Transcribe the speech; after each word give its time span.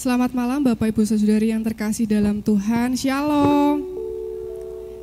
Selamat 0.00 0.32
malam 0.32 0.64
Bapak 0.64 0.96
Ibu 0.96 1.04
Saudari 1.04 1.52
yang 1.52 1.60
terkasih 1.60 2.08
dalam 2.08 2.40
Tuhan. 2.40 2.96
Shalom. 2.96 3.84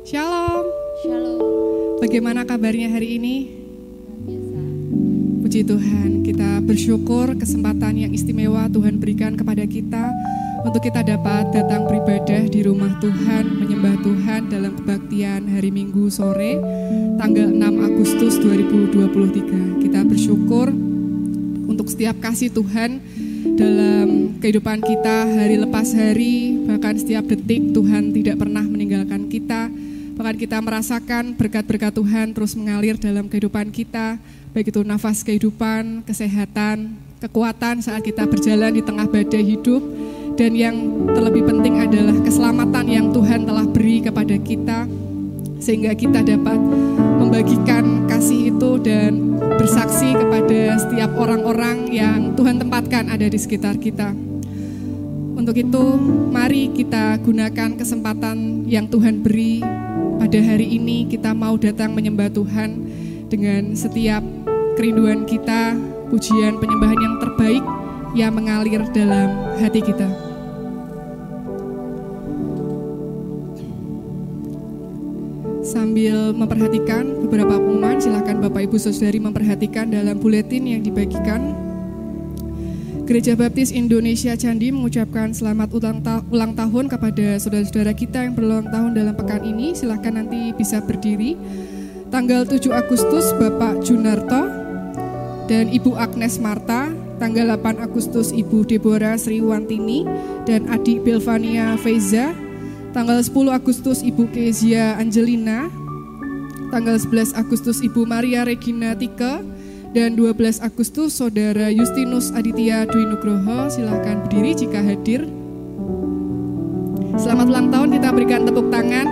Shalom. 0.02 0.66
Shalom. 1.06 2.02
Bagaimana 2.02 2.42
kabarnya 2.42 2.90
hari 2.90 3.14
ini? 3.14 3.46
Biasa. 4.26 4.58
Puji 5.46 5.60
Tuhan, 5.70 6.26
kita 6.26 6.58
bersyukur 6.66 7.30
kesempatan 7.38 7.94
yang 7.94 8.10
istimewa 8.10 8.66
Tuhan 8.74 8.98
berikan 8.98 9.38
kepada 9.38 9.62
kita 9.70 10.10
untuk 10.66 10.82
kita 10.82 11.06
dapat 11.06 11.54
datang 11.54 11.86
beribadah 11.86 12.50
di 12.50 12.66
rumah 12.66 12.98
Tuhan, 12.98 13.54
menyembah 13.54 14.02
Tuhan 14.02 14.50
dalam 14.50 14.74
kebaktian 14.82 15.46
hari 15.46 15.70
Minggu 15.70 16.10
sore 16.10 16.58
tanggal 17.22 17.54
6 17.54 17.86
Agustus 17.86 18.34
2023. 18.42 19.78
Kita 19.78 20.02
bersyukur 20.02 20.74
untuk 21.70 21.86
setiap 21.86 22.18
kasih 22.18 22.50
Tuhan 22.50 22.98
dalam 23.58 24.38
kehidupan 24.38 24.78
kita 24.78 25.26
hari 25.26 25.58
lepas 25.58 25.90
hari, 25.90 26.54
bahkan 26.62 26.94
setiap 26.94 27.26
detik 27.26 27.74
Tuhan 27.74 28.14
tidak 28.14 28.38
pernah 28.38 28.62
meninggalkan 28.62 29.26
kita. 29.26 29.66
Bahkan 30.14 30.36
kita 30.38 30.62
merasakan 30.62 31.34
berkat-berkat 31.34 31.94
Tuhan 31.94 32.34
terus 32.34 32.54
mengalir 32.54 32.94
dalam 32.98 33.26
kehidupan 33.26 33.74
kita, 33.74 34.18
baik 34.54 34.70
itu 34.70 34.82
nafas 34.86 35.26
kehidupan, 35.26 36.06
kesehatan, 36.06 36.94
kekuatan 37.18 37.82
saat 37.82 38.02
kita 38.02 38.26
berjalan 38.26 38.74
di 38.74 38.82
tengah 38.82 39.06
badai 39.10 39.42
hidup, 39.42 39.82
dan 40.38 40.54
yang 40.54 40.74
terlebih 41.14 41.46
penting 41.46 41.82
adalah 41.82 42.14
keselamatan 42.22 42.86
yang 42.86 43.06
Tuhan 43.10 43.46
telah 43.46 43.66
beri 43.66 44.02
kepada 44.02 44.34
kita, 44.38 44.86
sehingga 45.68 45.92
kita 45.92 46.24
dapat 46.24 46.56
membagikan 47.20 48.08
kasih 48.08 48.56
itu 48.56 48.80
dan 48.80 49.36
bersaksi 49.60 50.16
kepada 50.16 50.80
setiap 50.80 51.12
orang-orang 51.12 51.92
yang 51.92 52.32
Tuhan 52.32 52.56
tempatkan 52.56 53.12
ada 53.12 53.28
di 53.28 53.36
sekitar 53.36 53.76
kita. 53.76 54.16
Untuk 55.36 55.52
itu, 55.60 55.84
mari 56.32 56.72
kita 56.72 57.20
gunakan 57.20 57.76
kesempatan 57.76 58.64
yang 58.64 58.88
Tuhan 58.88 59.20
beri 59.20 59.60
pada 60.16 60.40
hari 60.40 60.72
ini. 60.80 61.04
Kita 61.04 61.36
mau 61.36 61.60
datang 61.60 61.92
menyembah 61.92 62.32
Tuhan 62.32 62.88
dengan 63.28 63.76
setiap 63.76 64.24
kerinduan 64.80 65.28
kita, 65.28 65.76
pujian 66.08 66.56
penyembahan 66.56 66.96
yang 66.96 67.16
terbaik 67.20 67.64
yang 68.16 68.32
mengalir 68.32 68.88
dalam 68.96 69.60
hati 69.60 69.84
kita. 69.84 70.27
Sambil 75.68 76.32
memperhatikan 76.32 77.28
beberapa 77.28 77.60
pengumuman, 77.60 78.00
silakan 78.00 78.40
Bapak 78.40 78.72
Ibu 78.72 78.80
Saudari 78.80 79.20
memperhatikan 79.20 79.92
dalam 79.92 80.16
buletin 80.16 80.64
yang 80.64 80.80
dibagikan. 80.80 81.52
Gereja 83.04 83.36
Baptis 83.36 83.68
Indonesia 83.76 84.32
Candi 84.32 84.72
mengucapkan 84.72 85.28
selamat 85.36 85.68
ulang, 85.76 86.00
ta 86.00 86.24
ulang 86.32 86.56
tahun 86.56 86.88
kepada 86.88 87.36
saudara-saudara 87.36 87.92
kita 87.92 88.24
yang 88.24 88.32
berulang 88.32 88.64
tahun 88.72 88.96
dalam 88.96 89.12
pekan 89.12 89.44
ini. 89.44 89.76
Silakan 89.76 90.24
nanti 90.24 90.56
bisa 90.56 90.80
berdiri. 90.80 91.36
Tanggal 92.08 92.48
7 92.48 92.72
Agustus 92.72 93.28
Bapak 93.36 93.84
Junarto 93.84 94.48
dan 95.52 95.68
Ibu 95.68 96.00
Agnes 96.00 96.40
Marta. 96.40 96.88
Tanggal 97.20 97.44
8 97.60 97.84
Agustus 97.84 98.32
Ibu 98.32 98.64
Deborah 98.64 99.20
Sriwantini 99.20 100.08
dan 100.48 100.64
adik 100.72 101.04
Belvania 101.04 101.76
Feiza 101.76 102.47
Tanggal 102.96 103.20
10 103.20 103.52
Agustus 103.52 104.00
Ibu 104.00 104.32
Kezia 104.32 104.96
Angelina, 104.96 105.68
tanggal 106.72 106.96
11 106.96 107.36
Agustus 107.36 107.84
Ibu 107.84 108.08
Maria 108.08 108.48
Regina 108.48 108.96
Tika, 108.96 109.44
dan 109.92 110.16
12 110.16 110.60
Agustus 110.64 111.16
Saudara 111.16 111.68
Justinus 111.72 112.32
Aditya 112.32 112.88
Dwi 112.88 113.04
Nugroho. 113.08 113.68
Silahkan 113.68 114.24
berdiri 114.24 114.52
jika 114.56 114.80
hadir. 114.80 115.28
Selamat 117.18 117.46
ulang 117.50 117.68
tahun, 117.68 117.88
kita 117.98 118.08
berikan 118.14 118.42
tepuk 118.48 118.72
tangan. 118.72 119.06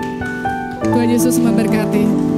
Tuhan 0.84 1.08
Yesus 1.10 1.36
memberkati. 1.42 2.35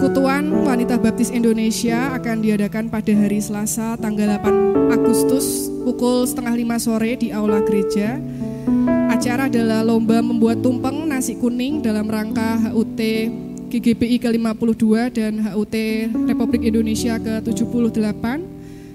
Persekutuan 0.00 0.48
Wanita 0.64 0.96
Baptis 0.96 1.28
Indonesia 1.28 2.16
akan 2.16 2.40
diadakan 2.40 2.88
pada 2.88 3.12
hari 3.12 3.36
Selasa 3.36 4.00
tanggal 4.00 4.32
8 4.40 4.96
Agustus 4.96 5.68
pukul 5.84 6.24
setengah 6.24 6.56
lima 6.56 6.80
sore 6.80 7.20
di 7.20 7.28
Aula 7.28 7.60
Gereja. 7.60 8.16
Acara 9.12 9.52
adalah 9.52 9.84
lomba 9.84 10.24
membuat 10.24 10.64
tumpeng 10.64 11.04
nasi 11.04 11.36
kuning 11.36 11.84
dalam 11.84 12.08
rangka 12.08 12.72
HUT 12.72 12.96
GGBI 13.68 14.16
ke-52 14.24 15.12
dan 15.12 15.36
HUT 15.52 15.76
Republik 16.32 16.64
Indonesia 16.64 17.20
ke-78 17.20 18.24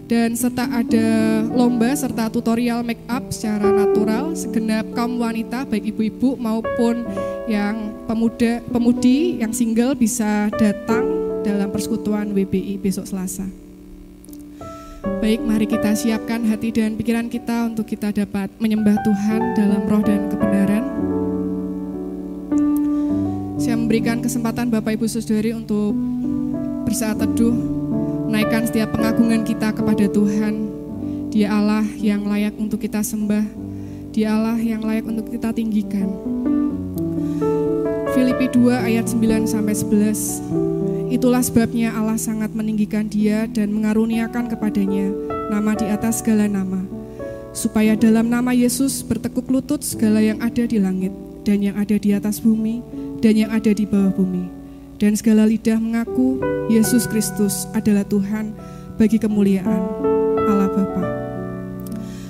dan 0.05 0.37
serta 0.37 0.69
ada 0.69 1.07
lomba 1.49 1.89
serta 1.97 2.29
tutorial 2.29 2.85
make 2.85 3.01
up 3.09 3.25
secara 3.33 3.73
natural 3.73 4.37
segenap 4.37 4.85
kaum 4.93 5.17
wanita 5.17 5.65
baik 5.65 5.89
ibu-ibu 5.97 6.37
maupun 6.37 7.01
yang 7.49 7.89
pemuda 8.05 8.61
pemudi 8.69 9.41
yang 9.41 9.49
single 9.49 9.97
bisa 9.97 10.53
datang 10.53 11.09
dalam 11.41 11.69
persekutuan 11.69 12.33
WBI 12.33 12.81
besok 12.81 13.05
Selasa. 13.05 13.45
Baik, 15.21 15.45
mari 15.45 15.69
kita 15.69 15.93
siapkan 15.93 16.41
hati 16.49 16.73
dan 16.73 16.97
pikiran 16.97 17.29
kita 17.29 17.69
untuk 17.69 17.85
kita 17.85 18.09
dapat 18.09 18.49
menyembah 18.57 18.97
Tuhan 19.05 19.41
dalam 19.53 19.85
roh 19.85 20.01
dan 20.01 20.21
kebenaran. 20.33 20.83
Saya 23.61 23.77
memberikan 23.77 24.25
kesempatan 24.25 24.73
Bapak 24.73 24.97
Ibu 24.97 25.05
Saudari 25.05 25.53
untuk 25.53 25.93
bersaat 26.89 27.21
teduh 27.21 27.84
menaikkan 28.35 28.67
setiap 28.67 28.91
pengagungan 28.91 29.47
kita 29.47 29.71
kepada 29.71 30.11
Tuhan. 30.11 30.67
Dia 31.31 31.55
Allah 31.55 31.88
yang 31.95 32.27
layak 32.27 32.51
untuk 32.60 32.83
kita 32.83 33.00
sembah. 33.00 33.48
Dia 34.12 34.36
Allah 34.36 34.60
yang 34.60 34.83
layak 34.83 35.07
untuk 35.07 35.31
kita 35.31 35.55
tinggikan. 35.55 36.12
Filipi 38.12 38.51
2 38.51 38.75
ayat 38.91 39.07
9 39.07 39.48
sampai 39.48 39.71
11. 39.71 41.15
Itulah 41.15 41.39
sebabnya 41.48 41.95
Allah 41.95 42.19
sangat 42.19 42.51
meninggikan 42.51 43.07
dia 43.07 43.48
dan 43.48 43.71
mengaruniakan 43.71 44.51
kepadanya 44.51 45.15
nama 45.48 45.71
di 45.71 45.88
atas 45.88 46.19
segala 46.19 46.51
nama. 46.51 46.83
Supaya 47.55 47.95
dalam 47.95 48.27
nama 48.27 48.51
Yesus 48.51 49.00
bertekuk 49.00 49.48
lutut 49.48 49.79
segala 49.79 50.19
yang 50.19 50.43
ada 50.43 50.67
di 50.67 50.75
langit 50.75 51.15
dan 51.48 51.63
yang 51.63 51.79
ada 51.79 51.95
di 51.95 52.12
atas 52.12 52.43
bumi 52.43 52.83
dan 53.24 53.39
yang 53.39 53.55
ada 53.55 53.71
di 53.71 53.88
bawah 53.88 54.12
bumi 54.12 54.64
dan 54.95 55.15
segala 55.15 55.43
lidah 55.43 55.79
mengaku 55.79 56.39
Yesus 56.71 57.05
Kristus 57.05 57.67
adalah 57.75 58.07
Tuhan 58.07 58.55
bagi 58.95 59.19
kemuliaan 59.19 59.81
Allah 60.45 60.69
Bapa. 60.71 61.03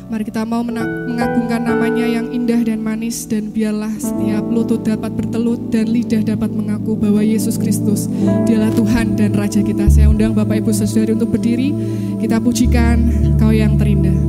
Mari 0.06 0.22
kita 0.22 0.46
mau 0.46 0.62
mengagungkan 0.62 1.66
namanya 1.66 2.06
yang 2.06 2.30
indah 2.30 2.62
dan 2.62 2.78
manis 2.78 3.26
dan 3.26 3.50
biarlah 3.50 3.90
setiap 3.98 4.46
lutut 4.46 4.86
dapat 4.86 5.10
bertelut 5.18 5.74
dan 5.74 5.90
lidah 5.90 6.22
dapat 6.22 6.54
mengaku 6.54 6.94
bahwa 6.94 7.26
Yesus 7.26 7.58
Kristus 7.58 8.06
dialah 8.46 8.70
Tuhan 8.78 9.18
dan 9.18 9.34
Raja 9.34 9.66
kita. 9.66 9.90
Saya 9.90 10.14
undang 10.14 10.38
Bapak 10.38 10.62
Ibu 10.62 10.70
Saudari 10.78 11.18
untuk 11.18 11.34
berdiri. 11.34 11.74
Kita 12.22 12.38
pujikan 12.38 13.02
Kau 13.42 13.50
yang 13.50 13.82
terindah. 13.82 14.25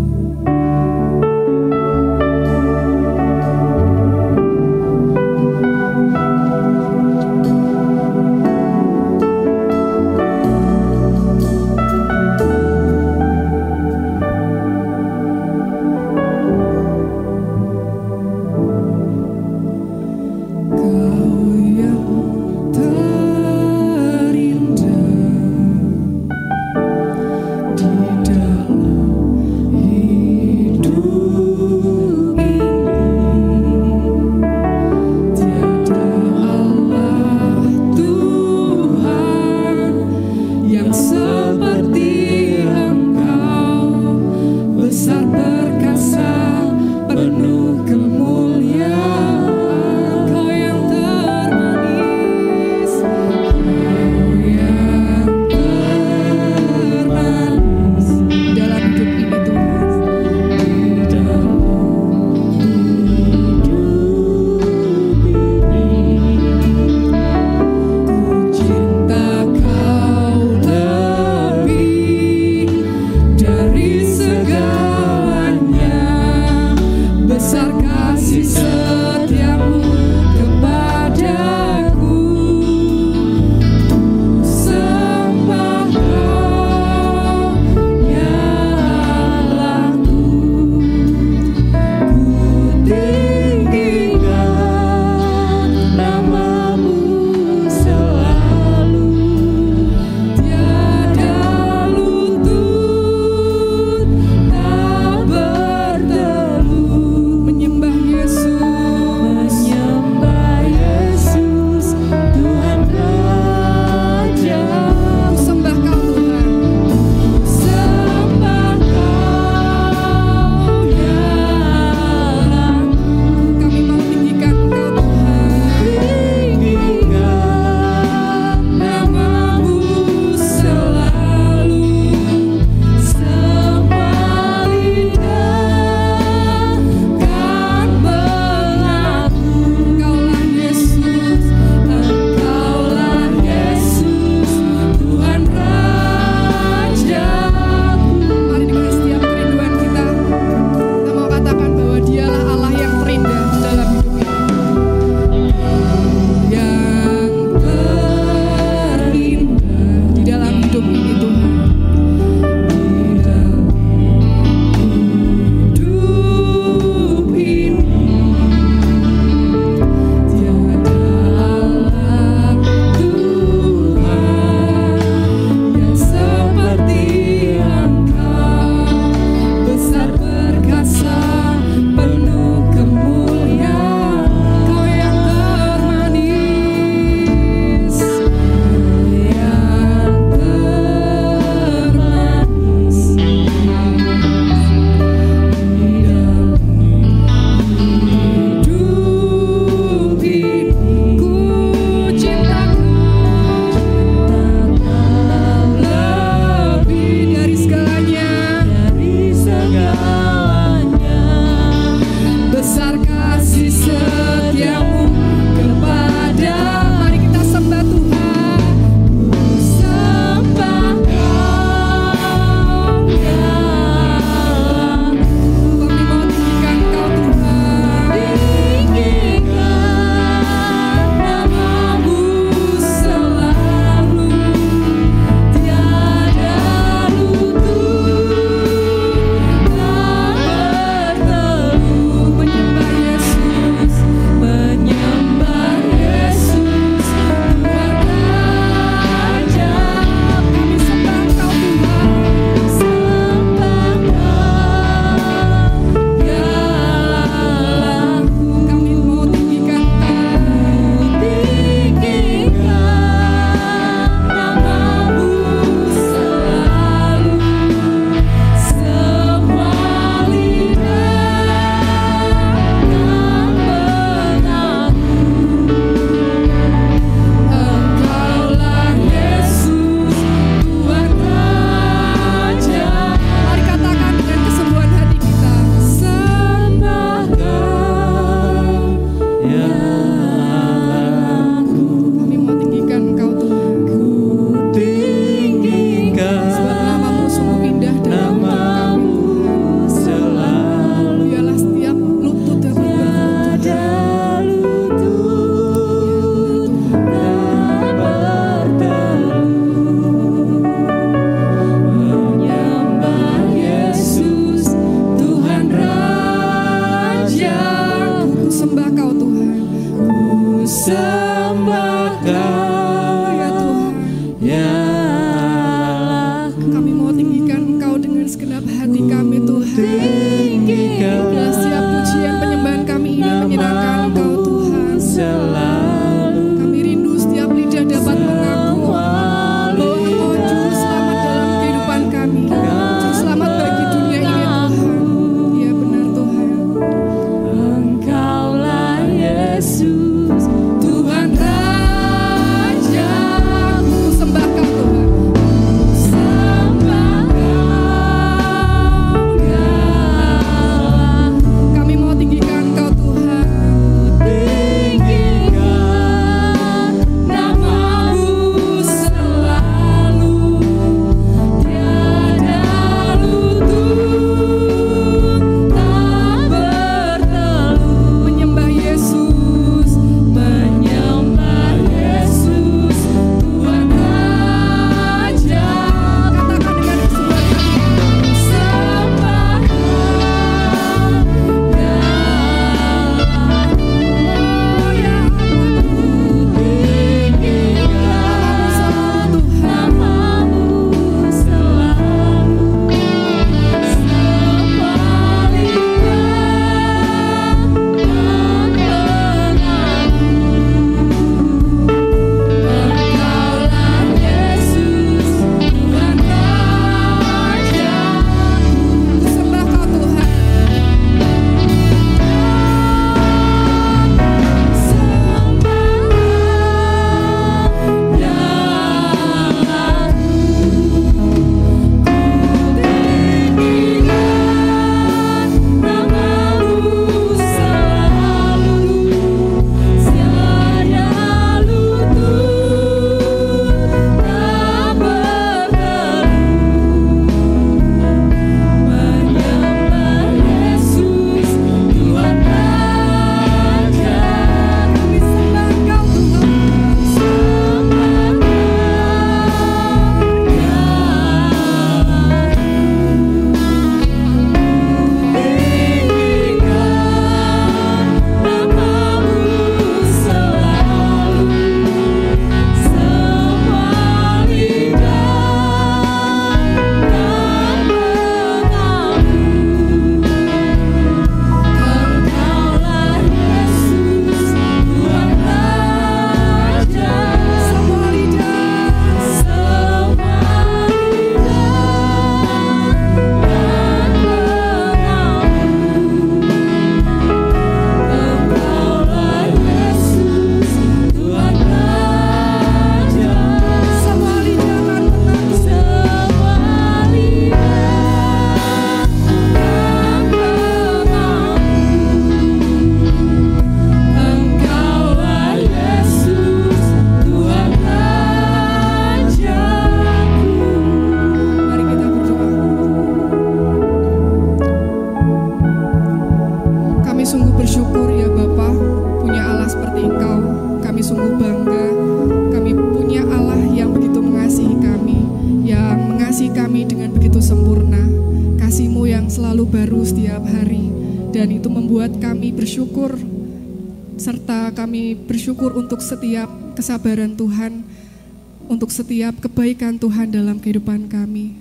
Setiap 548.97 549.45
kebaikan 549.45 550.01
Tuhan 550.01 550.33
dalam 550.33 550.57
kehidupan 550.57 551.13
kami. 551.13 551.53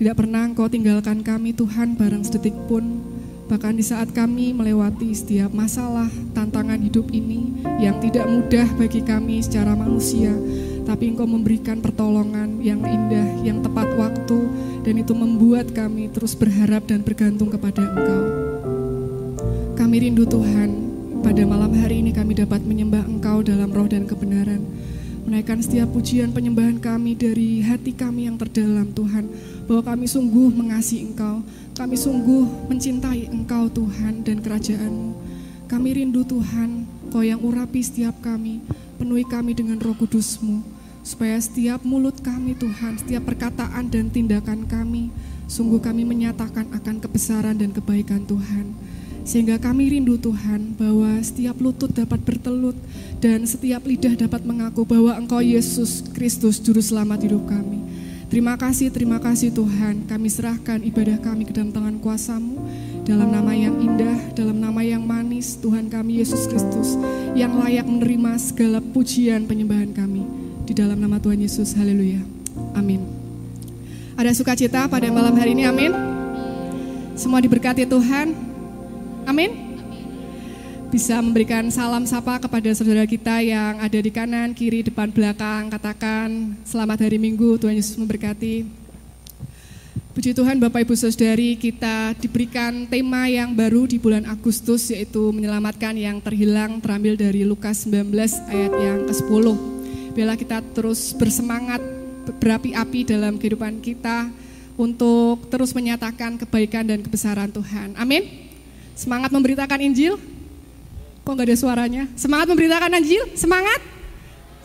Tidak 0.00 0.16
pernah 0.16 0.48
Engkau 0.48 0.72
tinggalkan 0.72 1.20
kami 1.20 1.52
Tuhan 1.52 2.00
barang 2.00 2.24
sedetik 2.24 2.56
pun. 2.64 3.04
Bahkan 3.44 3.76
di 3.76 3.84
saat 3.84 4.08
kami 4.16 4.56
melewati 4.56 5.12
setiap 5.12 5.52
masalah, 5.52 6.08
tantangan 6.32 6.80
hidup 6.80 7.12
ini 7.12 7.60
yang 7.76 8.00
tidak 8.00 8.24
mudah 8.24 8.64
bagi 8.80 9.04
kami 9.04 9.44
secara 9.44 9.76
manusia, 9.76 10.32
tapi 10.88 11.12
Engkau 11.12 11.28
memberikan 11.28 11.84
pertolongan 11.84 12.56
yang 12.64 12.80
indah, 12.80 13.36
yang 13.44 13.60
tepat 13.60 13.92
waktu, 13.92 14.48
dan 14.80 14.96
itu 14.96 15.12
membuat 15.12 15.68
kami 15.76 16.08
terus 16.08 16.32
berharap 16.32 16.88
dan 16.88 17.04
bergantung 17.04 17.52
kepada 17.52 17.84
Engkau. 17.84 18.22
Kami 19.76 20.08
rindu 20.08 20.24
Tuhan, 20.24 20.88
pada 21.20 21.44
malam 21.44 21.76
hari 21.76 22.00
ini 22.00 22.16
kami 22.16 22.32
dapat 22.32 22.64
menyembah 22.64 23.04
Engkau 23.04 23.44
dalam 23.44 23.68
roh 23.76 23.84
dan 23.84 24.08
kebenaran. 24.08 24.57
Menaikkan 25.38 25.62
setiap 25.62 25.94
pujian 25.94 26.34
penyembahan 26.34 26.82
kami 26.82 27.14
dari 27.14 27.62
hati 27.62 27.94
kami 27.94 28.26
yang 28.26 28.34
terdalam 28.34 28.90
Tuhan. 28.90 29.30
Bahwa 29.70 29.94
kami 29.94 30.10
sungguh 30.10 30.50
mengasihi 30.50 31.14
Engkau. 31.14 31.46
Kami 31.78 31.94
sungguh 31.94 32.66
mencintai 32.66 33.30
Engkau 33.30 33.70
Tuhan 33.70 34.26
dan 34.26 34.42
kerajaan-Mu. 34.42 35.14
Kami 35.70 35.88
rindu 35.94 36.26
Tuhan, 36.26 36.90
Kau 37.14 37.22
yang 37.22 37.38
urapi 37.38 37.78
setiap 37.78 38.18
kami. 38.18 38.66
Penuhi 38.98 39.22
kami 39.22 39.54
dengan 39.54 39.78
roh 39.78 39.94
kudus-Mu. 39.94 40.58
Supaya 41.06 41.38
setiap 41.38 41.86
mulut 41.86 42.18
kami 42.18 42.58
Tuhan, 42.58 42.98
setiap 42.98 43.30
perkataan 43.30 43.94
dan 43.94 44.10
tindakan 44.10 44.66
kami. 44.66 45.14
Sungguh 45.46 45.78
kami 45.78 46.02
menyatakan 46.02 46.66
akan 46.74 46.98
kebesaran 46.98 47.54
dan 47.54 47.70
kebaikan 47.70 48.26
Tuhan. 48.26 48.74
Sehingga 49.28 49.60
kami 49.60 49.92
rindu 49.92 50.16
Tuhan 50.16 50.72
bahwa 50.80 51.20
setiap 51.20 51.60
lutut 51.60 51.92
dapat 51.92 52.16
bertelut 52.24 52.72
dan 53.20 53.44
setiap 53.44 53.84
lidah 53.84 54.16
dapat 54.16 54.40
mengaku 54.40 54.88
bahwa 54.88 55.12
Engkau 55.20 55.44
Yesus 55.44 56.00
Kristus 56.16 56.56
Juru 56.56 56.80
Selamat 56.80 57.20
hidup 57.28 57.44
kami. 57.44 57.76
Terima 58.32 58.56
kasih, 58.56 58.88
terima 58.88 59.20
kasih 59.20 59.52
Tuhan. 59.52 60.08
Kami 60.08 60.28
serahkan 60.32 60.80
ibadah 60.80 61.20
kami 61.20 61.44
ke 61.44 61.52
dalam 61.52 61.68
tangan 61.76 62.00
kuasamu. 62.00 62.56
Dalam 63.04 63.28
nama 63.28 63.52
yang 63.52 63.76
indah, 63.76 64.32
dalam 64.32 64.56
nama 64.64 64.80
yang 64.80 65.04
manis, 65.04 65.60
Tuhan 65.60 65.92
kami 65.92 66.24
Yesus 66.24 66.48
Kristus. 66.48 66.96
Yang 67.36 67.52
layak 67.60 67.84
menerima 67.84 68.32
segala 68.40 68.80
pujian 68.80 69.44
penyembahan 69.44 69.92
kami. 69.92 70.24
Di 70.64 70.72
dalam 70.72 70.96
nama 70.96 71.20
Tuhan 71.20 71.36
Yesus, 71.36 71.76
haleluya. 71.76 72.24
Amin. 72.72 73.04
Ada 74.16 74.32
sukacita 74.32 74.88
pada 74.88 75.12
malam 75.12 75.36
hari 75.36 75.52
ini, 75.52 75.68
amin. 75.68 75.92
Semua 77.12 77.44
diberkati 77.44 77.84
Tuhan, 77.84 78.47
amin. 79.28 79.76
Bisa 80.88 81.20
memberikan 81.20 81.68
salam 81.68 82.08
sapa 82.08 82.40
kepada 82.40 82.72
saudara 82.72 83.04
kita 83.04 83.44
yang 83.44 83.76
ada 83.76 84.00
di 84.00 84.08
kanan, 84.08 84.56
kiri, 84.56 84.80
depan, 84.80 85.12
belakang. 85.12 85.68
Katakan 85.68 86.56
selamat 86.64 87.04
hari 87.04 87.20
Minggu, 87.20 87.60
Tuhan 87.60 87.76
Yesus 87.76 88.00
memberkati. 88.00 88.64
Puji 90.16 90.32
Tuhan 90.32 90.56
Bapak 90.58 90.82
Ibu 90.82 90.96
Saudari, 90.96 91.54
kita 91.60 92.16
diberikan 92.16 92.88
tema 92.88 93.28
yang 93.28 93.52
baru 93.52 93.86
di 93.86 94.00
bulan 94.00 94.26
Agustus 94.26 94.90
yaitu 94.90 95.30
menyelamatkan 95.30 95.94
yang 95.94 96.18
terhilang 96.24 96.80
terambil 96.80 97.14
dari 97.14 97.44
Lukas 97.44 97.84
19 97.86 98.10
ayat 98.50 98.72
yang 98.80 98.98
ke-10. 99.06 99.46
Bila 100.16 100.34
kita 100.34 100.64
terus 100.74 101.12
bersemangat 101.14 101.84
berapi-api 102.40 103.06
dalam 103.06 103.36
kehidupan 103.36 103.78
kita 103.84 104.32
untuk 104.74 105.46
terus 105.52 105.76
menyatakan 105.76 106.40
kebaikan 106.40 106.88
dan 106.88 107.04
kebesaran 107.04 107.52
Tuhan. 107.52 107.94
Amin. 107.94 108.47
Semangat 108.98 109.30
memberitakan 109.30 109.78
Injil. 109.78 110.18
Kok 111.22 111.30
nggak 111.30 111.46
ada 111.46 111.54
suaranya? 111.54 112.02
Semangat 112.18 112.50
memberitakan 112.50 112.90
Injil. 112.98 113.30
Semangat. 113.38 113.78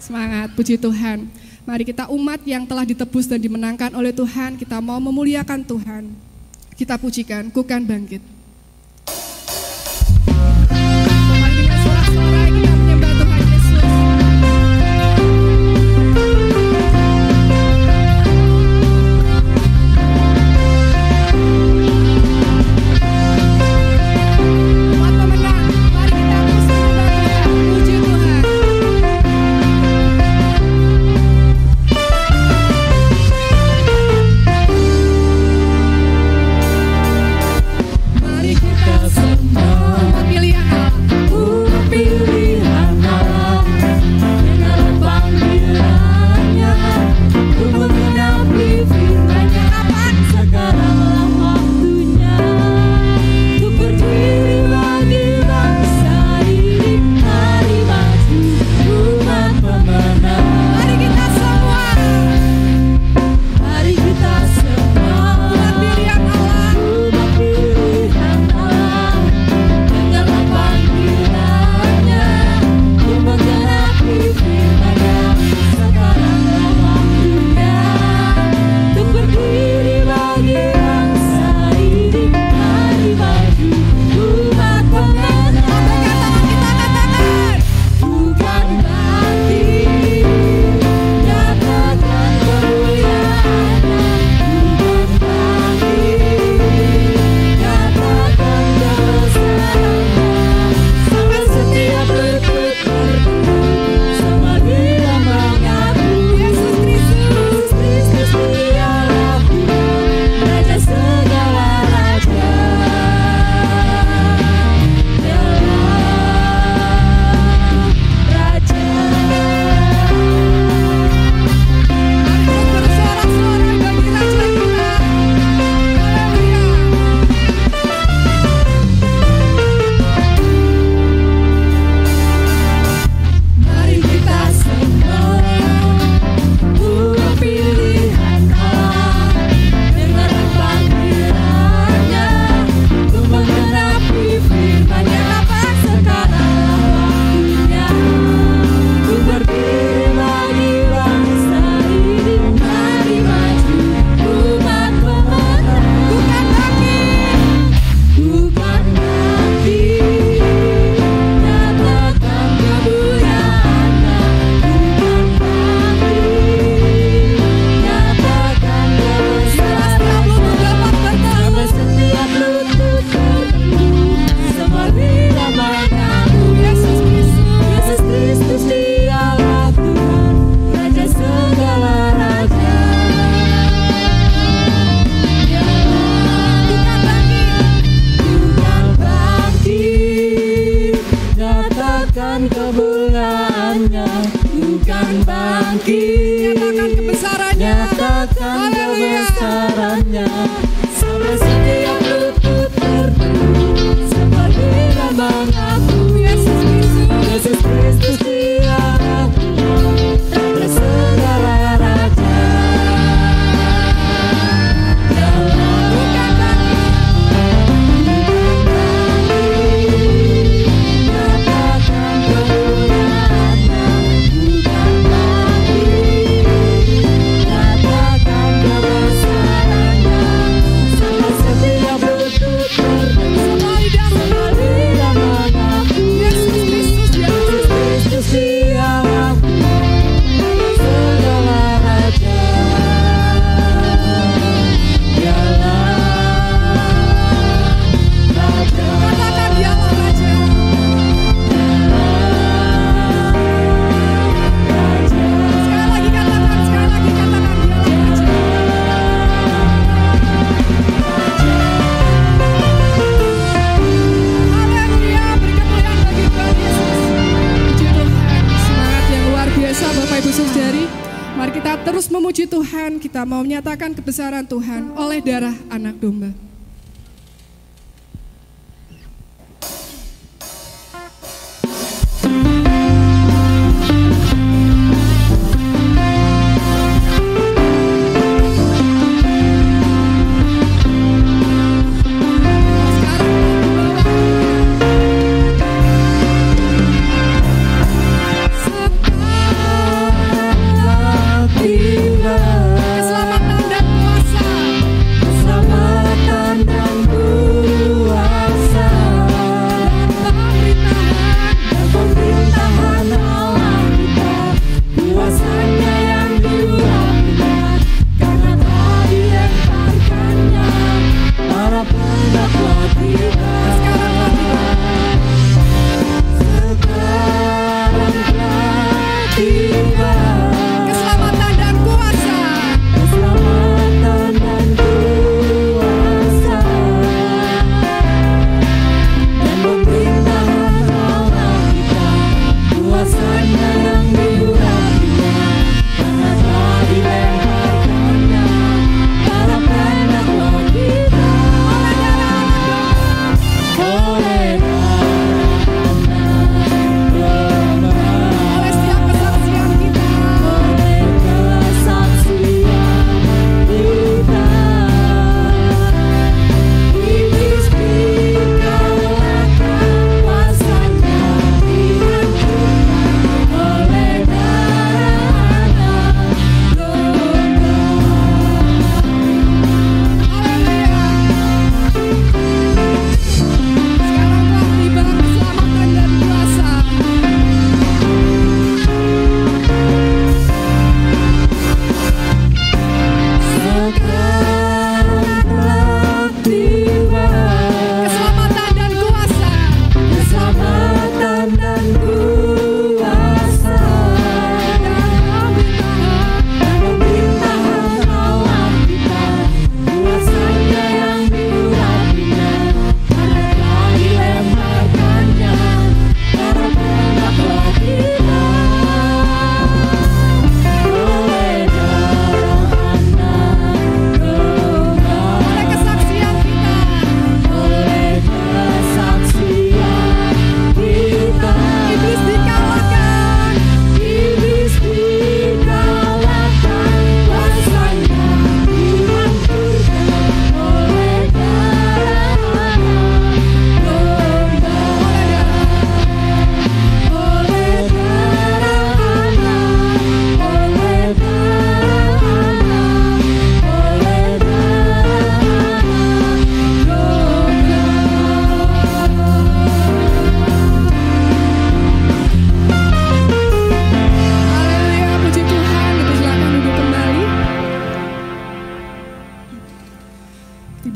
Semangat. 0.01 0.49
Puji 0.57 0.81
Tuhan. 0.81 1.29
Mari 1.69 1.85
kita 1.85 2.09
umat 2.09 2.41
yang 2.41 2.65
telah 2.65 2.81
ditebus 2.81 3.29
dan 3.29 3.39
dimenangkan 3.39 3.93
oleh 3.95 4.11
Tuhan, 4.11 4.59
kita 4.59 4.81
mau 4.83 4.99
memuliakan 4.99 5.63
Tuhan. 5.63 6.11
Kita 6.75 6.99
pujikan, 6.99 7.47
kukan 7.53 7.85
bangkit. 7.85 8.19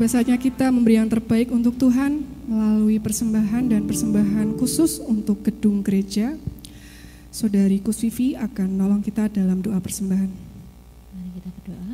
Saatnya 0.08 0.40
kita 0.40 0.72
memberi 0.72 0.96
yang 0.96 1.04
terbaik 1.04 1.52
untuk 1.52 1.76
Tuhan 1.76 2.24
melalui 2.48 2.96
persembahan 2.96 3.68
dan 3.68 3.84
persembahan 3.84 4.56
khusus 4.56 5.04
untuk 5.04 5.44
gedung 5.44 5.84
gereja. 5.84 6.32
Saudari 7.28 7.76
Kusvivi 7.84 8.32
akan 8.32 8.72
nolong 8.72 9.04
kita 9.04 9.28
dalam 9.28 9.60
doa 9.60 9.76
persembahan. 9.76 10.32
Mari 11.12 11.30
kita 11.36 11.48
berdoa. 11.60 11.92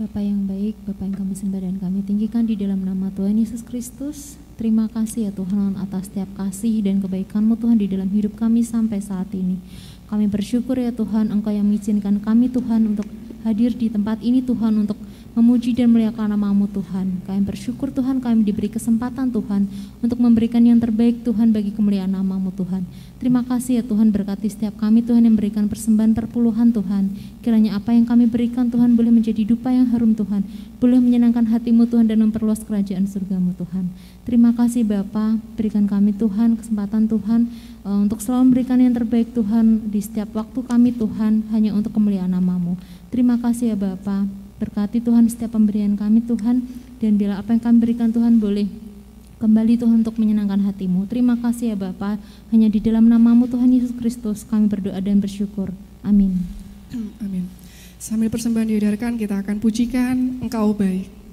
Bapa 0.00 0.24
yang 0.24 0.48
baik, 0.48 0.80
Bapa 0.88 1.04
yang 1.04 1.16
kami 1.20 1.36
sembah 1.36 1.60
dan 1.68 1.76
kami 1.76 2.00
tinggikan 2.00 2.48
di 2.48 2.56
dalam 2.56 2.80
nama 2.80 3.12
Tuhan 3.12 3.44
Yesus 3.44 3.60
Kristus. 3.60 4.40
Terima 4.56 4.88
kasih 4.88 5.28
ya 5.28 5.32
Tuhan 5.36 5.76
atas 5.76 6.08
setiap 6.08 6.32
kasih 6.32 6.80
dan 6.80 7.04
kebaikan-Mu 7.04 7.60
Tuhan 7.60 7.76
di 7.76 7.92
dalam 7.92 8.08
hidup 8.08 8.40
kami 8.40 8.64
sampai 8.64 9.04
saat 9.04 9.28
ini. 9.36 9.60
Kami 10.08 10.32
bersyukur 10.32 10.80
ya 10.80 10.96
Tuhan 10.96 11.28
Engkau 11.28 11.52
yang 11.52 11.68
mengizinkan 11.68 12.24
kami 12.24 12.48
Tuhan 12.48 12.96
untuk 12.96 13.04
hadir 13.44 13.76
di 13.76 13.92
tempat 13.92 14.24
ini 14.24 14.40
Tuhan 14.40 14.80
untuk 14.80 14.96
memuji 15.36 15.76
dan 15.76 15.92
melihatkan 15.92 16.32
namamu 16.32 16.64
Tuhan. 16.72 17.20
Kami 17.28 17.44
bersyukur 17.44 17.92
Tuhan 17.92 18.24
kami 18.24 18.40
diberi 18.40 18.72
kesempatan 18.72 19.28
Tuhan 19.28 19.68
untuk 20.00 20.16
memberikan 20.16 20.64
yang 20.64 20.80
terbaik 20.80 21.20
Tuhan 21.28 21.52
bagi 21.52 21.76
kemuliaan 21.76 22.08
namamu 22.08 22.48
Tuhan. 22.56 22.88
Terima 23.20 23.44
kasih 23.44 23.78
ya 23.78 23.82
Tuhan 23.84 24.16
berkati 24.16 24.48
setiap 24.48 24.80
kami 24.80 25.04
Tuhan 25.04 25.28
yang 25.28 25.36
memberikan 25.36 25.68
persembahan 25.68 26.16
perpuluhan 26.16 26.72
Tuhan. 26.72 27.12
Kiranya 27.44 27.76
apa 27.76 27.92
yang 27.92 28.08
kami 28.08 28.24
berikan 28.24 28.72
Tuhan 28.72 28.96
boleh 28.96 29.12
menjadi 29.12 29.44
dupa 29.44 29.68
yang 29.68 29.92
harum 29.92 30.16
Tuhan. 30.16 30.40
Boleh 30.80 31.04
menyenangkan 31.04 31.44
hatimu 31.52 31.84
Tuhan 31.84 32.08
dan 32.08 32.24
memperluas 32.24 32.64
kerajaan 32.64 33.04
surgamu 33.04 33.52
Tuhan. 33.60 33.92
Terima 34.24 34.56
kasih 34.56 34.88
Bapa, 34.88 35.36
berikan 35.52 35.84
kami 35.84 36.16
Tuhan 36.16 36.56
kesempatan 36.56 37.12
Tuhan 37.12 37.52
eh, 37.84 37.98
untuk 38.00 38.24
selalu 38.24 38.56
memberikan 38.56 38.80
yang 38.80 38.96
terbaik 38.96 39.36
Tuhan 39.36 39.92
di 39.92 40.00
setiap 40.00 40.32
waktu 40.32 40.64
kami 40.64 40.96
Tuhan 40.96 41.52
hanya 41.52 41.76
untuk 41.76 41.92
kemuliaan 41.92 42.32
namamu. 42.32 42.80
Terima 43.12 43.36
kasih 43.36 43.72
ya 43.72 43.76
Bapa, 43.76 44.24
berkati 44.56 45.04
Tuhan 45.04 45.28
setiap 45.28 45.54
pemberian 45.56 45.94
kami 45.94 46.24
Tuhan 46.24 46.64
dan 47.00 47.12
bila 47.20 47.40
apa 47.40 47.52
yang 47.52 47.62
kami 47.62 47.76
berikan 47.82 48.08
Tuhan 48.08 48.40
boleh 48.40 48.68
kembali 49.36 49.76
Tuhan 49.76 50.00
untuk 50.00 50.16
menyenangkan 50.16 50.64
hatimu. 50.64 51.04
Terima 51.12 51.36
kasih 51.36 51.72
ya 51.72 51.76
Bapa, 51.76 52.16
hanya 52.52 52.72
di 52.72 52.80
dalam 52.80 53.04
namamu 53.04 53.44
Tuhan 53.48 53.68
Yesus 53.68 53.92
Kristus 53.92 54.48
kami 54.48 54.68
berdoa 54.68 54.96
dan 55.00 55.20
bersyukur. 55.20 55.72
Amin. 56.00 56.40
Amin. 57.24 57.44
Sambil 58.00 58.28
persembahan 58.28 58.68
diedarkan, 58.68 59.16
kita 59.20 59.40
akan 59.40 59.56
pujikan 59.60 60.40
Engkau 60.44 60.72
baik. 60.76 61.25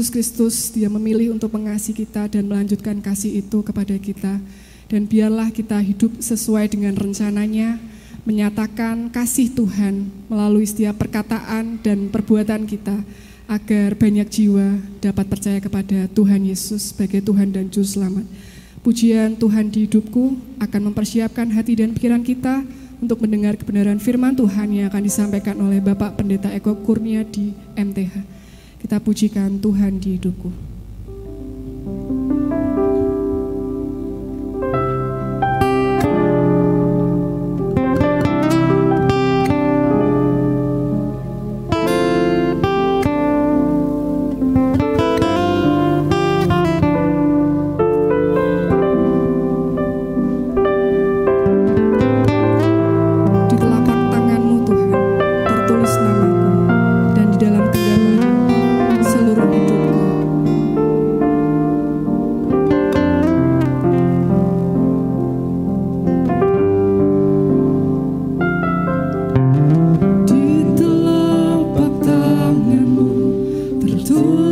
Yesus 0.00 0.16
Kristus 0.16 0.72
dia 0.72 0.88
memilih 0.88 1.36
untuk 1.36 1.52
mengasihi 1.52 1.92
kita 1.92 2.24
dan 2.24 2.48
melanjutkan 2.48 3.04
kasih 3.04 3.44
itu 3.44 3.60
kepada 3.60 3.92
kita. 4.00 4.40
Dan 4.88 5.04
biarlah 5.04 5.52
kita 5.52 5.76
hidup 5.76 6.16
sesuai 6.24 6.72
dengan 6.72 6.96
rencananya, 6.96 7.76
menyatakan 8.24 9.12
kasih 9.12 9.52
Tuhan 9.52 10.08
melalui 10.32 10.64
setiap 10.64 11.04
perkataan 11.04 11.84
dan 11.84 12.08
perbuatan 12.08 12.64
kita, 12.64 12.96
agar 13.44 13.92
banyak 13.92 14.24
jiwa 14.24 14.80
dapat 15.04 15.28
percaya 15.28 15.60
kepada 15.60 16.08
Tuhan 16.08 16.48
Yesus 16.48 16.96
sebagai 16.96 17.20
Tuhan 17.20 17.52
dan 17.52 17.68
Juru 17.68 17.84
Selamat. 17.84 18.24
Pujian 18.80 19.36
Tuhan 19.36 19.68
di 19.68 19.84
hidupku 19.84 20.40
akan 20.64 20.80
mempersiapkan 20.96 21.52
hati 21.52 21.76
dan 21.76 21.92
pikiran 21.92 22.24
kita 22.24 22.64
untuk 23.04 23.20
mendengar 23.20 23.52
kebenaran 23.60 24.00
firman 24.00 24.32
Tuhan 24.32 24.80
yang 24.80 24.88
akan 24.88 25.04
disampaikan 25.04 25.60
oleh 25.60 25.84
Bapak 25.84 26.16
Pendeta 26.16 26.48
Eko 26.48 26.80
Kurnia 26.88 27.20
di 27.20 27.52
MTH. 27.76 28.39
Kita 28.90 28.98
pujikan 28.98 29.62
Tuhan 29.62 30.02
di 30.02 30.18
hidupku. 30.18 30.50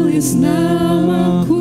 is 0.06 0.34
now 0.34 1.10
our 1.10 1.57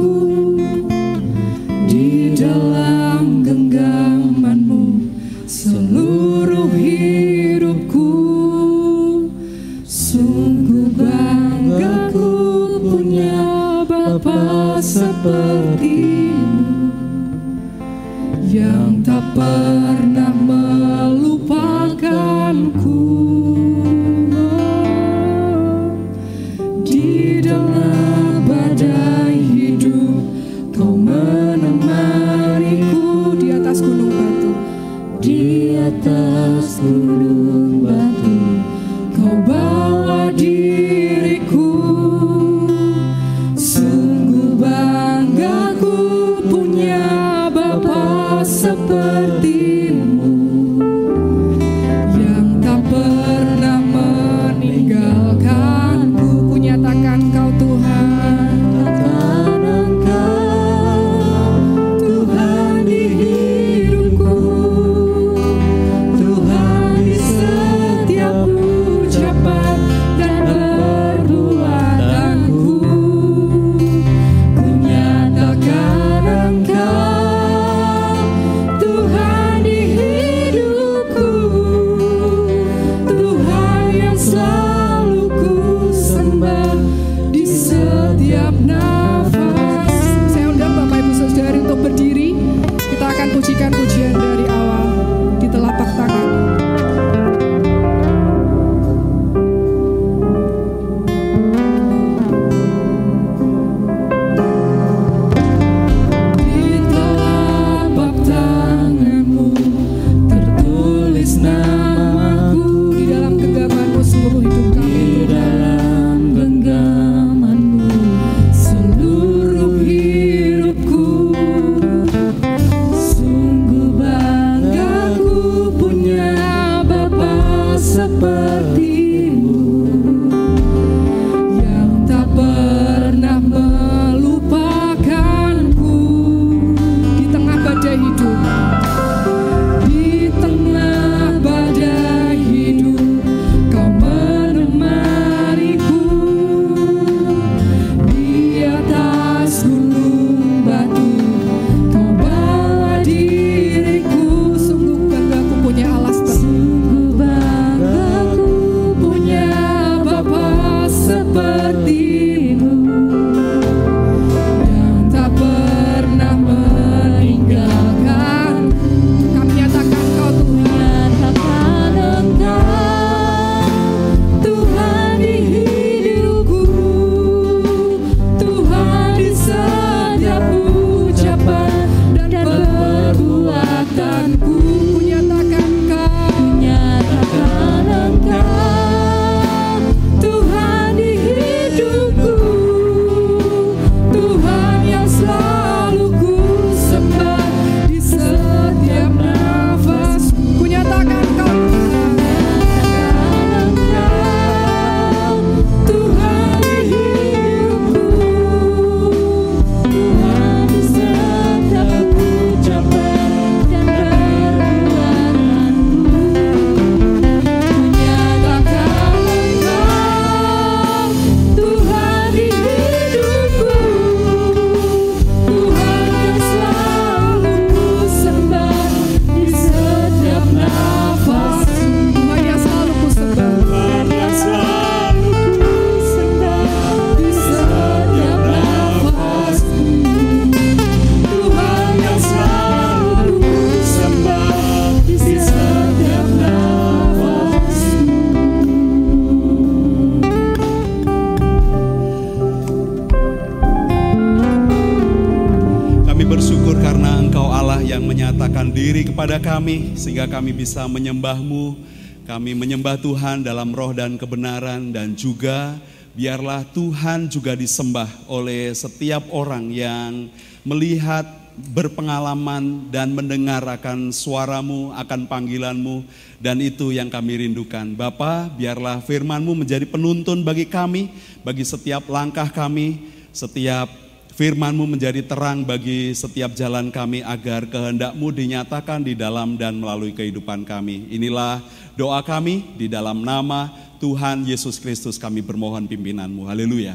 sehingga 259.98 260.30
kami 260.30 260.54
bisa 260.54 260.86
menyembah-Mu. 260.86 261.98
Kami 262.30 262.54
menyembah 262.54 263.02
Tuhan 263.02 263.42
dalam 263.42 263.74
roh 263.74 263.92
dan 263.98 264.16
kebenaran 264.16 264.94
dan 264.94 265.18
juga 265.18 265.80
biarlah 266.14 266.62
Tuhan 266.70 267.32
juga 267.32 267.58
disembah 267.58 268.08
oleh 268.30 268.70
setiap 268.78 269.26
orang 269.34 269.74
yang 269.74 270.30
melihat 270.62 271.26
berpengalaman 271.58 272.94
dan 272.94 273.18
mendengar 273.18 273.66
akan 273.66 274.14
suaramu, 274.14 274.94
akan 274.94 275.26
panggilanmu, 275.26 276.06
dan 276.38 276.62
itu 276.62 276.94
yang 276.94 277.10
kami 277.10 277.48
rindukan. 277.48 277.98
Bapa, 277.98 278.54
biarlah 278.54 279.02
firmanmu 279.02 279.66
menjadi 279.66 279.90
penuntun 279.90 280.46
bagi 280.46 280.70
kami, 280.70 281.10
bagi 281.42 281.66
setiap 281.66 282.06
langkah 282.06 282.46
kami, 282.54 283.10
setiap 283.34 283.90
firmanmu 284.38 284.86
menjadi 284.86 285.26
terang 285.26 285.66
bagi 285.66 286.14
setiap 286.14 286.54
jalan 286.54 286.94
kami 286.94 287.26
agar 287.26 287.66
kehendakmu 287.66 288.30
dinyatakan 288.30 289.02
di 289.02 289.18
dalam 289.18 289.58
dan 289.58 289.82
melalui 289.82 290.14
kehidupan 290.14 290.62
kami. 290.62 291.10
Inilah 291.10 291.66
doa 291.98 292.22
kami 292.22 292.78
di 292.78 292.86
dalam 292.86 293.26
nama 293.26 293.74
Tuhan 293.98 294.46
Yesus 294.46 294.78
Kristus 294.78 295.18
kami 295.18 295.42
bermohon 295.42 295.90
pimpinanmu. 295.90 296.46
Haleluya. 296.46 296.94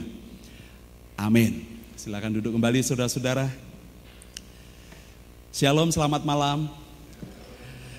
Amin. 1.19 1.67
Silakan 1.99 2.39
duduk 2.39 2.55
kembali 2.55 2.79
saudara-saudara. 2.79 3.51
Shalom, 5.51 5.91
selamat 5.91 6.23
malam. 6.23 6.71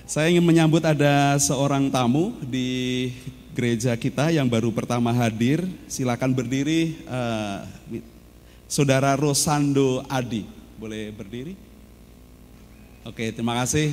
Saya 0.07 0.31
ingin 0.31 0.43
menyambut 0.47 0.87
ada 0.87 1.35
seorang 1.35 1.91
tamu 1.91 2.31
di 2.47 3.11
gereja 3.51 3.91
kita 3.99 4.31
yang 4.31 4.47
baru 4.47 4.71
pertama 4.71 5.11
hadir. 5.11 5.67
Silakan 5.91 6.31
berdiri, 6.31 6.95
uh, 7.11 7.67
Saudara 8.68 9.14
Rosando 9.20 10.01
Adi. 10.09 10.47
Boleh 10.80 11.11
berdiri? 11.14 11.53
Oke, 13.03 13.36
terima 13.36 13.59
kasih 13.59 13.91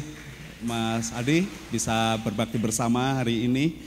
Mas 0.63 1.11
Adi 1.17 1.49
bisa 1.73 2.21
berbakti 2.23 2.61
bersama 2.61 3.19
hari 3.19 3.51
ini. 3.51 3.81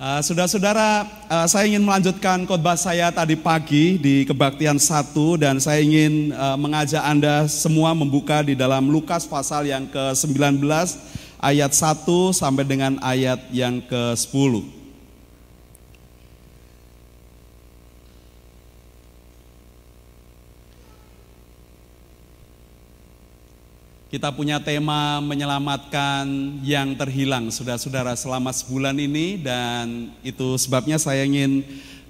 Uh, 0.00 0.24
Saudara-saudara, 0.24 1.04
uh, 1.28 1.44
saya 1.44 1.68
ingin 1.68 1.84
melanjutkan 1.84 2.48
khotbah 2.48 2.72
saya 2.72 3.12
tadi 3.12 3.36
pagi 3.36 4.00
di 4.00 4.24
kebaktian 4.24 4.80
satu 4.80 5.36
dan 5.36 5.60
saya 5.60 5.84
ingin 5.84 6.32
uh, 6.32 6.56
mengajak 6.56 7.04
Anda 7.04 7.44
semua 7.52 7.92
membuka 7.92 8.40
di 8.40 8.56
dalam 8.56 8.88
Lukas 8.88 9.28
pasal 9.28 9.68
yang 9.68 9.84
ke-19 9.92 10.64
ayat 11.36 11.72
1 11.76 12.08
sampai 12.32 12.64
dengan 12.64 12.96
ayat 13.04 13.44
yang 13.52 13.84
ke-10. 13.84 14.79
Kita 24.10 24.34
punya 24.34 24.58
tema 24.58 25.22
menyelamatkan 25.22 26.26
yang 26.66 26.98
terhilang, 26.98 27.46
saudara-saudara, 27.46 28.18
selama 28.18 28.50
sebulan 28.50 28.98
ini 28.98 29.38
dan 29.38 30.10
itu 30.26 30.58
sebabnya 30.58 30.98
saya 30.98 31.22
ingin 31.22 31.62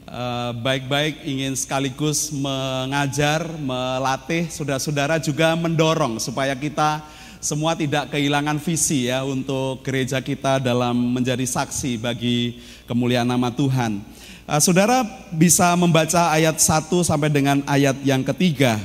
eh, 0.08 0.50
baik-baik 0.64 1.20
uh, 1.20 1.28
ingin 1.28 1.52
sekaligus 1.52 2.32
mengajar, 2.32 3.44
melatih 3.60 4.48
saudara-saudara 4.48 5.20
juga 5.20 5.52
mendorong 5.52 6.16
supaya 6.16 6.56
kita 6.56 7.04
semua 7.36 7.76
tidak 7.76 8.08
kehilangan 8.08 8.56
visi 8.64 9.12
ya 9.12 9.20
untuk 9.20 9.84
gereja 9.84 10.24
kita 10.24 10.56
dalam 10.56 10.96
menjadi 10.96 11.44
saksi 11.44 12.00
bagi 12.00 12.64
kemuliaan 12.88 13.28
nama 13.28 13.52
Tuhan. 13.52 14.00
Uh, 14.48 14.56
saudara 14.56 15.04
bisa 15.36 15.76
membaca 15.76 16.32
ayat 16.32 16.56
1 16.56 16.88
sampai 17.04 17.28
dengan 17.28 17.60
ayat 17.68 18.00
yang 18.08 18.24
ketiga. 18.24 18.80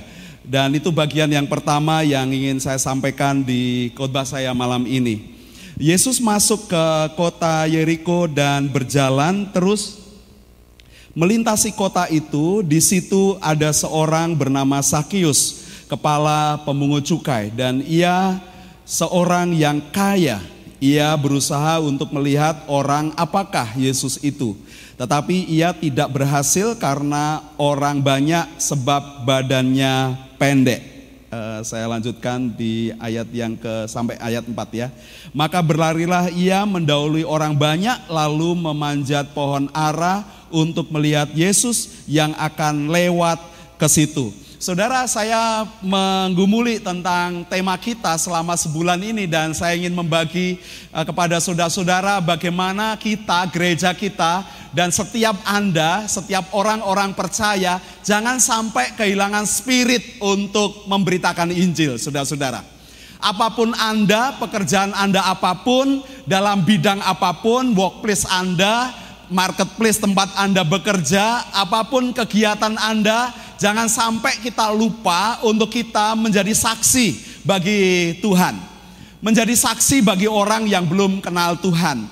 Dan 0.45 0.77
itu 0.77 0.93
bagian 0.93 1.25
yang 1.25 1.49
pertama 1.49 2.05
yang 2.05 2.29
ingin 2.29 2.61
saya 2.61 2.77
sampaikan 2.77 3.41
di 3.41 3.89
khotbah 3.97 4.25
saya 4.25 4.53
malam 4.53 4.85
ini. 4.85 5.33
Yesus 5.75 6.21
masuk 6.21 6.71
ke 6.71 6.85
kota 7.17 7.67
Yeriko 7.67 8.31
dan 8.31 8.69
berjalan 8.69 9.49
terus 9.51 10.05
melintasi 11.17 11.73
kota 11.73 12.05
itu. 12.13 12.61
Di 12.61 12.77
situ 12.77 13.41
ada 13.41 13.73
seorang 13.73 14.37
bernama 14.37 14.79
Sakius, 14.85 15.65
kepala 15.89 16.61
pemungut 16.61 17.03
cukai 17.09 17.49
dan 17.49 17.81
ia 17.81 18.37
seorang 18.85 19.51
yang 19.51 19.81
kaya. 19.89 20.39
Ia 20.77 21.15
berusaha 21.17 21.81
untuk 21.81 22.13
melihat 22.13 22.61
orang 22.69 23.09
apakah 23.17 23.73
Yesus 23.73 24.21
itu. 24.21 24.53
Tetapi 24.95 25.49
ia 25.49 25.73
tidak 25.73 26.07
berhasil 26.13 26.77
karena 26.77 27.41
orang 27.59 27.99
banyak 28.03 28.59
sebab 28.59 29.27
badannya 29.27 30.24
pendek. 30.35 30.93
Uh, 31.25 31.59
saya 31.65 31.89
lanjutkan 31.89 32.53
di 32.53 32.95
ayat 33.01 33.27
yang 33.33 33.57
ke 33.59 33.89
sampai 33.89 34.15
ayat 34.21 34.45
4 34.45 34.55
ya. 34.71 34.87
Maka 35.35 35.59
berlarilah 35.59 36.31
ia 36.31 36.63
mendahului 36.63 37.27
orang 37.27 37.57
banyak 37.57 38.07
lalu 38.07 38.55
memanjat 38.55 39.33
pohon 39.35 39.67
ara 39.75 40.23
untuk 40.53 40.87
melihat 40.93 41.27
Yesus 41.33 42.05
yang 42.07 42.31
akan 42.37 42.87
lewat 42.87 43.41
ke 43.75 43.87
situ. 43.89 44.44
Saudara, 44.65 45.05
saya 45.05 45.61
menggumuli 45.77 46.81
tentang 46.81 47.45
tema 47.45 47.77
kita 47.77 48.17
selama 48.17 48.57
sebulan 48.57 48.97
ini 48.97 49.29
dan 49.29 49.53
saya 49.53 49.77
ingin 49.77 49.93
membagi 49.93 50.57
uh, 50.89 51.05
kepada 51.05 51.37
saudara-saudara 51.37 52.17
bagaimana 52.17 52.97
kita, 52.97 53.45
gereja 53.53 53.93
kita 53.93 54.41
dan 54.73 54.89
setiap 54.89 55.37
Anda, 55.45 56.09
setiap 56.09 56.49
orang-orang 56.49 57.13
percaya 57.13 57.77
jangan 58.01 58.41
sampai 58.41 58.97
kehilangan 58.97 59.45
spirit 59.45 60.17
untuk 60.17 60.89
memberitakan 60.89 61.53
Injil, 61.53 62.01
saudara-saudara. 62.01 62.65
Apa 63.21 63.53
pun 63.53 63.69
Anda, 63.77 64.33
pekerjaan 64.41 64.97
Anda 64.97 65.29
apa 65.29 65.61
pun, 65.61 66.01
dalam 66.25 66.65
bidang 66.65 67.05
apa 67.05 67.37
pun, 67.37 67.77
workplace 67.77 68.25
Anda, 68.25 69.04
marketplace 69.29 70.01
tempat 70.01 70.33
Anda 70.37 70.61
bekerja, 70.61 71.49
apa 71.53 71.85
pun 71.87 72.11
kegiatan 72.13 72.75
Anda, 72.77 73.33
jangan 73.57 73.89
sampai 73.89 74.41
kita 74.41 74.69
lupa 74.73 75.41
untuk 75.45 75.71
kita 75.71 76.13
menjadi 76.13 76.51
saksi 76.51 77.39
bagi 77.45 78.15
Tuhan. 78.19 78.57
Menjadi 79.23 79.57
saksi 79.57 80.05
bagi 80.05 80.29
orang 80.29 80.69
yang 80.69 80.85
belum 80.85 81.23
kenal 81.23 81.57
Tuhan. 81.57 82.05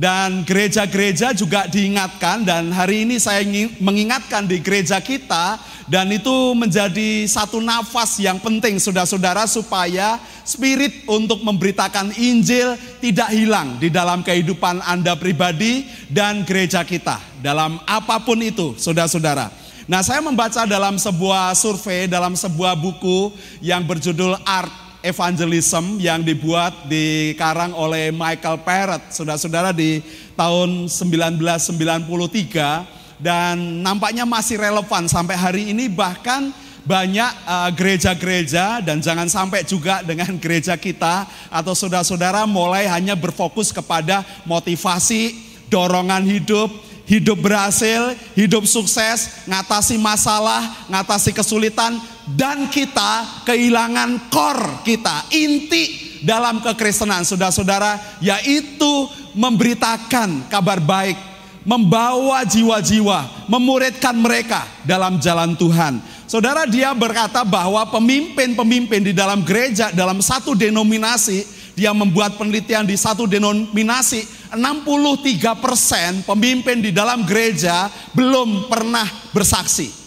Dan 0.00 0.48
gereja-gereja 0.48 1.36
juga 1.36 1.68
diingatkan 1.68 2.40
dan 2.40 2.72
hari 2.72 3.04
ini 3.04 3.20
saya 3.20 3.44
mengingatkan 3.84 4.48
di 4.48 4.56
gereja 4.64 4.96
kita 4.96 5.60
dan 5.92 6.08
itu 6.08 6.56
menjadi 6.56 7.28
satu 7.28 7.60
nafas 7.60 8.16
yang 8.16 8.40
penting 8.40 8.80
saudara-saudara 8.80 9.44
supaya 9.44 10.16
spirit 10.40 11.04
untuk 11.04 11.44
memberitakan 11.44 12.16
Injil 12.16 12.80
tidak 13.04 13.28
hilang 13.28 13.76
di 13.76 13.92
dalam 13.92 14.24
kehidupan 14.24 14.80
Anda 14.88 15.20
pribadi 15.20 15.84
dan 16.08 16.48
gereja 16.48 16.80
kita. 16.80 17.20
Dalam 17.44 17.76
apa 17.84 18.24
pun 18.24 18.40
itu 18.40 18.72
saudara-saudara. 18.80 19.52
Nah, 19.84 20.00
saya 20.00 20.24
membaca 20.24 20.64
dalam 20.64 20.96
sebuah 20.96 21.52
survei, 21.52 22.08
dalam 22.08 22.32
sebuah 22.32 22.72
buku 22.72 23.36
yang 23.60 23.84
berjudul 23.84 24.32
Art 24.48 24.89
Evangelism 25.00 25.96
yang 25.96 26.20
dibuat 26.20 26.84
di 26.84 27.32
karang 27.40 27.72
oleh 27.72 28.12
Michael 28.12 28.60
Parrott, 28.60 29.08
saudara-saudara 29.08 29.72
di 29.72 30.04
tahun 30.36 30.92
1993 30.92 33.00
dan 33.20 33.84
nampaknya 33.84 34.24
masih 34.24 34.60
relevan 34.60 35.08
sampai 35.08 35.36
hari 35.36 35.62
ini 35.72 35.88
bahkan 35.88 36.52
banyak 36.84 37.28
uh, 37.44 37.70
gereja-gereja 37.76 38.80
uh, 38.80 38.84
dan 38.84 39.04
jangan 39.04 39.28
sampai 39.28 39.64
juga 39.68 40.00
dengan 40.00 40.32
gereja 40.40 40.80
kita 40.80 41.28
atau 41.52 41.76
saudara-saudara 41.76 42.48
mulai 42.48 42.88
hanya 42.88 43.12
berfokus 43.12 43.68
kepada 43.68 44.24
motivasi, 44.48 45.36
dorongan 45.68 46.24
hidup, 46.24 46.72
hidup 47.04 47.36
berhasil, 47.42 48.16
hidup 48.32 48.64
sukses, 48.64 49.44
ngatasi 49.44 50.00
masalah, 50.00 50.88
ngatasi 50.88 51.36
kesulitan, 51.36 52.00
dan 52.34 52.70
kita 52.70 53.44
kehilangan 53.48 54.30
kor 54.30 54.84
kita, 54.86 55.30
inti 55.34 56.18
dalam 56.22 56.60
kekristenan, 56.60 57.24
saudara-saudara, 57.24 58.20
yaitu 58.20 59.08
memberitakan 59.34 60.50
kabar 60.52 60.78
baik, 60.78 61.16
membawa 61.64 62.44
jiwa-jiwa, 62.44 63.48
memuridkan 63.48 64.16
mereka 64.16 64.64
dalam 64.84 65.18
jalan 65.18 65.56
Tuhan. 65.56 66.00
Saudara, 66.30 66.68
dia 66.68 66.94
berkata 66.94 67.42
bahwa 67.42 67.82
pemimpin-pemimpin 67.90 69.02
di 69.02 69.12
dalam 69.16 69.42
gereja, 69.42 69.90
dalam 69.90 70.22
satu 70.22 70.54
denominasi, 70.54 71.42
dia 71.74 71.90
membuat 71.90 72.36
penelitian 72.38 72.86
di 72.86 72.94
satu 72.94 73.26
denominasi, 73.26 74.22
63 74.54 75.54
persen 75.58 76.22
pemimpin 76.26 76.82
di 76.82 76.90
dalam 76.90 77.22
gereja 77.26 77.90
belum 78.14 78.68
pernah 78.70 79.06
bersaksi. 79.34 79.99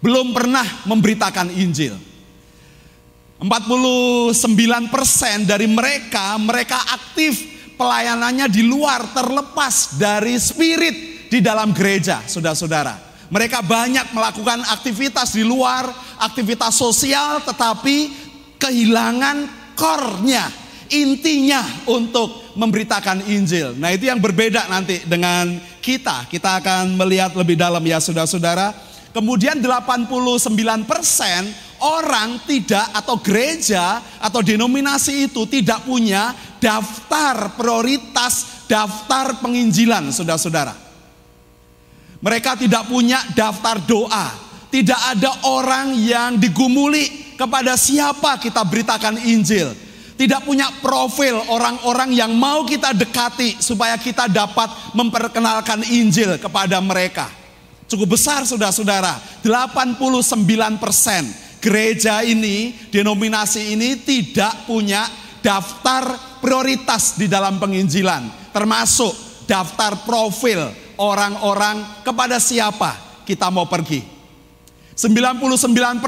Belum 0.00 0.32
pernah 0.32 0.64
memberitakan 0.88 1.52
Injil. 1.52 1.96
49 3.40 4.36
persen 4.92 5.48
dari 5.48 5.64
mereka, 5.64 6.36
mereka 6.36 6.76
aktif 6.92 7.40
pelayanannya 7.80 8.52
di 8.52 8.60
luar 8.60 9.16
terlepas 9.16 9.96
dari 9.96 10.36
spirit 10.36 11.28
di 11.32 11.40
dalam 11.40 11.72
gereja, 11.72 12.20
saudara-saudara. 12.28 13.08
Mereka 13.32 13.64
banyak 13.64 14.12
melakukan 14.12 14.60
aktivitas 14.68 15.32
di 15.32 15.46
luar, 15.46 15.88
aktivitas 16.20 16.76
sosial, 16.76 17.40
tetapi 17.40 18.12
kehilangan 18.60 19.48
core-nya, 19.72 20.52
intinya 20.92 21.64
untuk 21.88 22.52
memberitakan 22.58 23.24
Injil. 23.30 23.78
Nah, 23.78 23.94
itu 23.94 24.10
yang 24.10 24.20
berbeda 24.20 24.68
nanti 24.68 25.00
dengan 25.06 25.56
kita. 25.80 26.28
Kita 26.28 26.60
akan 26.60 26.98
melihat 26.98 27.32
lebih 27.32 27.56
dalam 27.56 27.80
ya 27.80 28.02
saudara-saudara. 28.02 28.89
Kemudian 29.10 29.58
89% 29.58 30.46
orang 31.82 32.38
tidak 32.46 32.86
atau 32.94 33.18
gereja 33.18 33.98
atau 34.22 34.38
denominasi 34.38 35.26
itu 35.26 35.50
tidak 35.50 35.82
punya 35.82 36.30
daftar 36.62 37.58
prioritas, 37.58 38.66
daftar 38.70 39.42
penginjilan 39.42 40.14
saudara-saudara. 40.14 40.78
Mereka 42.22 42.54
tidak 42.60 42.86
punya 42.86 43.18
daftar 43.34 43.82
doa. 43.82 44.30
Tidak 44.70 45.18
ada 45.18 45.50
orang 45.50 45.98
yang 45.98 46.38
digumuli 46.38 47.34
kepada 47.34 47.74
siapa 47.74 48.38
kita 48.38 48.62
beritakan 48.62 49.18
Injil 49.26 49.74
tidak 50.20 50.44
punya 50.44 50.68
profil 50.84 51.40
orang-orang 51.48 52.12
yang 52.12 52.28
mau 52.36 52.60
kita 52.68 52.92
dekati 52.92 53.56
supaya 53.56 53.96
kita 53.96 54.28
dapat 54.28 54.68
memperkenalkan 54.92 55.80
Injil 55.88 56.36
kepada 56.36 56.76
mereka. 56.84 57.39
Cukup 57.90 58.14
besar 58.14 58.46
saudara-saudara, 58.46 59.18
89% 59.42 60.38
gereja 61.58 62.22
ini, 62.22 62.78
denominasi 62.94 63.74
ini 63.74 63.98
tidak 63.98 64.70
punya 64.70 65.10
daftar 65.42 66.38
prioritas 66.38 67.18
di 67.18 67.26
dalam 67.26 67.58
penginjilan. 67.58 68.54
Termasuk 68.54 69.10
daftar 69.50 70.06
profil 70.06 70.70
orang-orang 71.02 72.06
kepada 72.06 72.38
siapa 72.38 72.94
kita 73.26 73.50
mau 73.50 73.66
pergi. 73.66 74.06
99% 74.94 75.98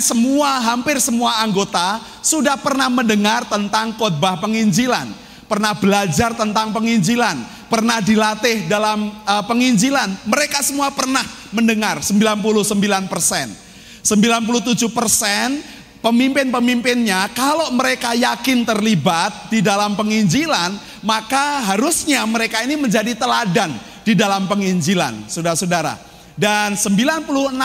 semua 0.00 0.62
hampir 0.62 1.02
semua 1.04 1.44
anggota 1.44 2.00
sudah 2.22 2.56
pernah 2.56 2.88
mendengar 2.88 3.44
tentang 3.44 3.92
khotbah 3.98 4.38
penginjilan, 4.38 5.10
pernah 5.46 5.74
belajar 5.74 6.34
tentang 6.34 6.74
penginjilan, 6.74 7.38
pernah 7.70 8.02
dilatih 8.02 8.66
dalam 8.66 9.10
uh, 9.24 9.42
penginjilan. 9.46 10.26
Mereka 10.26 10.62
semua 10.62 10.90
pernah 10.92 11.22
mendengar 11.54 12.02
99%. 12.02 12.46
97% 14.06 15.74
pemimpin-pemimpinnya 15.98 17.26
kalau 17.34 17.74
mereka 17.74 18.14
yakin 18.14 18.62
terlibat 18.62 19.50
di 19.50 19.58
dalam 19.58 19.98
penginjilan, 19.98 21.02
maka 21.02 21.66
harusnya 21.74 22.22
mereka 22.26 22.62
ini 22.62 22.78
menjadi 22.78 23.14
teladan 23.18 23.74
di 24.06 24.14
dalam 24.14 24.46
penginjilan, 24.46 25.26
Saudara-saudara. 25.26 26.15
Dan 26.36 26.76
96% 26.76 27.56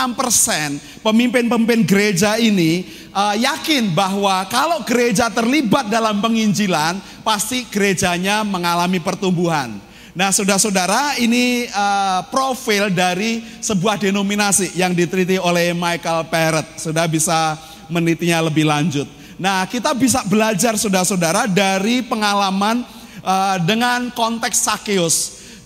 pemimpin-pemimpin 1.04 1.84
gereja 1.84 2.40
ini 2.40 2.88
uh, 3.12 3.36
yakin 3.36 3.92
bahwa 3.92 4.48
kalau 4.48 4.80
gereja 4.88 5.28
terlibat 5.28 5.92
dalam 5.92 6.24
penginjilan, 6.24 6.96
pasti 7.20 7.68
gerejanya 7.68 8.40
mengalami 8.40 8.96
pertumbuhan. 8.96 9.76
Nah, 10.12 10.28
saudara-saudara, 10.28 11.20
ini 11.20 11.68
uh, 11.72 12.24
profil 12.28 12.92
dari 12.92 13.44
sebuah 13.60 13.96
denominasi 13.96 14.76
yang 14.76 14.96
diteliti 14.96 15.36
oleh 15.36 15.72
Michael 15.76 16.28
Parrott. 16.32 16.68
Sudah 16.80 17.04
bisa 17.08 17.56
menitinya 17.92 18.44
lebih 18.44 18.68
lanjut. 18.68 19.08
Nah, 19.40 19.64
kita 19.68 19.96
bisa 19.96 20.20
belajar 20.28 20.76
saudara-saudara 20.76 21.48
dari 21.48 22.04
pengalaman 22.04 22.84
uh, 23.24 23.56
dengan 23.64 24.12
konteks 24.12 24.64
Sakeus. 24.64 25.16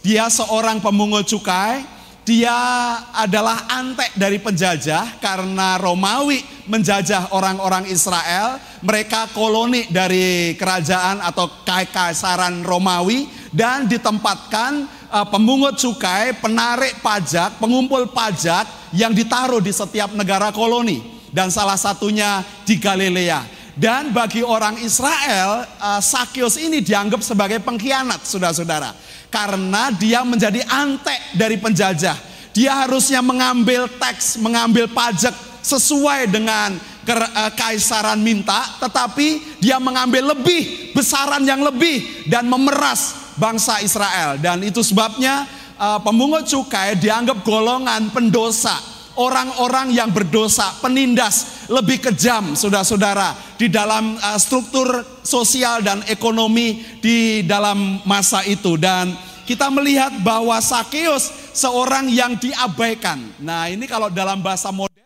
Dia 0.07 0.31
seorang 0.31 0.79
pemungut 0.79 1.27
cukai, 1.27 1.83
dia 2.27 2.59
adalah 3.15 3.71
antek 3.71 4.19
dari 4.19 4.43
penjajah 4.43 5.23
karena 5.23 5.79
Romawi 5.79 6.43
menjajah 6.67 7.31
orang-orang 7.31 7.87
Israel. 7.87 8.59
Mereka 8.83 9.31
koloni 9.31 9.87
dari 9.87 10.59
kerajaan 10.59 11.23
atau 11.23 11.63
kekaisaran 11.63 12.67
Romawi 12.67 13.31
dan 13.55 13.87
ditempatkan 13.87 14.91
uh, 15.07 15.27
pemungut 15.31 15.79
cukai, 15.79 16.35
penarik 16.43 16.99
pajak, 16.99 17.63
pengumpul 17.63 18.11
pajak 18.11 18.91
yang 18.91 19.15
ditaruh 19.15 19.63
di 19.63 19.71
setiap 19.71 20.11
negara 20.11 20.51
koloni 20.51 21.31
dan 21.31 21.55
salah 21.55 21.79
satunya 21.79 22.43
di 22.67 22.75
Galilea. 22.83 23.55
Dan 23.77 24.09
bagi 24.11 24.41
orang 24.41 24.83
Israel, 24.83 25.63
uh, 25.79 26.01
Sakyus 26.03 26.59
ini 26.59 26.83
dianggap 26.83 27.23
sebagai 27.23 27.63
pengkhianat, 27.63 28.27
saudara-saudara 28.27 29.07
karena 29.37 29.93
dia 29.93 30.25
menjadi 30.25 30.65
antek 30.65 31.37
dari 31.37 31.61
penjajah. 31.61 32.17
Dia 32.57 32.89
harusnya 32.89 33.21
mengambil 33.21 33.85
teks, 34.01 34.41
mengambil 34.41 34.89
pajak 34.89 35.37
sesuai 35.61 36.33
dengan 36.33 36.73
eh, 37.05 37.53
kaisaran 37.53 38.17
minta, 38.17 38.81
tetapi 38.81 39.61
dia 39.61 39.77
mengambil 39.77 40.33
lebih, 40.33 40.97
besaran 40.97 41.45
yang 41.45 41.61
lebih 41.61 42.25
dan 42.33 42.49
memeras 42.49 43.29
bangsa 43.37 43.85
Israel. 43.85 44.41
Dan 44.41 44.65
itu 44.65 44.81
sebabnya 44.81 45.45
uh, 45.77 46.01
pemungut 46.01 46.49
cukai 46.49 46.97
dianggap 46.97 47.45
golongan 47.45 48.09
pendosa, 48.09 48.73
orang-orang 49.17 49.93
yang 49.93 50.13
berdosa, 50.13 50.77
penindas, 50.85 51.67
lebih 51.67 52.01
kejam, 52.01 52.55
saudara-saudara, 52.55 53.35
di 53.57 53.73
dalam 53.73 54.17
uh, 54.21 54.39
struktur 54.39 55.05
sosial 55.25 55.83
dan 55.83 56.05
ekonomi 56.07 56.85
di 57.01 57.43
dalam 57.43 58.01
masa 58.05 58.45
itu. 58.45 58.77
Dan 58.77 59.17
kita 59.49 59.73
melihat 59.73 60.13
bahwa 60.21 60.61
Sakeus 60.61 61.33
seorang 61.57 62.13
yang 62.13 62.37
diabaikan. 62.37 63.19
Nah 63.41 63.73
ini 63.73 63.89
kalau 63.89 64.13
dalam 64.13 64.45
bahasa 64.45 64.69
modern 64.71 64.97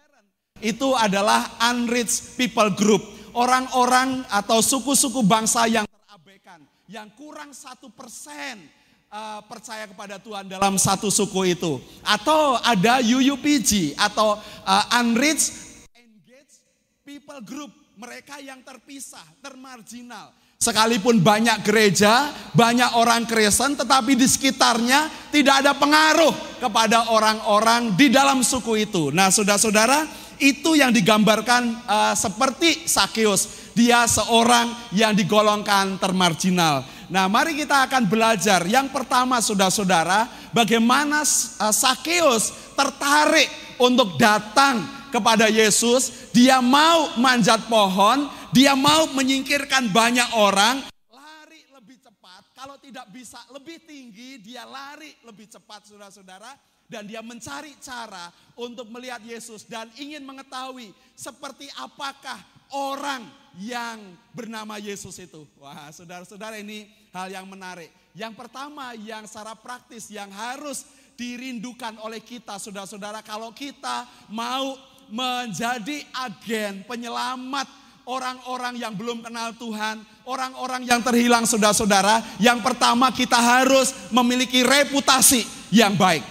itu 0.61 0.92
adalah 0.98 1.56
unreached 1.72 2.36
people 2.36 2.68
group. 2.74 3.02
Orang-orang 3.30 4.26
atau 4.26 4.58
suku-suku 4.58 5.22
bangsa 5.22 5.70
yang 5.70 5.86
terabaikan. 5.86 6.58
Yang 6.90 7.08
kurang 7.14 7.54
satu 7.54 7.86
persen 7.94 8.80
uh, 9.11 9.42
percaya 9.44 9.84
kepada 9.90 10.16
Tuhan 10.16 10.46
dalam 10.46 10.78
satu 10.80 11.11
suku 11.11 11.52
itu. 11.52 11.82
Atau 12.00 12.56
ada 12.62 13.02
UUPG 13.04 13.98
atau 13.98 14.38
uh, 14.64 14.84
unreached 15.02 15.84
engaged 15.92 16.62
people 17.04 17.42
group. 17.42 17.70
Mereka 18.00 18.40
yang 18.40 18.64
terpisah, 18.64 19.20
termarginal 19.44 20.32
Sekalipun 20.61 21.24
banyak 21.24 21.64
gereja, 21.64 22.28
banyak 22.52 22.92
orang 23.00 23.24
Kristen, 23.24 23.80
tetapi 23.80 24.12
di 24.12 24.28
sekitarnya 24.28 25.08
tidak 25.32 25.64
ada 25.64 25.72
pengaruh 25.72 26.61
kepada 26.61 27.08
orang-orang 27.16 27.96
di 27.96 28.12
dalam 28.12 28.44
suku 28.44 28.84
itu. 28.84 29.08
Nah, 29.08 29.32
saudara-saudara, 29.32 30.04
itu 30.36 30.76
yang 30.76 30.92
digambarkan 30.92 31.80
uh, 31.88 32.12
seperti 32.12 32.84
Sakeus. 32.84 33.72
Dia 33.72 34.04
seorang 34.04 34.92
yang 34.92 35.16
digolongkan 35.16 35.96
termarginal. 35.96 36.84
Nah, 37.11 37.26
mari 37.26 37.58
kita 37.58 37.90
akan 37.90 38.06
belajar. 38.06 38.62
Yang 38.70 38.94
pertama, 38.94 39.42
saudara-saudara, 39.42 40.30
bagaimana 40.54 41.26
Sakeus 41.74 42.70
tertarik 42.78 43.50
untuk 43.82 44.14
datang 44.14 44.86
kepada 45.11 45.50
Yesus. 45.50 46.30
Dia 46.30 46.62
mau 46.62 47.18
manjat 47.18 47.66
pohon, 47.66 48.30
dia 48.54 48.78
mau 48.78 49.11
menyingkirkan 49.11 49.90
banyak 49.90 50.38
orang, 50.38 50.86
lari 51.11 51.66
lebih 51.74 51.98
cepat. 51.98 52.46
Kalau 52.54 52.78
tidak 52.78 53.11
bisa 53.11 53.42
lebih 53.50 53.82
tinggi, 53.82 54.38
dia 54.38 54.62
lari 54.62 55.11
lebih 55.26 55.50
cepat 55.50 55.90
saudara-saudara. 55.90 56.54
Dan 56.90 57.06
dia 57.06 57.22
mencari 57.22 57.78
cara 57.78 58.34
untuk 58.58 58.90
melihat 58.90 59.22
Yesus 59.22 59.62
dan 59.62 59.86
ingin 59.94 60.26
mengetahui 60.26 60.90
seperti 61.14 61.70
apakah 61.78 62.34
orang 62.74 63.30
yang 63.62 64.18
bernama 64.34 64.74
Yesus 64.74 65.14
itu. 65.22 65.46
Wah 65.62 65.94
saudara-saudara 65.94 66.58
ini 66.58 66.90
hal 67.14 67.30
yang 67.30 67.46
menarik. 67.46 67.90
Yang 68.14 68.34
pertama 68.38 68.94
yang 68.98 69.26
secara 69.26 69.54
praktis 69.54 70.11
yang 70.11 70.30
harus 70.34 70.82
dirindukan 71.14 72.00
oleh 72.00 72.24
kita 72.24 72.56
saudara-saudara 72.56 73.20
kalau 73.20 73.52
kita 73.52 74.08
mau 74.32 74.74
menjadi 75.11 76.06
agen 76.16 76.86
penyelamat 76.86 77.68
orang-orang 78.08 78.78
yang 78.78 78.94
belum 78.94 79.22
kenal 79.22 79.54
Tuhan, 79.54 80.02
orang-orang 80.26 80.86
yang 80.86 81.02
terhilang 81.02 81.46
saudara-saudara, 81.46 82.22
yang 82.42 82.58
pertama 82.62 83.11
kita 83.14 83.36
harus 83.38 83.92
memiliki 84.11 84.66
reputasi 84.66 85.46
yang 85.70 85.94
baik. 85.94 86.26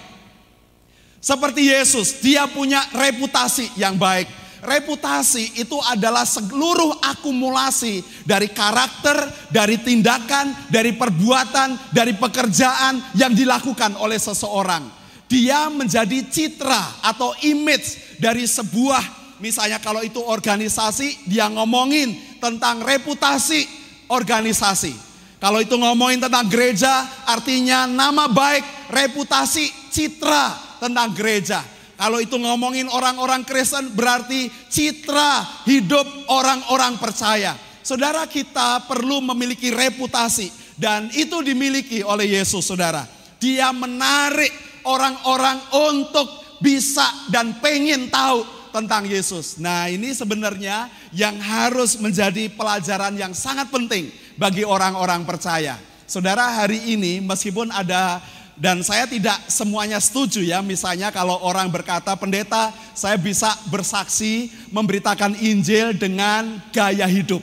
Seperti 1.20 1.68
Yesus, 1.68 2.24
dia 2.24 2.48
punya 2.48 2.80
reputasi 2.96 3.76
yang 3.76 4.00
baik. 4.00 4.28
Reputasi 4.60 5.62
itu 5.62 5.80
adalah 5.88 6.28
seluruh 6.28 7.00
akumulasi 7.00 8.04
dari 8.28 8.52
karakter, 8.52 9.48
dari 9.48 9.80
tindakan, 9.80 10.68
dari 10.68 10.94
perbuatan, 10.96 11.96
dari 11.96 12.16
pekerjaan 12.16 13.00
yang 13.16 13.32
dilakukan 13.32 13.96
oleh 13.96 14.20
seseorang. 14.20 14.86
Dia 15.30 15.70
menjadi 15.70 16.26
citra 16.28 17.06
atau 17.06 17.32
image 17.46 18.18
dari 18.20 18.44
sebuah 18.44 19.20
Misalnya 19.40 19.80
kalau 19.80 20.04
itu 20.04 20.20
organisasi, 20.20 21.32
dia 21.32 21.48
ngomongin 21.48 22.12
tentang 22.44 22.84
reputasi 22.84 23.64
organisasi. 24.12 24.92
Kalau 25.40 25.64
itu 25.64 25.80
ngomongin 25.80 26.20
tentang 26.20 26.52
gereja, 26.52 27.08
artinya 27.24 27.88
nama 27.88 28.28
baik, 28.28 28.92
reputasi, 28.92 29.72
citra 29.88 30.76
tentang 30.84 31.16
gereja. 31.16 31.64
Kalau 32.00 32.24
itu 32.24 32.40
ngomongin 32.40 32.88
orang-orang 32.88 33.44
Kristen 33.44 33.92
berarti 33.92 34.48
citra 34.72 35.68
hidup 35.68 36.08
orang-orang 36.32 36.96
percaya. 36.96 37.60
Saudara 37.84 38.24
kita 38.24 38.88
perlu 38.88 39.20
memiliki 39.20 39.68
reputasi 39.68 40.48
dan 40.80 41.12
itu 41.12 41.44
dimiliki 41.44 42.00
oleh 42.00 42.40
Yesus 42.40 42.64
saudara. 42.72 43.04
Dia 43.44 43.76
menarik 43.76 44.56
orang-orang 44.88 45.60
untuk 45.76 46.28
bisa 46.64 47.04
dan 47.28 47.60
pengen 47.60 48.08
tahu 48.08 48.48
tentang 48.72 49.04
Yesus. 49.04 49.60
Nah 49.60 49.92
ini 49.92 50.16
sebenarnya 50.16 50.88
yang 51.12 51.36
harus 51.36 52.00
menjadi 52.00 52.48
pelajaran 52.56 53.20
yang 53.20 53.36
sangat 53.36 53.68
penting 53.68 54.08
bagi 54.40 54.64
orang-orang 54.64 55.28
percaya. 55.28 55.76
Saudara 56.10 56.48
hari 56.64 56.96
ini 56.96 57.22
meskipun 57.22 57.70
ada 57.70 58.24
dan 58.60 58.84
saya 58.84 59.08
tidak 59.08 59.40
semuanya 59.48 60.04
setuju 60.04 60.44
ya, 60.44 60.60
misalnya 60.60 61.16
kalau 61.16 61.40
orang 61.48 61.72
berkata 61.72 62.12
pendeta, 62.20 62.76
saya 62.92 63.16
bisa 63.16 63.56
bersaksi 63.72 64.52
memberitakan 64.76 65.40
Injil 65.40 65.96
dengan 65.96 66.60
gaya 66.76 67.08
hidup. 67.08 67.40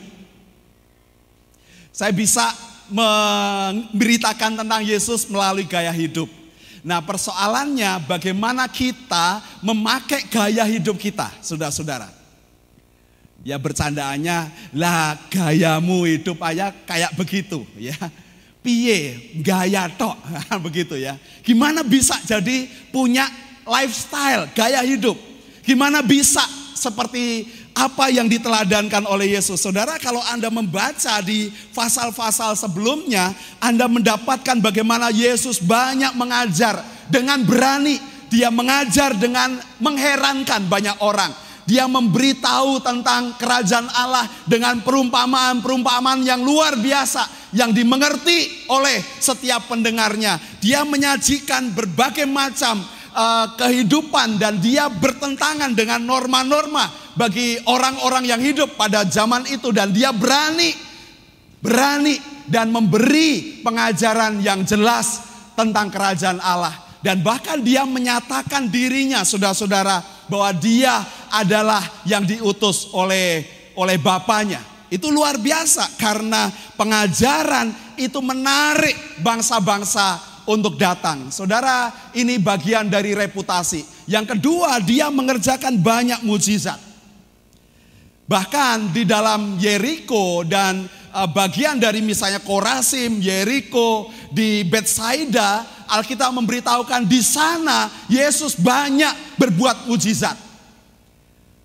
Saya 1.89 2.12
bisa 2.12 2.45
memberitakan 2.93 4.61
tentang 4.61 4.85
Yesus 4.85 5.25
melalui 5.33 5.64
gaya 5.64 5.89
hidup. 5.89 6.29
Nah 6.85 7.01
persoalannya 7.01 7.97
bagaimana 8.05 8.69
kita 8.69 9.41
memakai 9.64 10.29
gaya 10.29 10.69
hidup 10.69 11.01
kita, 11.01 11.33
saudara-saudara. 11.41 12.12
Ya 13.41 13.57
bercandaannya, 13.57 14.53
lah 14.77 15.17
gayamu 15.33 16.05
hidup 16.05 16.37
aja 16.45 16.77
kayak 16.85 17.17
begitu 17.17 17.64
ya 17.81 17.97
piye 18.67 19.31
gaya 19.39 19.87
tok 19.95 20.19
begitu 20.67 20.99
ya. 20.99 21.14
Gimana 21.47 21.87
bisa 21.87 22.19
jadi 22.27 22.67
punya 22.91 23.31
lifestyle, 23.62 24.51
gaya 24.51 24.83
hidup? 24.83 25.14
Gimana 25.62 26.03
bisa 26.03 26.43
seperti 26.75 27.47
apa 27.71 28.11
yang 28.11 28.27
diteladankan 28.27 29.07
oleh 29.07 29.39
Yesus? 29.39 29.62
Saudara, 29.62 29.95
kalau 30.03 30.19
Anda 30.27 30.51
membaca 30.51 31.23
di 31.23 31.55
pasal-pasal 31.71 32.59
sebelumnya, 32.59 33.31
Anda 33.62 33.87
mendapatkan 33.87 34.59
bagaimana 34.59 35.14
Yesus 35.14 35.62
banyak 35.62 36.19
mengajar 36.19 36.83
dengan 37.07 37.47
berani. 37.47 38.19
Dia 38.27 38.51
mengajar 38.51 39.14
dengan 39.14 39.55
mengherankan 39.79 40.67
banyak 40.67 40.99
orang. 40.99 41.31
Dia 41.67 41.91
memberitahu 41.91 42.79
tentang 42.79 43.35
kerajaan 43.35 43.91
Allah 43.91 44.31
dengan 44.47 44.79
perumpamaan-perumpamaan 44.87 46.23
yang 46.23 46.47
luar 46.47 46.79
biasa 46.79 47.51
yang 47.59 47.75
dimengerti 47.75 48.71
oleh 48.71 49.03
setiap 49.19 49.67
pendengarnya. 49.67 50.39
Dia 50.62 50.87
menyajikan 50.87 51.75
berbagai 51.75 52.23
macam 52.31 52.87
uh, 53.17 53.47
kehidupan 53.59 54.39
dan 54.39 54.62
dia 54.62 54.87
bertentangan 54.87 55.73
dengan 55.75 56.07
norma-norma 56.07 56.87
bagi 57.17 57.57
orang-orang 57.64 58.29
yang 58.29 58.39
hidup 58.39 58.77
pada 58.77 59.09
zaman 59.09 59.49
itu 59.49 59.73
dan 59.73 59.91
dia 59.91 60.12
berani 60.12 60.71
berani 61.64 62.21
dan 62.47 62.71
memberi 62.71 63.59
pengajaran 63.64 64.39
yang 64.45 64.62
jelas 64.62 65.25
tentang 65.57 65.91
kerajaan 65.91 66.39
Allah 66.39 66.77
dan 67.01 67.25
bahkan 67.25 67.59
dia 67.64 67.83
menyatakan 67.89 68.69
dirinya 68.69 69.25
saudara-saudara 69.25 70.16
bahwa 70.31 70.51
dia 70.55 71.03
adalah 71.31 71.83
yang 72.07 72.22
diutus 72.22 72.91
oleh 72.95 73.45
oleh 73.77 73.97
bapaknya. 74.01 74.62
Itu 74.87 75.11
luar 75.11 75.37
biasa 75.37 75.99
karena 75.99 76.47
pengajaran 76.79 77.74
itu 77.99 78.22
menarik 78.22 78.95
bangsa-bangsa 79.18 80.22
untuk 80.47 80.79
datang. 80.79 81.29
Saudara, 81.35 81.91
ini 82.14 82.39
bagian 82.39 82.87
dari 82.87 83.12
reputasi. 83.12 83.83
Yang 84.07 84.39
kedua, 84.39 84.79
dia 84.79 85.11
mengerjakan 85.11 85.83
banyak 85.83 86.22
mujizat. 86.22 86.86
Bahkan 88.27 88.91
di 88.91 89.07
dalam 89.07 89.55
Yeriko 89.55 90.43
dan 90.43 90.83
eh, 90.91 91.29
bagian 91.31 91.79
dari 91.79 92.03
misalnya 92.03 92.43
Korasim, 92.43 93.22
Yeriko, 93.22 94.11
di 94.35 94.66
Bethsaida, 94.66 95.62
Alkitab 95.87 96.35
memberitahukan 96.35 97.07
di 97.07 97.22
sana 97.22 97.87
Yesus 98.11 98.59
banyak 98.59 99.39
berbuat 99.39 99.87
mujizat. 99.87 100.35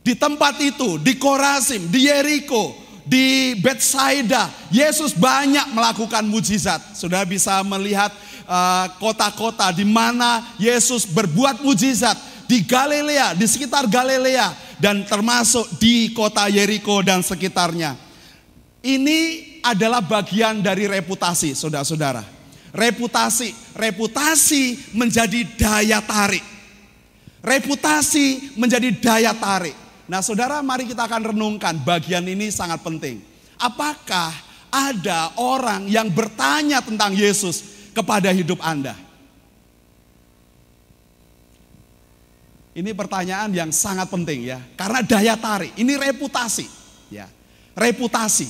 Di 0.02 0.14
tempat 0.18 0.62
itu, 0.62 1.02
di 1.02 1.18
Korasim, 1.18 1.90
di 1.90 2.10
Yeriko, 2.10 2.78
di 3.06 3.58
Bethsaida, 3.58 4.50
Yesus 4.70 5.18
banyak 5.18 5.74
melakukan 5.74 6.26
mujizat. 6.26 6.82
Sudah 6.94 7.26
bisa 7.26 7.62
melihat 7.66 8.14
uh, 8.46 8.86
kota-kota 9.02 9.70
uh, 9.70 9.74
di 9.74 9.86
mana 9.86 10.46
Yesus 10.62 11.06
berbuat 11.10 11.62
mujizat 11.66 12.18
di 12.52 12.68
Galilea, 12.68 13.32
di 13.32 13.48
sekitar 13.48 13.88
Galilea 13.88 14.52
dan 14.76 15.08
termasuk 15.08 15.80
di 15.80 16.12
kota 16.12 16.52
Yeriko 16.52 17.00
dan 17.00 17.24
sekitarnya. 17.24 17.96
Ini 18.84 19.20
adalah 19.64 20.04
bagian 20.04 20.60
dari 20.60 20.84
reputasi, 20.84 21.56
saudara-saudara. 21.56 22.20
Reputasi, 22.76 23.56
reputasi 23.72 24.92
menjadi 25.00 25.48
daya 25.56 26.04
tarik. 26.04 26.44
Reputasi 27.40 28.60
menjadi 28.60 29.00
daya 29.00 29.32
tarik. 29.32 29.78
Nah, 30.12 30.20
saudara, 30.20 30.60
mari 30.60 30.92
kita 30.92 31.08
akan 31.08 31.32
renungkan 31.32 31.80
bagian 31.88 32.28
ini 32.28 32.52
sangat 32.52 32.84
penting. 32.84 33.24
Apakah 33.56 34.36
ada 34.68 35.32
orang 35.40 35.88
yang 35.88 36.12
bertanya 36.12 36.84
tentang 36.84 37.16
Yesus 37.16 37.88
kepada 37.96 38.28
hidup 38.36 38.60
Anda? 38.60 39.11
Ini 42.72 42.96
pertanyaan 42.96 43.52
yang 43.52 43.70
sangat 43.76 44.08
penting 44.08 44.48
ya, 44.48 44.60
karena 44.80 45.04
daya 45.04 45.36
tarik, 45.36 45.76
ini 45.76 46.00
reputasi, 46.00 46.66
ya. 47.12 47.28
Reputasi. 47.76 48.48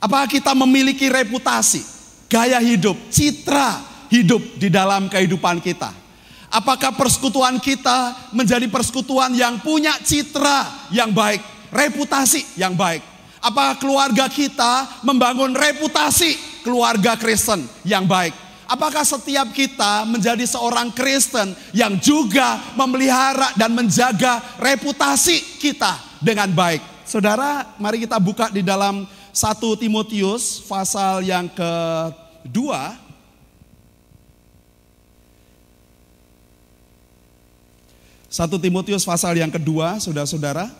Apakah 0.00 0.28
kita 0.28 0.56
memiliki 0.56 1.08
reputasi? 1.12 1.92
gaya 2.32 2.56
hidup, 2.64 2.96
citra 3.12 3.84
hidup 4.08 4.40
di 4.56 4.72
dalam 4.72 5.12
kehidupan 5.12 5.60
kita. 5.60 5.92
Apakah 6.48 6.96
persekutuan 6.96 7.60
kita 7.60 8.32
menjadi 8.32 8.64
persekutuan 8.72 9.36
yang 9.36 9.60
punya 9.60 9.92
citra 10.00 10.88
yang 10.88 11.12
baik, 11.12 11.44
reputasi 11.68 12.56
yang 12.56 12.72
baik? 12.72 13.04
Apakah 13.44 13.76
keluarga 13.76 14.32
kita 14.32 15.04
membangun 15.04 15.52
reputasi 15.52 16.64
keluarga 16.64 17.20
Kristen 17.20 17.68
yang 17.84 18.08
baik? 18.08 18.32
Apakah 18.72 19.04
setiap 19.04 19.52
kita 19.52 20.08
menjadi 20.08 20.48
seorang 20.48 20.88
Kristen 20.96 21.52
yang 21.76 22.00
juga 22.00 22.72
memelihara 22.72 23.52
dan 23.52 23.76
menjaga 23.76 24.40
reputasi 24.56 25.60
kita 25.60 26.00
dengan 26.24 26.48
baik? 26.48 26.80
Saudara, 27.04 27.76
mari 27.76 28.00
kita 28.00 28.16
buka 28.16 28.48
di 28.48 28.64
dalam 28.64 29.04
1 29.04 29.36
Timotius 29.76 30.64
pasal 30.64 31.20
yang 31.20 31.52
ke 31.52 31.72
Dua, 32.48 32.96
Satu 38.32 38.56
Timotius 38.56 39.04
pasal 39.04 39.36
yang 39.36 39.52
kedua, 39.52 40.00
saudara-saudara. 40.00 40.72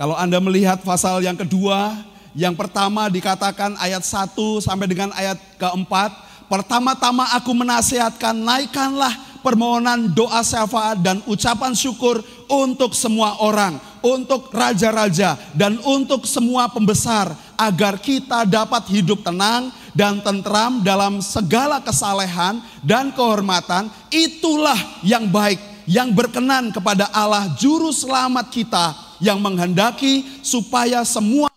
Kalau 0.00 0.16
Anda 0.16 0.40
melihat 0.40 0.80
pasal 0.80 1.20
yang 1.20 1.36
kedua, 1.36 1.92
yang 2.34 2.58
pertama 2.58 3.06
dikatakan 3.06 3.78
ayat 3.78 4.02
1 4.02 4.34
sampai 4.58 4.90
dengan 4.90 5.14
ayat 5.14 5.38
keempat. 5.54 6.10
Pertama-tama 6.50 7.30
aku 7.32 7.54
menasihatkan 7.56 8.36
naikkanlah 8.36 9.14
permohonan 9.40 10.12
doa 10.12 10.42
syafaat 10.42 10.98
dan 11.00 11.22
ucapan 11.30 11.72
syukur 11.72 12.20
untuk 12.50 12.92
semua 12.92 13.38
orang, 13.40 13.78
untuk 14.02 14.50
raja-raja 14.50 15.38
dan 15.54 15.78
untuk 15.86 16.26
semua 16.26 16.66
pembesar 16.68 17.32
agar 17.54 18.02
kita 18.02 18.42
dapat 18.44 18.82
hidup 18.90 19.22
tenang 19.22 19.70
dan 19.94 20.18
tentram 20.20 20.82
dalam 20.82 21.22
segala 21.22 21.78
kesalehan 21.78 22.58
dan 22.82 23.14
kehormatan. 23.14 23.86
Itulah 24.10 24.76
yang 25.06 25.30
baik, 25.30 25.62
yang 25.86 26.10
berkenan 26.10 26.74
kepada 26.74 27.08
Allah 27.14 27.46
juru 27.54 27.94
selamat 27.94 28.50
kita 28.50 28.86
yang 29.22 29.38
menghendaki 29.38 30.26
supaya 30.42 31.06
semua 31.06 31.53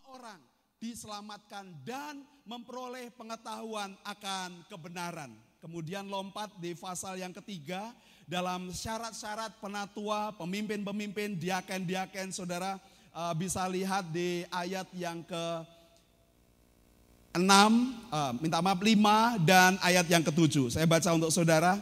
diselamatkan 1.07 1.71
dan 1.87 2.19
memperoleh 2.43 3.07
pengetahuan 3.15 3.95
akan 4.03 4.59
kebenaran. 4.67 5.31
Kemudian 5.63 6.03
lompat 6.03 6.51
di 6.59 6.75
pasal 6.75 7.15
yang 7.15 7.31
ketiga 7.31 7.95
dalam 8.27 8.67
syarat-syarat 8.75 9.55
penatua, 9.63 10.35
pemimpin-pemimpin, 10.35 11.39
diaken-diaken, 11.39 12.35
saudara 12.35 12.75
uh, 13.15 13.31
bisa 13.39 13.63
lihat 13.71 14.11
di 14.11 14.43
ayat 14.51 14.91
yang 14.91 15.23
ke 15.23 15.43
6, 17.39 17.39
uh, 17.39 18.35
minta 18.43 18.59
maaf 18.59 18.83
5 18.83 19.47
dan 19.47 19.79
ayat 19.79 20.11
yang 20.11 20.27
ketujuh. 20.27 20.75
Saya 20.75 20.83
baca 20.83 21.07
untuk 21.15 21.31
saudara. 21.31 21.79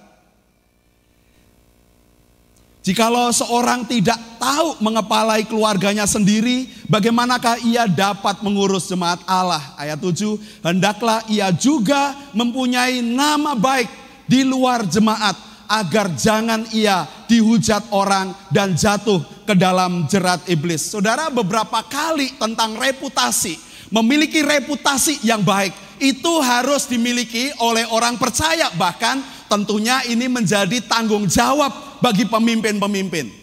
Jikalau 2.86 3.34
seorang 3.34 3.82
tidak 3.90 4.14
tahu 4.38 4.78
mengepalai 4.78 5.42
keluarganya 5.42 6.06
sendiri, 6.06 6.70
bagaimanakah 6.86 7.58
ia 7.66 7.90
dapat 7.90 8.46
mengurus 8.46 8.86
jemaat 8.86 9.26
Allah? 9.26 9.74
Ayat 9.74 9.98
7, 9.98 10.38
hendaklah 10.62 11.26
ia 11.26 11.50
juga 11.50 12.14
mempunyai 12.30 13.02
nama 13.02 13.58
baik 13.58 13.90
di 14.30 14.46
luar 14.46 14.86
jemaat 14.86 15.34
agar 15.66 16.14
jangan 16.14 16.62
ia 16.78 17.10
dihujat 17.26 17.90
orang 17.90 18.38
dan 18.54 18.78
jatuh 18.78 19.18
ke 19.50 19.58
dalam 19.58 20.06
jerat 20.06 20.46
iblis. 20.46 20.86
Saudara, 20.94 21.34
beberapa 21.34 21.82
kali 21.90 22.38
tentang 22.38 22.78
reputasi, 22.78 23.58
memiliki 23.90 24.46
reputasi 24.46 25.26
yang 25.26 25.42
baik 25.42 25.74
itu 25.98 26.34
harus 26.38 26.86
dimiliki 26.86 27.50
oleh 27.66 27.90
orang 27.90 28.22
percaya, 28.22 28.70
bahkan 28.78 29.26
tentunya 29.50 30.06
ini 30.06 30.30
menjadi 30.30 30.86
tanggung 30.86 31.26
jawab 31.26 31.95
bagi 32.06 32.30
pemimpin-pemimpin. 32.30 33.34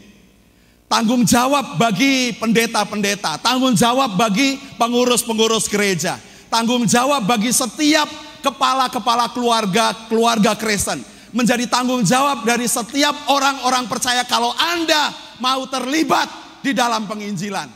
Tanggung 0.87 1.27
jawab 1.27 1.83
bagi 1.83 2.37
pendeta-pendeta, 2.39 3.43
tanggung 3.43 3.75
jawab 3.75 4.15
bagi 4.15 4.55
pengurus-pengurus 4.79 5.67
gereja, 5.67 6.21
tanggung 6.47 6.87
jawab 6.87 7.27
bagi 7.27 7.51
setiap 7.51 8.07
kepala-kepala 8.45 9.35
keluarga, 9.35 9.91
keluarga 10.07 10.55
Kristen. 10.55 11.03
Menjadi 11.33 11.65
tanggung 11.65 12.05
jawab 12.05 12.45
dari 12.45 12.69
setiap 12.69 13.17
orang-orang 13.33 13.89
percaya 13.89 14.21
kalau 14.29 14.53
Anda 14.53 15.11
mau 15.41 15.65
terlibat 15.65 16.29
di 16.61 16.77
dalam 16.77 17.09
penginjilan. 17.09 17.73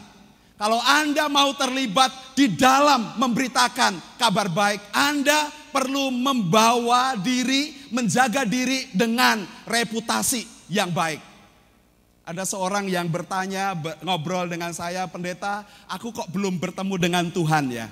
Kalau 0.60 0.76
Anda 0.84 1.32
mau 1.32 1.56
terlibat 1.56 2.36
di 2.36 2.52
dalam 2.52 3.16
memberitakan 3.16 4.20
kabar 4.20 4.52
baik, 4.52 4.92
Anda 4.92 5.48
perlu 5.72 6.12
membawa 6.12 7.16
diri, 7.16 7.88
menjaga 7.88 8.44
diri 8.44 8.92
dengan 8.92 9.40
reputasi 9.64 10.55
yang 10.70 10.90
baik. 10.90 11.22
Ada 12.26 12.42
seorang 12.42 12.90
yang 12.90 13.06
bertanya, 13.06 13.70
ngobrol 14.02 14.50
dengan 14.50 14.74
saya, 14.74 15.06
pendeta, 15.06 15.62
aku 15.86 16.10
kok 16.10 16.26
belum 16.34 16.58
bertemu 16.58 16.94
dengan 16.98 17.24
Tuhan 17.30 17.70
ya? 17.70 17.86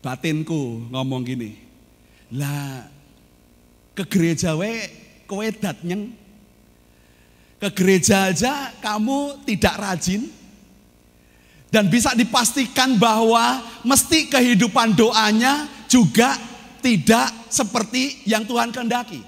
Batinku 0.00 0.88
ngomong 0.88 1.20
gini, 1.28 1.60
lah 2.32 2.88
ke 3.92 4.08
gereja 4.08 4.56
we 4.56 4.88
kowe 5.28 5.44
datnyeng. 5.44 6.16
Ke 7.60 7.68
gereja 7.68 8.32
aja 8.32 8.72
kamu 8.80 9.44
tidak 9.44 9.76
rajin. 9.76 10.32
Dan 11.68 11.86
bisa 11.92 12.16
dipastikan 12.16 12.96
bahwa 12.96 13.60
mesti 13.84 14.26
kehidupan 14.26 14.96
doanya 14.96 15.68
juga 15.86 16.34
tidak 16.80 17.28
seperti 17.52 18.24
yang 18.26 18.48
Tuhan 18.48 18.72
kehendaki. 18.74 19.22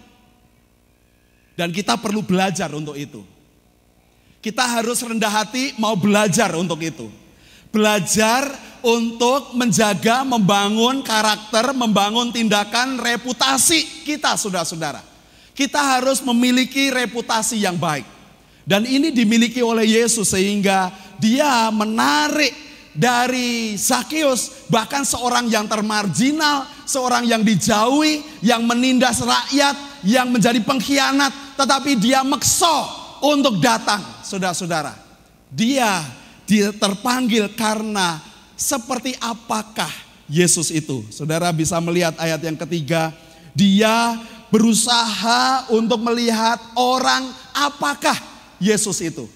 Dan 1.53 1.71
kita 1.71 2.01
perlu 2.01 2.25
belajar 2.25 2.73
untuk 2.73 2.97
itu. 2.97 3.23
Kita 4.43 4.67
harus 4.67 4.99
rendah 5.05 5.31
hati 5.31 5.77
mau 5.79 5.95
belajar 5.95 6.51
untuk 6.59 6.83
itu. 6.83 7.07
Belajar 7.71 8.51
untuk 8.83 9.55
menjaga, 9.55 10.27
membangun 10.27 11.07
karakter, 11.07 11.71
membangun 11.71 12.35
tindakan 12.35 12.99
reputasi 12.99 14.03
kita 14.03 14.35
saudara-saudara. 14.35 15.01
Kita 15.55 15.79
harus 15.79 16.19
memiliki 16.25 16.91
reputasi 16.91 17.63
yang 17.63 17.79
baik. 17.79 18.05
Dan 18.67 18.83
ini 18.87 19.15
dimiliki 19.15 19.63
oleh 19.63 19.87
Yesus 19.87 20.35
sehingga 20.35 20.91
dia 21.19 21.71
menarik 21.71 22.55
dari 22.93 23.75
Zakheus 23.79 24.69
bahkan 24.69 25.03
seorang 25.03 25.49
yang 25.49 25.71
termarginal, 25.71 26.69
seorang 26.85 27.27
yang 27.27 27.43
dijauhi, 27.43 28.23
yang 28.43 28.67
menindas 28.67 29.23
rakyat, 29.23 29.75
yang 30.07 30.31
menjadi 30.31 30.59
pengkhianat, 30.63 31.57
tetapi 31.57 31.99
dia 31.99 32.27
mekso 32.27 32.87
untuk 33.23 33.63
datang, 33.63 34.03
saudara-saudara. 34.27 34.95
Dia, 35.53 36.03
dia 36.49 36.73
terpanggil 36.75 37.53
karena 37.55 38.19
seperti 38.59 39.15
apakah 39.23 39.91
Yesus 40.31 40.73
itu. 40.73 41.05
Saudara 41.13 41.53
bisa 41.53 41.79
melihat 41.79 42.17
ayat 42.19 42.41
yang 42.43 42.57
ketiga, 42.57 43.13
dia 43.53 44.17
berusaha 44.49 45.69
untuk 45.73 46.01
melihat 46.01 46.61
orang 46.77 47.33
apakah 47.53 48.17
Yesus 48.61 49.01
itu. 49.01 49.29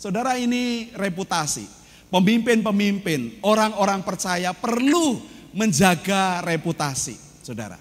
Saudara 0.00 0.36
ini 0.36 0.92
reputasi. 0.92 1.64
Pemimpin-pemimpin, 2.12 3.42
orang-orang 3.42 4.04
percaya 4.06 4.54
perlu 4.54 5.18
menjaga 5.54 6.42
reputasi, 6.42 7.14
saudara. 7.40 7.78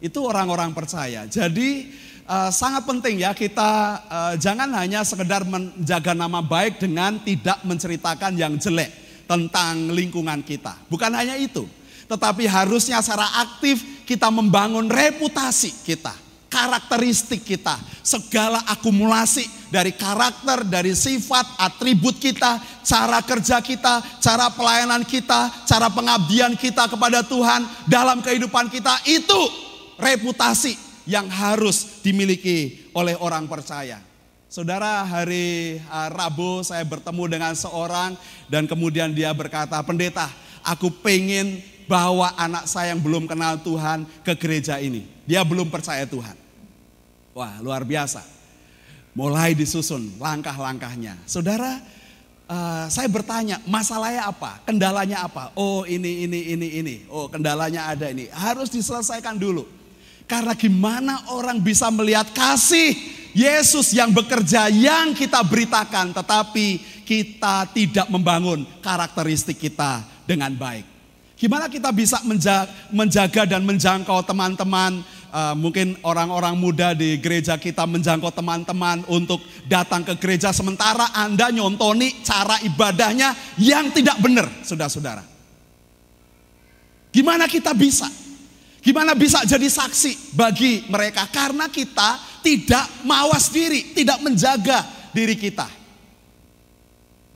Itu 0.00 0.24
orang-orang 0.24 0.72
percaya. 0.72 1.28
Jadi 1.28 1.92
uh, 2.24 2.48
sangat 2.48 2.88
penting 2.88 3.20
ya 3.20 3.36
kita 3.36 3.70
uh, 4.08 4.34
jangan 4.40 4.72
hanya 4.80 5.04
sekedar 5.04 5.44
menjaga 5.44 6.16
nama 6.16 6.40
baik 6.40 6.80
dengan 6.80 7.20
tidak 7.20 7.60
menceritakan 7.68 8.32
yang 8.40 8.56
jelek 8.56 8.88
tentang 9.28 9.92
lingkungan 9.92 10.40
kita. 10.40 10.74
Bukan 10.88 11.12
hanya 11.12 11.36
itu, 11.36 11.68
tetapi 12.08 12.48
harusnya 12.48 13.04
secara 13.04 13.44
aktif 13.44 14.02
kita 14.08 14.32
membangun 14.32 14.88
reputasi 14.88 15.84
kita, 15.84 16.16
karakteristik 16.50 17.46
kita, 17.46 17.78
segala 18.02 18.60
akumulasi 18.66 19.46
dari 19.70 19.94
karakter, 19.94 20.66
dari 20.66 20.92
sifat, 20.98 21.46
atribut 21.62 22.18
kita, 22.18 22.58
cara 22.82 23.22
kerja 23.22 23.62
kita, 23.62 24.02
cara 24.18 24.50
pelayanan 24.50 25.06
kita, 25.06 25.64
cara 25.64 25.86
pengabdian 25.88 26.58
kita 26.58 26.90
kepada 26.90 27.22
Tuhan 27.22 27.64
dalam 27.86 28.18
kehidupan 28.18 28.66
kita 28.66 28.98
itu 29.06 29.40
reputasi 29.96 30.74
yang 31.06 31.30
harus 31.30 32.02
dimiliki 32.02 32.90
oleh 32.92 33.14
orang 33.22 33.46
percaya. 33.46 34.02
Saudara, 34.50 35.06
hari 35.06 35.78
uh, 35.86 36.10
Rabu 36.10 36.66
saya 36.66 36.82
bertemu 36.82 37.30
dengan 37.30 37.54
seorang 37.54 38.18
dan 38.50 38.66
kemudian 38.66 39.14
dia 39.14 39.30
berkata, 39.30 39.78
pendeta, 39.86 40.26
aku 40.66 40.90
pengen 40.90 41.62
bawa 41.86 42.34
anak 42.34 42.66
saya 42.66 42.90
yang 42.90 42.98
belum 42.98 43.30
kenal 43.30 43.62
Tuhan 43.62 44.02
ke 44.26 44.34
gereja 44.34 44.82
ini. 44.82 45.06
Dia 45.22 45.46
belum 45.46 45.70
percaya 45.70 46.02
Tuhan. 46.02 46.39
Wah, 47.40 47.56
luar 47.64 47.88
biasa. 47.88 48.20
Mulai 49.16 49.56
disusun 49.56 50.20
langkah-langkahnya. 50.20 51.16
Saudara, 51.24 51.80
uh, 52.44 52.84
saya 52.92 53.08
bertanya, 53.08 53.56
masalahnya 53.64 54.28
apa? 54.28 54.60
Kendalanya 54.68 55.24
apa? 55.24 55.48
Oh, 55.56 55.88
ini, 55.88 56.28
ini, 56.28 56.52
ini, 56.52 56.68
ini. 56.84 56.96
Oh, 57.08 57.32
kendalanya 57.32 57.88
ada 57.88 58.12
ini. 58.12 58.28
Harus 58.28 58.68
diselesaikan 58.68 59.40
dulu. 59.40 59.64
Karena 60.28 60.52
gimana 60.52 61.32
orang 61.32 61.64
bisa 61.64 61.88
melihat 61.88 62.28
kasih 62.36 62.92
Yesus 63.32 63.96
yang 63.96 64.12
bekerja 64.12 64.68
yang 64.68 65.16
kita 65.16 65.40
beritakan 65.40 66.12
tetapi 66.12 66.78
kita 67.08 67.66
tidak 67.72 68.06
membangun 68.12 68.68
karakteristik 68.84 69.56
kita 69.56 70.04
dengan 70.28 70.52
baik. 70.54 70.86
Gimana 71.40 71.72
kita 71.72 71.88
bisa 71.88 72.20
menjaga 72.92 73.48
dan 73.48 73.64
menjangkau 73.64 74.20
teman-teman 74.28 75.00
uh, 75.30 75.54
mungkin 75.56 75.96
orang-orang 76.02 76.54
muda 76.58 76.92
di 76.92 77.16
gereja 77.22 77.56
kita 77.56 77.86
menjangkau 77.86 78.30
teman-teman 78.34 79.06
untuk 79.08 79.40
datang 79.66 80.04
ke 80.04 80.14
gereja 80.18 80.50
sementara 80.50 81.14
Anda 81.14 81.48
nyontoni 81.50 82.22
cara 82.26 82.58
ibadahnya 82.62 83.56
yang 83.58 83.94
tidak 83.94 84.18
benar, 84.20 84.46
saudara-saudara. 84.62 85.24
Gimana 87.10 87.50
kita 87.50 87.74
bisa? 87.74 88.06
Gimana 88.80 89.12
bisa 89.12 89.42
jadi 89.44 89.66
saksi 89.66 90.34
bagi 90.34 90.86
mereka? 90.88 91.26
Karena 91.28 91.68
kita 91.68 92.40
tidak 92.40 92.86
mawas 93.04 93.52
diri, 93.52 93.92
tidak 93.92 94.22
menjaga 94.24 94.86
diri 95.12 95.36
kita. 95.36 95.68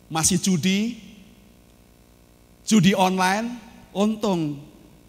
Masih 0.08 0.38
judi, 0.38 0.96
judi 2.64 2.94
online, 2.94 3.50
untung 3.92 4.62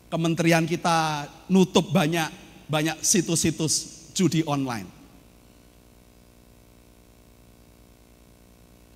kementerian 0.10 0.66
kita 0.68 1.30
nutup 1.48 1.94
banyak 1.94 2.45
banyak 2.66 2.98
situs-situs 3.02 4.08
judi 4.16 4.42
online. 4.46 4.88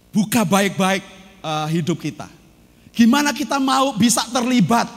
Buka 0.10 0.42
baik-baik 0.42 1.06
uh, 1.46 1.70
hidup 1.70 2.02
kita. 2.02 2.26
Gimana 2.94 3.30
kita 3.32 3.62
mau 3.62 3.94
bisa 3.94 4.26
terlibat 4.34 4.90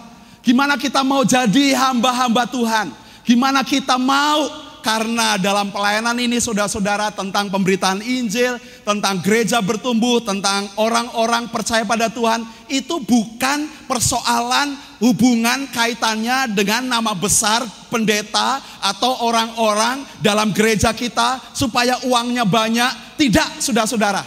Gimana 0.43 0.75
kita 0.75 1.07
mau 1.07 1.23
jadi 1.23 1.70
hamba-hamba 1.79 2.51
Tuhan? 2.51 2.91
Gimana 3.23 3.62
kita 3.62 3.95
mau 3.95 4.51
karena 4.83 5.39
dalam 5.39 5.70
pelayanan 5.70 6.18
ini 6.18 6.43
saudara-saudara 6.43 7.14
tentang 7.14 7.49
pemberitaan 7.49 8.03
Injil, 8.03 8.59
tentang 8.83 9.22
gereja 9.22 9.62
bertumbuh, 9.62 10.20
tentang 10.20 10.68
orang-orang 10.76 11.49
percaya 11.49 11.87
pada 11.87 12.11
Tuhan, 12.11 12.43
itu 12.66 13.01
bukan 13.01 13.70
persoalan 13.87 14.74
hubungan 14.99 15.70
kaitannya 15.70 16.51
dengan 16.53 16.91
nama 16.91 17.14
besar 17.14 17.62
pendeta 17.89 18.61
atau 18.83 19.22
orang-orang 19.24 20.03
dalam 20.18 20.51
gereja 20.51 20.91
kita 20.91 21.41
supaya 21.55 22.03
uangnya 22.05 22.43
banyak. 22.43 23.16
Tidak, 23.16 23.62
saudara-saudara. 23.62 24.26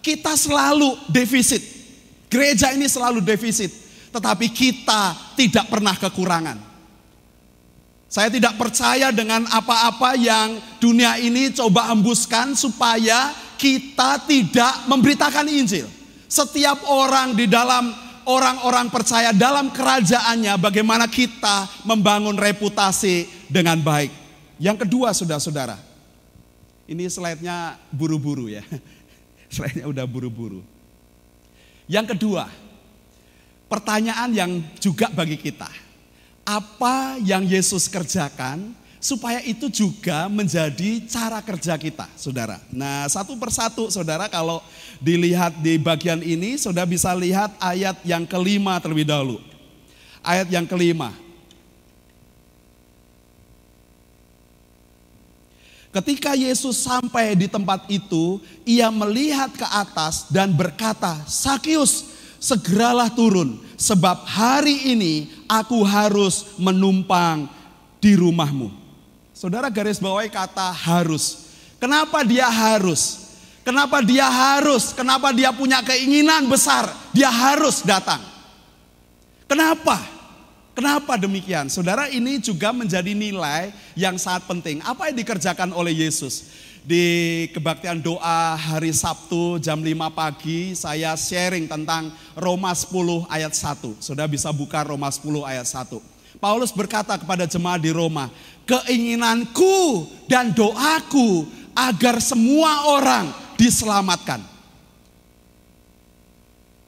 Kita 0.00 0.38
selalu 0.38 0.94
defisit. 1.10 1.60
Gereja 2.30 2.70
ini 2.70 2.86
selalu 2.86 3.22
defisit 3.22 3.86
tetapi 4.16 4.48
kita 4.48 5.12
tidak 5.36 5.68
pernah 5.68 5.92
kekurangan. 5.92 6.65
Saya 8.06 8.30
tidak 8.30 8.54
percaya 8.54 9.10
dengan 9.10 9.44
apa-apa 9.50 10.14
yang 10.14 10.62
dunia 10.78 11.18
ini 11.18 11.50
coba 11.50 11.90
hembuskan 11.90 12.54
supaya 12.54 13.34
kita 13.58 14.22
tidak 14.30 14.86
memberitakan 14.86 15.50
Injil. 15.50 15.90
Setiap 16.30 16.86
orang 16.86 17.34
di 17.34 17.50
dalam 17.50 17.90
orang-orang 18.26 18.90
percaya 18.90 19.34
dalam 19.34 19.74
kerajaannya 19.74 20.54
bagaimana 20.58 21.06
kita 21.10 21.66
membangun 21.82 22.38
reputasi 22.38 23.26
dengan 23.50 23.78
baik. 23.82 24.10
Yang 24.62 24.86
kedua 24.86 25.10
saudara-saudara, 25.14 25.78
ini 26.86 27.06
slide-nya 27.10 27.78
buru-buru 27.90 28.50
ya. 28.50 28.62
Slide-nya 29.54 29.86
udah 29.86 30.06
buru-buru. 30.06 30.62
Yang 31.86 32.18
kedua, 32.18 32.50
pertanyaan 33.70 34.30
yang 34.34 34.50
juga 34.82 35.06
bagi 35.10 35.38
kita. 35.38 35.85
Apa 36.46 37.18
yang 37.26 37.42
Yesus 37.42 37.90
kerjakan 37.90 38.70
supaya 39.02 39.42
itu 39.42 39.66
juga 39.66 40.26
menjadi 40.30 41.02
cara 41.06 41.42
kerja 41.42 41.74
kita, 41.74 42.06
saudara. 42.14 42.62
Nah, 42.70 43.06
satu 43.10 43.34
persatu, 43.34 43.90
saudara, 43.90 44.30
kalau 44.30 44.62
dilihat 45.02 45.58
di 45.58 45.78
bagian 45.78 46.22
ini, 46.22 46.54
saudara 46.54 46.86
bisa 46.86 47.10
lihat 47.18 47.54
ayat 47.58 47.98
yang 48.06 48.22
kelima 48.22 48.78
terlebih 48.78 49.06
dahulu. 49.06 49.38
Ayat 50.22 50.50
yang 50.50 50.66
kelima. 50.66 51.14
Ketika 55.94 56.36
Yesus 56.36 56.76
sampai 56.76 57.32
di 57.32 57.48
tempat 57.48 57.88
itu, 57.88 58.42
ia 58.68 58.92
melihat 58.92 59.48
ke 59.48 59.64
atas 59.64 60.28
dan 60.28 60.52
berkata, 60.52 61.24
"Sakius, 61.24 62.12
segeralah 62.36 63.08
turun, 63.08 63.56
sebab 63.80 64.28
hari 64.28 64.92
ini 64.92 65.32
aku 65.48 65.82
harus 65.86 66.58
menumpang 66.60 67.50
di 68.02 68.18
rumahmu." 68.18 68.68
Saudara 69.36 69.68
garis 69.68 70.00
bawahi 70.00 70.32
kata 70.32 70.72
harus. 70.72 71.46
Kenapa 71.76 72.24
dia 72.24 72.48
harus? 72.48 73.26
Kenapa 73.66 73.98
dia 74.00 74.30
harus? 74.30 74.94
Kenapa 74.94 75.34
dia 75.34 75.52
punya 75.52 75.82
keinginan 75.82 76.46
besar? 76.46 76.88
Dia 77.12 77.28
harus 77.28 77.82
datang. 77.82 78.22
Kenapa? 79.44 79.98
Kenapa 80.76 81.16
demikian? 81.16 81.72
Saudara 81.72 82.06
ini 82.12 82.36
juga 82.36 82.68
menjadi 82.68 83.16
nilai 83.16 83.72
yang 83.96 84.20
sangat 84.20 84.44
penting. 84.44 84.84
Apa 84.84 85.08
yang 85.08 85.16
dikerjakan 85.18 85.72
oleh 85.72 86.04
Yesus? 86.04 86.52
Di 86.86 87.50
kebaktian 87.50 87.98
doa 87.98 88.54
hari 88.54 88.94
Sabtu 88.94 89.58
jam 89.58 89.82
5 89.82 89.90
pagi 90.14 90.70
saya 90.70 91.18
sharing 91.18 91.66
tentang 91.66 92.14
Roma 92.38 92.70
10 92.70 93.26
ayat 93.26 93.50
1. 93.58 93.98
Saudara 93.98 94.30
bisa 94.30 94.54
buka 94.54 94.86
Roma 94.86 95.10
10 95.10 95.42
ayat 95.42 95.66
1. 95.66 95.98
Paulus 96.38 96.70
berkata 96.70 97.18
kepada 97.18 97.42
jemaat 97.42 97.82
di 97.82 97.90
Roma, 97.90 98.30
keinginanku 98.70 100.06
dan 100.30 100.54
doaku 100.54 101.50
agar 101.74 102.22
semua 102.22 102.94
orang 102.94 103.34
diselamatkan. 103.58 104.46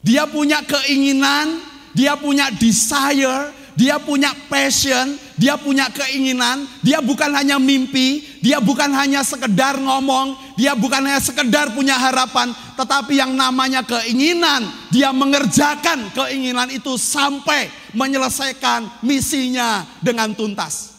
Dia 0.06 0.30
punya 0.30 0.62
keinginan, 0.62 1.58
dia 1.90 2.14
punya 2.14 2.54
desire, 2.54 3.50
dia 3.78 3.94
punya 4.02 4.34
passion, 4.50 5.14
dia 5.38 5.54
punya 5.54 5.86
keinginan, 5.86 6.66
dia 6.82 6.98
bukan 6.98 7.30
hanya 7.30 7.62
mimpi, 7.62 8.26
dia 8.42 8.58
bukan 8.58 8.90
hanya 8.90 9.22
sekedar 9.22 9.78
ngomong, 9.78 10.34
dia 10.58 10.74
bukan 10.74 10.98
hanya 11.06 11.22
sekedar 11.22 11.70
punya 11.78 11.94
harapan, 11.94 12.50
tetapi 12.74 13.22
yang 13.22 13.38
namanya 13.38 13.86
keinginan, 13.86 14.66
dia 14.90 15.14
mengerjakan 15.14 16.10
keinginan 16.10 16.74
itu 16.74 16.98
sampai 16.98 17.70
menyelesaikan 17.94 18.98
misinya 19.06 19.86
dengan 20.02 20.34
tuntas. 20.34 20.98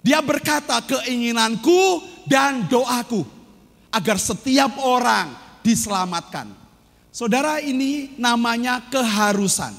Dia 0.00 0.24
berkata 0.24 0.80
keinginanku 0.88 2.00
dan 2.24 2.72
doaku 2.72 3.20
agar 3.92 4.16
setiap 4.16 4.80
orang 4.80 5.28
diselamatkan. 5.60 6.48
Saudara 7.12 7.60
ini 7.60 8.16
namanya 8.16 8.80
keharusan. 8.88 9.76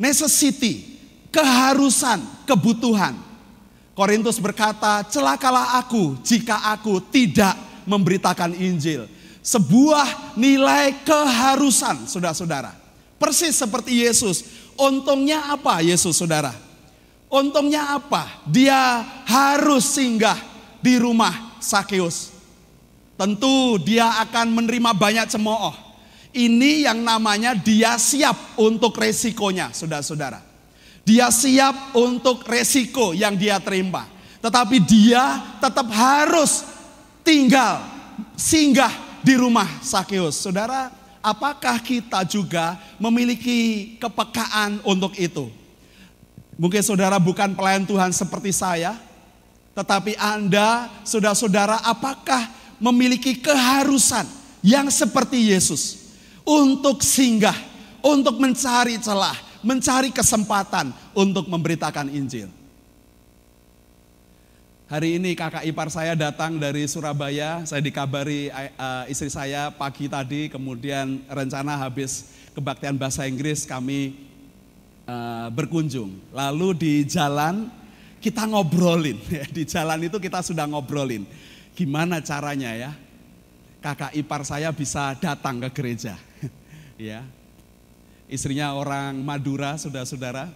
Necessity 0.00 0.97
keharusan, 1.32 2.22
kebutuhan. 2.48 3.16
Korintus 3.98 4.38
berkata, 4.38 5.02
celakalah 5.10 5.82
aku 5.82 6.14
jika 6.22 6.70
aku 6.70 7.02
tidak 7.10 7.58
memberitakan 7.82 8.54
Injil. 8.54 9.10
Sebuah 9.42 10.36
nilai 10.38 11.02
keharusan, 11.02 12.06
saudara-saudara. 12.06 12.76
Persis 13.18 13.58
seperti 13.58 14.06
Yesus. 14.06 14.46
Untungnya 14.78 15.50
apa 15.50 15.82
Yesus, 15.82 16.14
saudara? 16.14 16.54
Untungnya 17.26 17.98
apa? 17.98 18.44
Dia 18.46 19.02
harus 19.26 19.98
singgah 19.98 20.38
di 20.78 20.94
rumah 20.96 21.58
Sakeus. 21.58 22.30
Tentu 23.18 23.82
dia 23.82 24.22
akan 24.22 24.62
menerima 24.62 24.94
banyak 24.94 25.26
cemooh. 25.26 25.74
Ini 26.30 26.86
yang 26.86 27.02
namanya 27.02 27.58
dia 27.58 27.98
siap 27.98 28.54
untuk 28.54 28.94
resikonya, 28.94 29.74
saudara-saudara. 29.74 30.47
Dia 31.08 31.32
siap 31.32 31.96
untuk 31.96 32.44
resiko 32.44 33.16
yang 33.16 33.32
dia 33.32 33.56
terima. 33.56 34.04
Tetapi 34.44 34.76
dia 34.84 35.56
tetap 35.56 35.88
harus 35.88 36.68
tinggal, 37.24 37.80
singgah 38.36 38.92
di 39.24 39.32
rumah 39.40 39.64
Sakeus. 39.80 40.36
Saudara, 40.36 40.92
apakah 41.24 41.80
kita 41.80 42.28
juga 42.28 42.76
memiliki 43.00 43.96
kepekaan 43.96 44.84
untuk 44.84 45.16
itu? 45.16 45.48
Mungkin 46.60 46.84
saudara 46.84 47.16
bukan 47.16 47.56
pelayan 47.56 47.88
Tuhan 47.88 48.12
seperti 48.12 48.52
saya, 48.52 48.92
tetapi 49.72 50.12
Anda, 50.20 50.92
saudara-saudara, 51.08 51.88
apakah 51.88 52.52
memiliki 52.76 53.38
keharusan 53.40 54.28
yang 54.60 54.92
seperti 54.92 55.56
Yesus 55.56 56.12
untuk 56.44 57.00
singgah, 57.00 57.54
untuk 58.04 58.36
mencari 58.42 58.98
celah, 59.00 59.47
mencari 59.62 60.14
kesempatan 60.14 60.94
untuk 61.14 61.50
memberitakan 61.50 62.10
Injil. 62.12 62.50
Hari 64.88 65.20
ini 65.20 65.36
kakak 65.36 65.68
ipar 65.68 65.92
saya 65.92 66.16
datang 66.16 66.56
dari 66.56 66.88
Surabaya, 66.88 67.60
saya 67.68 67.84
dikabari 67.84 68.48
uh, 68.48 69.04
istri 69.04 69.28
saya 69.28 69.68
pagi 69.68 70.08
tadi, 70.08 70.48
kemudian 70.48 71.28
rencana 71.28 71.76
habis 71.76 72.32
kebaktian 72.56 72.96
bahasa 72.96 73.28
Inggris 73.28 73.68
kami 73.68 74.16
uh, 75.04 75.52
berkunjung. 75.52 76.16
Lalu 76.32 76.68
di 76.72 76.94
jalan 77.04 77.68
kita 78.16 78.48
ngobrolin, 78.48 79.20
di 79.56 79.68
jalan 79.68 80.08
itu 80.08 80.16
kita 80.16 80.40
sudah 80.40 80.64
ngobrolin. 80.64 81.28
Gimana 81.76 82.24
caranya 82.24 82.72
ya, 82.72 82.90
kakak 83.84 84.16
ipar 84.16 84.40
saya 84.48 84.72
bisa 84.72 85.12
datang 85.20 85.60
ke 85.62 85.68
gereja. 85.68 86.16
ya, 86.96 87.28
istrinya 88.28 88.76
orang 88.76 89.18
Madura, 89.24 89.74
saudara-saudara. 89.80 90.52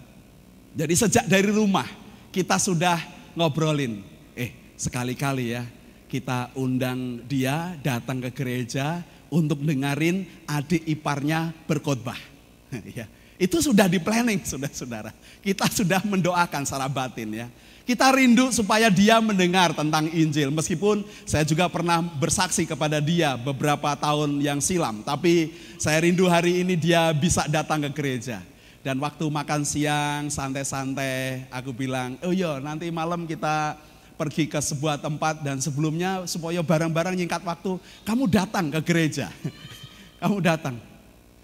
Jadi 0.72 0.94
sejak 0.96 1.24
dari 1.28 1.48
rumah 1.48 1.88
kita 2.32 2.56
sudah 2.56 2.96
ngobrolin, 3.36 4.00
eh 4.32 4.76
sekali-kali 4.76 5.52
ya 5.52 5.64
kita 6.12 6.52
undang 6.60 7.24
dia 7.24 7.72
datang 7.80 8.20
ke 8.20 8.30
gereja 8.36 9.00
untuk 9.32 9.64
dengerin 9.64 10.28
adik 10.44 10.84
iparnya 10.84 11.56
berkhotbah. 11.64 12.20
ya, 12.96 13.08
itu 13.40 13.64
sudah 13.64 13.88
di 13.88 13.96
planning, 13.96 14.44
saudara-saudara. 14.44 15.16
Kita 15.40 15.64
sudah 15.72 16.04
mendoakan 16.04 16.68
secara 16.68 16.84
batin 16.92 17.32
ya. 17.32 17.48
Kita 17.82 18.14
rindu 18.14 18.54
supaya 18.54 18.86
dia 18.86 19.18
mendengar 19.18 19.74
tentang 19.74 20.06
Injil. 20.14 20.54
Meskipun 20.54 21.02
saya 21.26 21.42
juga 21.42 21.66
pernah 21.66 21.98
bersaksi 21.98 22.62
kepada 22.62 23.02
dia 23.02 23.34
beberapa 23.34 23.90
tahun 23.98 24.38
yang 24.38 24.62
silam. 24.62 25.02
Tapi 25.02 25.50
saya 25.82 25.98
rindu 26.06 26.30
hari 26.30 26.62
ini 26.62 26.78
dia 26.78 27.10
bisa 27.10 27.50
datang 27.50 27.82
ke 27.82 27.90
gereja. 27.90 28.38
Dan 28.82 28.98
waktu 28.98 29.26
makan 29.26 29.62
siang 29.62 30.30
santai-santai 30.30 31.46
aku 31.50 31.70
bilang, 31.70 32.18
oh 32.22 32.34
iya 32.34 32.58
nanti 32.58 32.90
malam 32.90 33.26
kita 33.30 33.78
pergi 34.18 34.50
ke 34.50 34.58
sebuah 34.58 34.98
tempat 34.98 35.42
dan 35.42 35.58
sebelumnya 35.58 36.26
supaya 36.26 36.62
barang-barang 36.62 37.14
nyingkat 37.18 37.42
waktu, 37.46 37.78
kamu 38.06 38.30
datang 38.30 38.70
ke 38.74 38.80
gereja. 38.82 39.30
kamu 40.22 40.38
datang. 40.38 40.78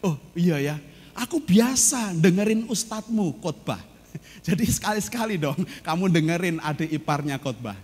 Oh 0.03 0.15
iya 0.39 0.59
ya, 0.59 0.77
aku 1.15 1.43
biasa 1.43 2.15
dengerin 2.15 2.71
ustadzmu 2.71 3.39
khotbah. 3.43 3.83
Jadi 4.47 4.65
sekali-sekali 4.67 5.37
dong 5.39 5.59
kamu 5.85 6.11
dengerin 6.11 6.57
adik 6.65 6.91
iparnya 6.93 7.37
khotbah. 7.39 7.77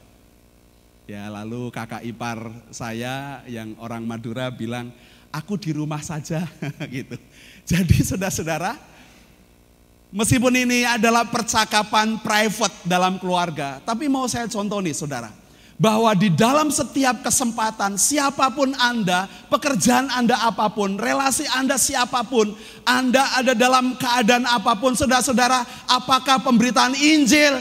Ya 1.05 1.29
lalu 1.29 1.69
kakak 1.69 2.01
ipar 2.01 2.49
saya 2.73 3.45
yang 3.45 3.77
orang 3.77 4.09
Madura 4.09 4.49
bilang, 4.49 4.89
aku 5.29 5.61
di 5.61 5.77
rumah 5.77 6.01
saja 6.01 6.49
gitu. 6.97 7.21
Jadi 7.69 8.01
saudara-saudara, 8.01 8.73
meskipun 10.09 10.65
ini 10.65 10.89
adalah 10.89 11.29
percakapan 11.29 12.17
private 12.25 12.89
dalam 12.89 13.21
keluarga, 13.21 13.85
tapi 13.85 14.09
mau 14.09 14.25
saya 14.25 14.49
contoh 14.49 14.81
nih 14.81 14.97
saudara 14.97 15.44
bahwa 15.75 16.15
di 16.15 16.31
dalam 16.31 16.71
setiap 16.71 17.27
kesempatan 17.27 17.99
siapa 17.99 18.51
pun 18.55 18.71
Anda, 18.79 19.27
pekerjaan 19.51 20.07
Anda 20.11 20.39
apa 20.39 20.71
pun, 20.71 20.95
relasi 20.99 21.47
Anda 21.51 21.75
siapa 21.75 22.23
pun, 22.27 22.55
Anda 22.87 23.23
ada 23.35 23.53
dalam 23.59 23.99
keadaan 23.99 24.47
apa 24.47 24.79
pun, 24.79 24.95
saudara-saudara, 24.95 25.67
apakah 25.91 26.43
pemberitaan 26.47 26.95
Injil 26.95 27.59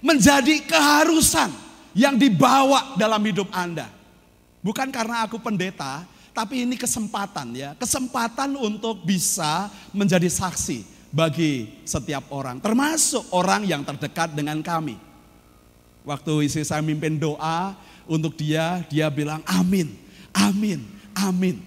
menjadi 0.00 0.64
keharusan 0.64 1.52
yang 1.92 2.16
dibawa 2.16 2.96
dalam 2.96 3.20
hidup 3.20 3.52
Anda? 3.52 3.88
Bukan 4.64 4.88
karena 4.88 5.28
aku 5.28 5.38
pendeta, 5.38 6.08
tapi 6.32 6.64
ini 6.64 6.74
kesempatan 6.76 7.52
ya, 7.52 7.70
kesempatan 7.76 8.56
untuk 8.56 9.04
bisa 9.04 9.68
menjadi 9.92 10.26
saksi 10.26 10.84
bagi 11.12 11.80
setiap 11.84 12.32
orang, 12.32 12.60
termasuk 12.60 13.24
orang 13.32 13.64
yang 13.64 13.84
terdekat 13.84 14.32
dengan 14.32 14.60
kami. 14.64 15.05
Waktu 16.06 16.46
istri 16.46 16.62
saya 16.62 16.78
mimpin 16.86 17.18
doa 17.18 17.74
untuk 18.06 18.38
dia, 18.38 18.86
dia 18.86 19.10
bilang 19.10 19.42
amin, 19.42 19.90
amin, 20.30 20.86
amin. 21.18 21.58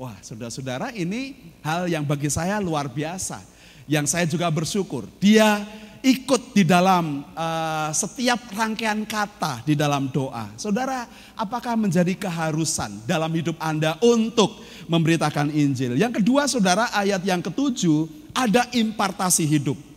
Wah, 0.00 0.16
saudara-saudara, 0.24 0.96
ini 0.96 1.36
hal 1.60 1.84
yang 1.84 2.00
bagi 2.00 2.32
saya 2.32 2.56
luar 2.64 2.88
biasa. 2.88 3.44
Yang 3.84 4.06
saya 4.08 4.24
juga 4.24 4.48
bersyukur, 4.48 5.04
dia 5.20 5.68
ikut 6.00 6.54
di 6.54 6.62
dalam 6.62 7.26
uh, 7.34 7.90
setiap 7.90 8.38
rangkaian 8.54 9.02
kata 9.04 9.66
di 9.66 9.74
dalam 9.74 10.08
doa. 10.08 10.48
Saudara, 10.54 11.04
apakah 11.34 11.74
menjadi 11.74 12.14
keharusan 12.14 13.04
dalam 13.04 13.28
hidup 13.34 13.58
Anda 13.58 13.98
untuk 14.00 14.62
memberitakan 14.86 15.50
Injil? 15.50 15.98
Yang 15.98 16.22
kedua, 16.22 16.46
saudara, 16.46 16.88
ayat 16.94 17.20
yang 17.26 17.42
ketujuh 17.42 18.06
ada 18.32 18.70
impartasi 18.70 19.44
hidup. 19.44 19.87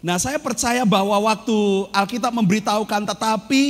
Nah, 0.00 0.16
saya 0.16 0.40
percaya 0.40 0.88
bahwa 0.88 1.12
waktu 1.28 1.58
Alkitab 1.92 2.32
memberitahukan 2.32 3.04
tetapi 3.04 3.64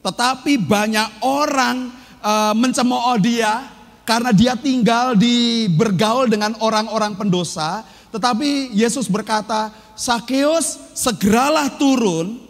tetapi 0.00 0.56
banyak 0.56 1.20
orang 1.20 1.92
uh, 2.24 2.56
mencemooh 2.56 3.18
dia 3.20 3.68
karena 4.08 4.32
dia 4.32 4.56
tinggal 4.56 5.12
di 5.12 5.68
bergaul 5.68 6.32
dengan 6.32 6.56
orang-orang 6.64 7.12
pendosa, 7.12 7.84
tetapi 8.08 8.72
Yesus 8.72 9.04
berkata, 9.04 9.68
"Sakeus, 9.92 10.96
segeralah 10.96 11.76
turun 11.76 12.40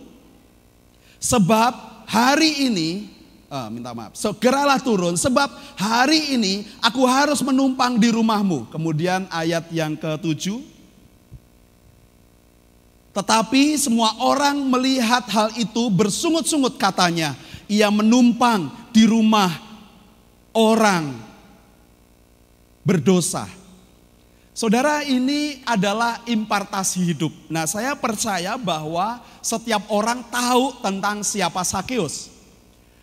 sebab 1.19 1.75
hari 2.07 2.71
ini 2.71 3.11
uh, 3.51 3.67
minta 3.75 3.91
maaf, 3.91 4.15
segeralah 4.15 4.79
turun 4.79 5.19
sebab 5.19 5.51
hari 5.75 6.39
ini 6.39 6.63
aku 6.79 7.03
harus 7.11 7.43
menumpang 7.43 7.99
di 7.99 8.15
rumahmu." 8.15 8.71
Kemudian 8.71 9.27
ayat 9.35 9.67
yang 9.75 9.99
ketujuh, 9.99 10.63
tetapi 13.19 13.75
semua 13.75 14.15
orang 14.23 14.55
melihat 14.71 15.27
hal 15.27 15.51
itu 15.59 15.91
bersungut-sungut 15.91 16.79
katanya, 16.79 17.35
ia 17.67 17.91
menumpang 17.91 18.71
di 18.95 19.11
rumah 19.11 19.59
orang 20.55 21.19
berdosa. 22.87 23.51
Saudara, 24.55 25.03
ini 25.03 25.59
adalah 25.67 26.23
impartasi 26.31 27.11
hidup. 27.11 27.35
Nah, 27.51 27.67
saya 27.67 27.99
percaya 27.99 28.55
bahwa 28.55 29.19
setiap 29.43 29.91
orang 29.91 30.23
tahu 30.31 30.79
tentang 30.79 31.27
siapa 31.27 31.67
Sakeus. 31.67 32.31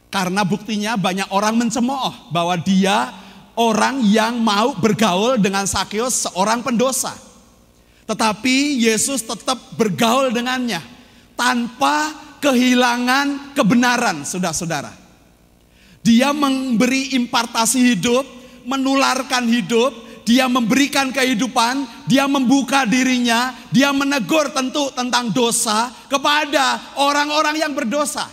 Karena 0.08 0.48
buktinya 0.48 0.96
banyak 0.96 1.28
orang 1.28 1.60
mencemooh 1.60 2.32
bahwa 2.32 2.56
dia 2.56 3.12
orang 3.60 4.00
yang 4.08 4.40
mau 4.40 4.80
bergaul 4.80 5.36
dengan 5.36 5.68
Sakeus 5.68 6.24
seorang 6.24 6.64
pendosa. 6.64 7.35
Tetapi 8.06 8.86
Yesus 8.86 9.26
tetap 9.26 9.58
bergaul 9.78 10.30
dengannya 10.30 10.82
tanpa 11.34 12.14
kehilangan 12.38 13.58
kebenaran, 13.58 14.22
saudara-saudara. 14.22 14.94
Dia 16.06 16.30
memberi 16.30 17.18
impartasi 17.18 17.98
hidup 17.98 18.36
menularkan 18.66 19.46
hidup, 19.48 19.94
dia 20.26 20.50
memberikan 20.50 21.14
kehidupan, 21.14 21.86
dia 22.10 22.26
membuka 22.26 22.84
dirinya, 22.84 23.54
dia 23.70 23.94
menegur 23.94 24.50
tentu 24.52 24.90
tentang 24.92 25.30
dosa 25.32 25.94
kepada 26.10 26.98
orang-orang 26.98 27.62
yang 27.62 27.72
berdosa. 27.78 28.26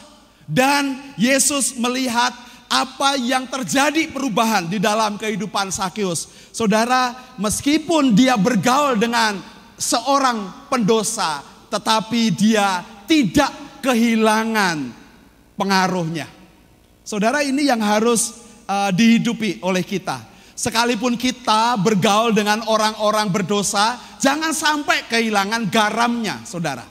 Dan 0.48 1.14
Yesus 1.20 1.76
melihat 1.78 2.32
apa 2.72 3.20
yang 3.20 3.44
terjadi 3.44 4.08
perubahan 4.08 4.64
di 4.64 4.80
dalam 4.80 5.20
kehidupan 5.20 5.68
Sakyus. 5.68 6.28
Saudara, 6.56 7.12
meskipun 7.36 8.16
dia 8.16 8.34
bergaul 8.40 8.96
dengan 8.96 9.36
seorang 9.82 10.70
pendosa, 10.70 11.42
tetapi 11.66 12.30
dia 12.30 12.86
tidak 13.10 13.82
kehilangan 13.82 14.94
pengaruhnya. 15.58 16.30
Saudara, 17.02 17.42
ini 17.42 17.66
yang 17.66 17.82
harus 17.82 18.46
uh, 18.70 18.94
dihidupi 18.94 19.58
oleh 19.66 19.82
kita. 19.82 20.30
Sekalipun 20.54 21.18
kita 21.18 21.74
bergaul 21.82 22.30
dengan 22.30 22.62
orang-orang 22.70 23.26
berdosa, 23.34 23.98
jangan 24.22 24.54
sampai 24.54 25.10
kehilangan 25.10 25.66
garamnya, 25.66 26.46
saudara. 26.46 26.86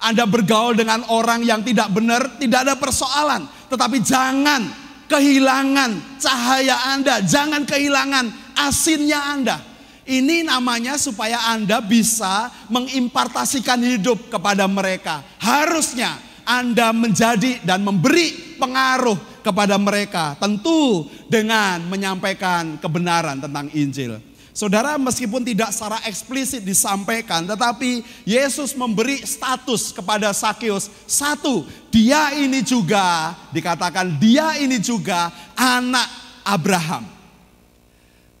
Anda 0.00 0.24
bergaul 0.24 0.78
dengan 0.78 1.02
orang 1.10 1.42
yang 1.42 1.66
tidak 1.66 1.90
benar, 1.90 2.38
tidak 2.38 2.64
ada 2.64 2.74
persoalan. 2.78 3.44
Tetapi 3.68 3.98
jangan 4.00 4.62
kehilangan 5.10 6.22
cahaya 6.22 6.94
Anda, 6.94 7.20
jangan 7.26 7.66
kehilangan 7.66 8.54
asinnya 8.54 9.18
Anda. 9.18 9.69
Ini 10.10 10.42
namanya 10.42 10.98
supaya 10.98 11.54
Anda 11.54 11.78
bisa 11.78 12.50
mengimpartasikan 12.66 13.78
hidup 13.78 14.26
kepada 14.26 14.66
mereka. 14.66 15.22
Harusnya 15.38 16.18
Anda 16.42 16.90
menjadi 16.90 17.62
dan 17.62 17.86
memberi 17.86 18.58
pengaruh 18.58 19.46
kepada 19.46 19.78
mereka, 19.78 20.34
tentu 20.42 21.06
dengan 21.30 21.86
menyampaikan 21.86 22.74
kebenaran 22.82 23.38
tentang 23.38 23.70
Injil. 23.70 24.18
Saudara, 24.50 24.98
meskipun 24.98 25.46
tidak 25.46 25.70
secara 25.70 26.02
eksplisit 26.10 26.66
disampaikan, 26.66 27.46
tetapi 27.46 28.02
Yesus 28.26 28.74
memberi 28.74 29.22
status 29.22 29.94
kepada 29.94 30.34
Sakeus. 30.34 30.90
Satu, 31.06 31.62
dia 31.94 32.34
ini 32.34 32.66
juga 32.66 33.30
dikatakan 33.54 34.18
dia 34.18 34.58
ini 34.58 34.82
juga 34.82 35.30
anak 35.54 36.10
Abraham. 36.42 37.19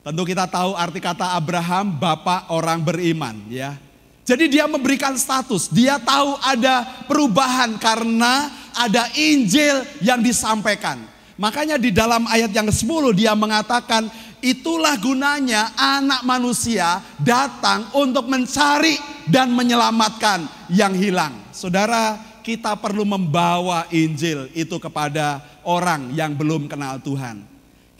Tentu 0.00 0.24
kita 0.24 0.48
tahu 0.48 0.72
arti 0.72 0.96
kata 0.96 1.36
Abraham, 1.36 1.92
bapak 2.00 2.48
orang 2.48 2.80
beriman, 2.80 3.36
ya. 3.52 3.76
Jadi 4.24 4.48
dia 4.48 4.64
memberikan 4.64 5.12
status, 5.18 5.68
dia 5.68 6.00
tahu 6.00 6.40
ada 6.40 7.04
perubahan 7.04 7.76
karena 7.76 8.48
ada 8.72 9.12
Injil 9.12 9.84
yang 10.00 10.24
disampaikan. 10.24 11.04
Makanya 11.36 11.76
di 11.76 11.92
dalam 11.92 12.24
ayat 12.28 12.52
yang 12.52 12.68
ke-10 12.68 13.04
dia 13.16 13.32
mengatakan 13.34 14.06
itulah 14.38 14.96
gunanya 15.00 15.72
anak 15.76 16.24
manusia 16.24 17.00
datang 17.20 17.90
untuk 17.96 18.28
mencari 18.28 18.96
dan 19.28 19.52
menyelamatkan 19.52 20.46
yang 20.72 20.96
hilang. 20.96 21.32
Saudara, 21.52 22.16
kita 22.40 22.76
perlu 22.78 23.04
membawa 23.04 23.84
Injil 23.92 24.48
itu 24.56 24.78
kepada 24.78 25.42
orang 25.66 26.12
yang 26.14 26.32
belum 26.36 26.68
kenal 26.70 27.00
Tuhan. 27.02 27.49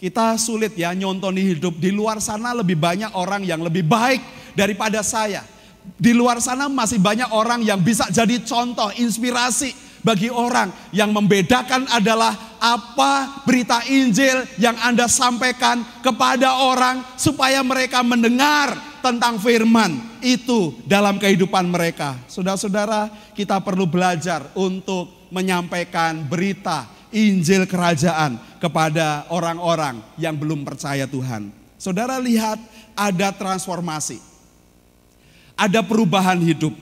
Kita 0.01 0.41
sulit 0.41 0.73
ya 0.81 0.97
nyontoni 0.97 1.53
hidup 1.53 1.77
di 1.77 1.93
luar 1.93 2.25
sana 2.25 2.57
lebih 2.57 2.81
banyak 2.81 3.13
orang 3.13 3.45
yang 3.45 3.61
lebih 3.61 3.85
baik 3.85 4.25
daripada 4.57 5.05
saya. 5.05 5.45
Di 6.01 6.17
luar 6.17 6.41
sana 6.41 6.73
masih 6.73 6.97
banyak 6.97 7.29
orang 7.29 7.61
yang 7.61 7.85
bisa 7.85 8.09
jadi 8.09 8.41
contoh, 8.41 8.89
inspirasi 8.97 9.77
bagi 10.01 10.33
orang 10.33 10.73
yang 10.97 11.13
membedakan 11.13 11.85
adalah 11.93 12.33
apa 12.57 13.45
berita 13.45 13.85
Injil 13.93 14.49
yang 14.57 14.73
Anda 14.81 15.05
sampaikan 15.05 15.85
kepada 16.01 16.65
orang 16.65 17.05
supaya 17.21 17.61
mereka 17.61 18.01
mendengar 18.01 18.73
tentang 19.05 19.37
firman 19.37 20.01
itu 20.25 20.81
dalam 20.89 21.21
kehidupan 21.21 21.69
mereka. 21.69 22.17
Saudara-saudara, 22.25 23.13
kita 23.37 23.61
perlu 23.61 23.85
belajar 23.85 24.49
untuk 24.57 25.29
menyampaikan 25.29 26.25
berita 26.25 27.00
Injil 27.11 27.67
kerajaan 27.67 28.39
kepada 28.59 29.27
orang-orang 29.31 30.03
yang 30.17 30.35
belum 30.35 30.63
percaya 30.63 31.07
Tuhan. 31.07 31.51
Saudara 31.81 32.21
lihat 32.21 32.61
ada 32.95 33.33
transformasi. 33.35 34.21
Ada 35.61 35.85
perubahan 35.85 36.41
hidup 36.41 36.73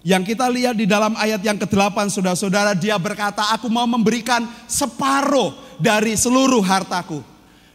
yang 0.00 0.24
kita 0.24 0.48
lihat 0.48 0.80
di 0.80 0.88
dalam 0.88 1.12
ayat 1.12 1.44
yang 1.44 1.60
ke-8 1.60 2.08
saudara-saudara 2.08 2.72
dia 2.72 2.96
berkata 2.96 3.52
aku 3.52 3.68
mau 3.68 3.84
memberikan 3.84 4.48
separuh 4.64 5.52
dari 5.76 6.16
seluruh 6.16 6.64
hartaku. 6.64 7.20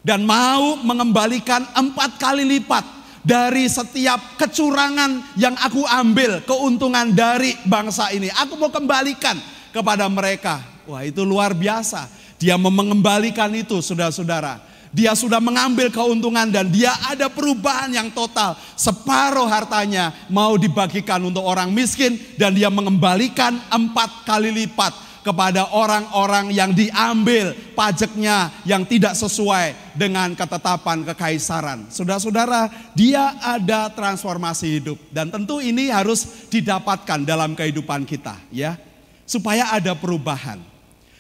Dan 0.06 0.22
mau 0.22 0.78
mengembalikan 0.86 1.66
empat 1.74 2.22
kali 2.22 2.46
lipat 2.46 2.86
dari 3.26 3.66
setiap 3.66 4.38
kecurangan 4.38 5.34
yang 5.34 5.58
aku 5.58 5.82
ambil 5.82 6.46
keuntungan 6.46 7.10
dari 7.10 7.58
bangsa 7.66 8.14
ini. 8.14 8.30
Aku 8.30 8.54
mau 8.54 8.70
kembalikan 8.70 9.34
kepada 9.74 10.06
mereka. 10.06 10.62
Wah 10.86 11.02
itu 11.06 11.26
luar 11.26 11.54
biasa. 11.58 12.08
Dia 12.38 12.56
mengembalikan 12.60 13.50
itu 13.54 13.82
saudara-saudara. 13.82 14.62
Dia 14.96 15.12
sudah 15.12 15.44
mengambil 15.44 15.92
keuntungan 15.92 16.48
dan 16.48 16.72
dia 16.72 16.96
ada 17.04 17.28
perubahan 17.28 17.92
yang 17.92 18.08
total. 18.16 18.56
Separuh 18.80 19.44
hartanya 19.44 20.16
mau 20.32 20.56
dibagikan 20.56 21.20
untuk 21.20 21.44
orang 21.44 21.68
miskin 21.68 22.16
dan 22.40 22.56
dia 22.56 22.72
mengembalikan 22.72 23.60
empat 23.68 24.24
kali 24.24 24.56
lipat 24.56 24.96
kepada 25.26 25.74
orang-orang 25.74 26.54
yang 26.54 26.70
diambil 26.70 27.52
pajaknya 27.74 28.54
yang 28.62 28.86
tidak 28.86 29.18
sesuai 29.18 29.98
dengan 29.98 30.38
ketetapan 30.38 31.02
kekaisaran. 31.02 31.90
Saudara-saudara, 31.90 32.70
dia 32.94 33.34
ada 33.42 33.90
transformasi 33.90 34.80
hidup 34.80 35.02
dan 35.10 35.34
tentu 35.34 35.60
ini 35.60 35.90
harus 35.90 36.48
didapatkan 36.54 37.26
dalam 37.26 37.58
kehidupan 37.58 38.06
kita 38.06 38.38
ya. 38.54 38.78
Supaya 39.26 39.74
ada 39.74 39.98
perubahan. 39.98 40.75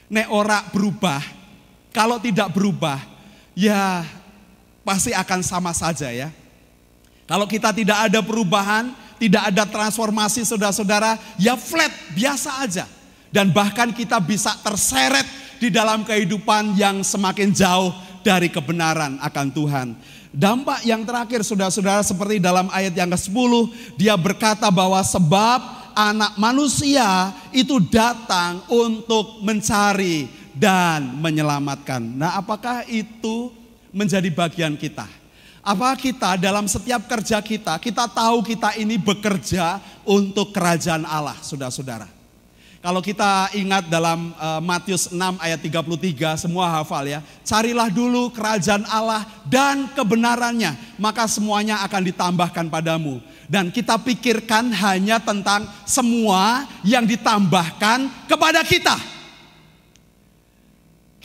Nek 0.05 0.27
ora 0.29 0.61
berubah, 0.69 1.21
kalau 1.89 2.21
tidak 2.21 2.53
berubah, 2.53 3.01
ya 3.57 4.05
pasti 4.85 5.09
akan 5.15 5.41
sama 5.41 5.73
saja 5.73 6.13
ya. 6.13 6.29
Kalau 7.25 7.49
kita 7.49 7.73
tidak 7.73 8.05
ada 8.05 8.21
perubahan, 8.21 8.93
tidak 9.17 9.49
ada 9.49 9.65
transformasi 9.65 10.45
saudara-saudara, 10.45 11.17
ya 11.41 11.57
flat, 11.57 11.89
biasa 12.13 12.61
aja. 12.61 12.85
Dan 13.33 13.49
bahkan 13.49 13.89
kita 13.89 14.21
bisa 14.21 14.53
terseret 14.61 15.25
di 15.57 15.73
dalam 15.73 16.05
kehidupan 16.05 16.77
yang 16.77 17.01
semakin 17.01 17.49
jauh 17.49 17.89
dari 18.21 18.53
kebenaran 18.53 19.17
akan 19.19 19.47
Tuhan. 19.49 19.87
Dampak 20.35 20.83
yang 20.83 21.07
terakhir 21.07 21.47
saudara-saudara 21.47 22.03
seperti 22.03 22.43
dalam 22.43 22.67
ayat 22.69 22.91
yang 22.91 23.07
ke-10, 23.07 23.51
dia 23.95 24.19
berkata 24.19 24.67
bahwa 24.67 24.99
sebab 24.99 25.84
anak 25.95 26.35
manusia 26.35 27.31
itu 27.55 27.79
datang 27.87 28.61
untuk 28.67 29.39
mencari 29.41 30.27
dan 30.51 31.15
menyelamatkan. 31.19 32.03
Nah 32.03 32.35
apakah 32.37 32.83
itu 32.85 33.49
menjadi 33.95 34.27
bagian 34.29 34.75
kita? 34.75 35.07
Apa 35.65 35.97
kita 35.97 36.37
dalam 36.37 36.69
setiap 36.69 37.09
kerja 37.09 37.41
kita, 37.41 37.81
kita 37.81 38.05
tahu 38.05 38.45
kita 38.45 38.77
ini 38.77 39.01
bekerja 39.01 39.81
untuk 40.05 40.53
kerajaan 40.53 41.09
Allah, 41.09 41.33
saudara-saudara. 41.41 42.14
Kalau 42.85 43.01
kita 43.01 43.49
ingat 43.57 43.89
dalam 43.89 44.29
uh, 44.37 44.61
Matius 44.61 45.09
6 45.09 45.17
ayat 45.41 45.57
33 45.57 46.37
semua 46.37 46.69
hafal 46.69 47.09
ya. 47.09 47.25
Carilah 47.41 47.89
dulu 47.89 48.29
kerajaan 48.29 48.85
Allah 48.85 49.25
dan 49.49 49.89
kebenarannya, 49.97 50.77
maka 51.01 51.25
semuanya 51.25 51.81
akan 51.81 52.13
ditambahkan 52.13 52.69
padamu. 52.69 53.25
Dan 53.49 53.73
kita 53.73 53.97
pikirkan 53.97 54.69
hanya 54.69 55.17
tentang 55.17 55.65
semua 55.81 56.69
yang 56.85 57.09
ditambahkan 57.09 58.29
kepada 58.29 58.61
kita. 58.61 59.14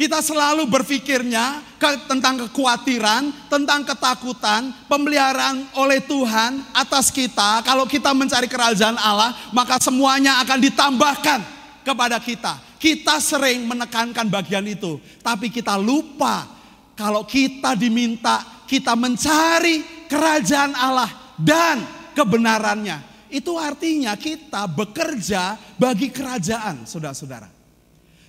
Kita 0.01 0.25
selalu 0.25 0.65
berpikirnya 0.65 1.61
tentang 2.09 2.49
kekhawatiran, 2.49 3.53
tentang 3.53 3.85
ketakutan, 3.85 4.73
pemeliharaan 4.89 5.77
oleh 5.77 6.01
Tuhan 6.01 6.73
atas 6.73 7.13
kita. 7.13 7.61
Kalau 7.61 7.85
kita 7.85 8.17
mencari 8.17 8.49
kerajaan 8.49 8.97
Allah, 8.97 9.37
maka 9.53 9.77
semuanya 9.77 10.41
akan 10.41 10.57
ditambahkan 10.57 11.41
kepada 11.85 12.17
kita. 12.17 12.57
Kita 12.81 13.21
sering 13.21 13.69
menekankan 13.69 14.25
bagian 14.33 14.65
itu, 14.65 14.97
tapi 15.21 15.53
kita 15.53 15.77
lupa 15.77 16.49
kalau 16.97 17.29
kita 17.29 17.77
diminta 17.77 18.65
kita 18.65 18.97
mencari 18.97 20.09
kerajaan 20.09 20.81
Allah 20.81 21.37
dan 21.37 21.77
kebenarannya. 22.17 23.29
Itu 23.29 23.61
artinya 23.61 24.17
kita 24.17 24.65
bekerja 24.65 25.61
bagi 25.77 26.09
kerajaan, 26.09 26.89
saudara-saudara. 26.89 27.60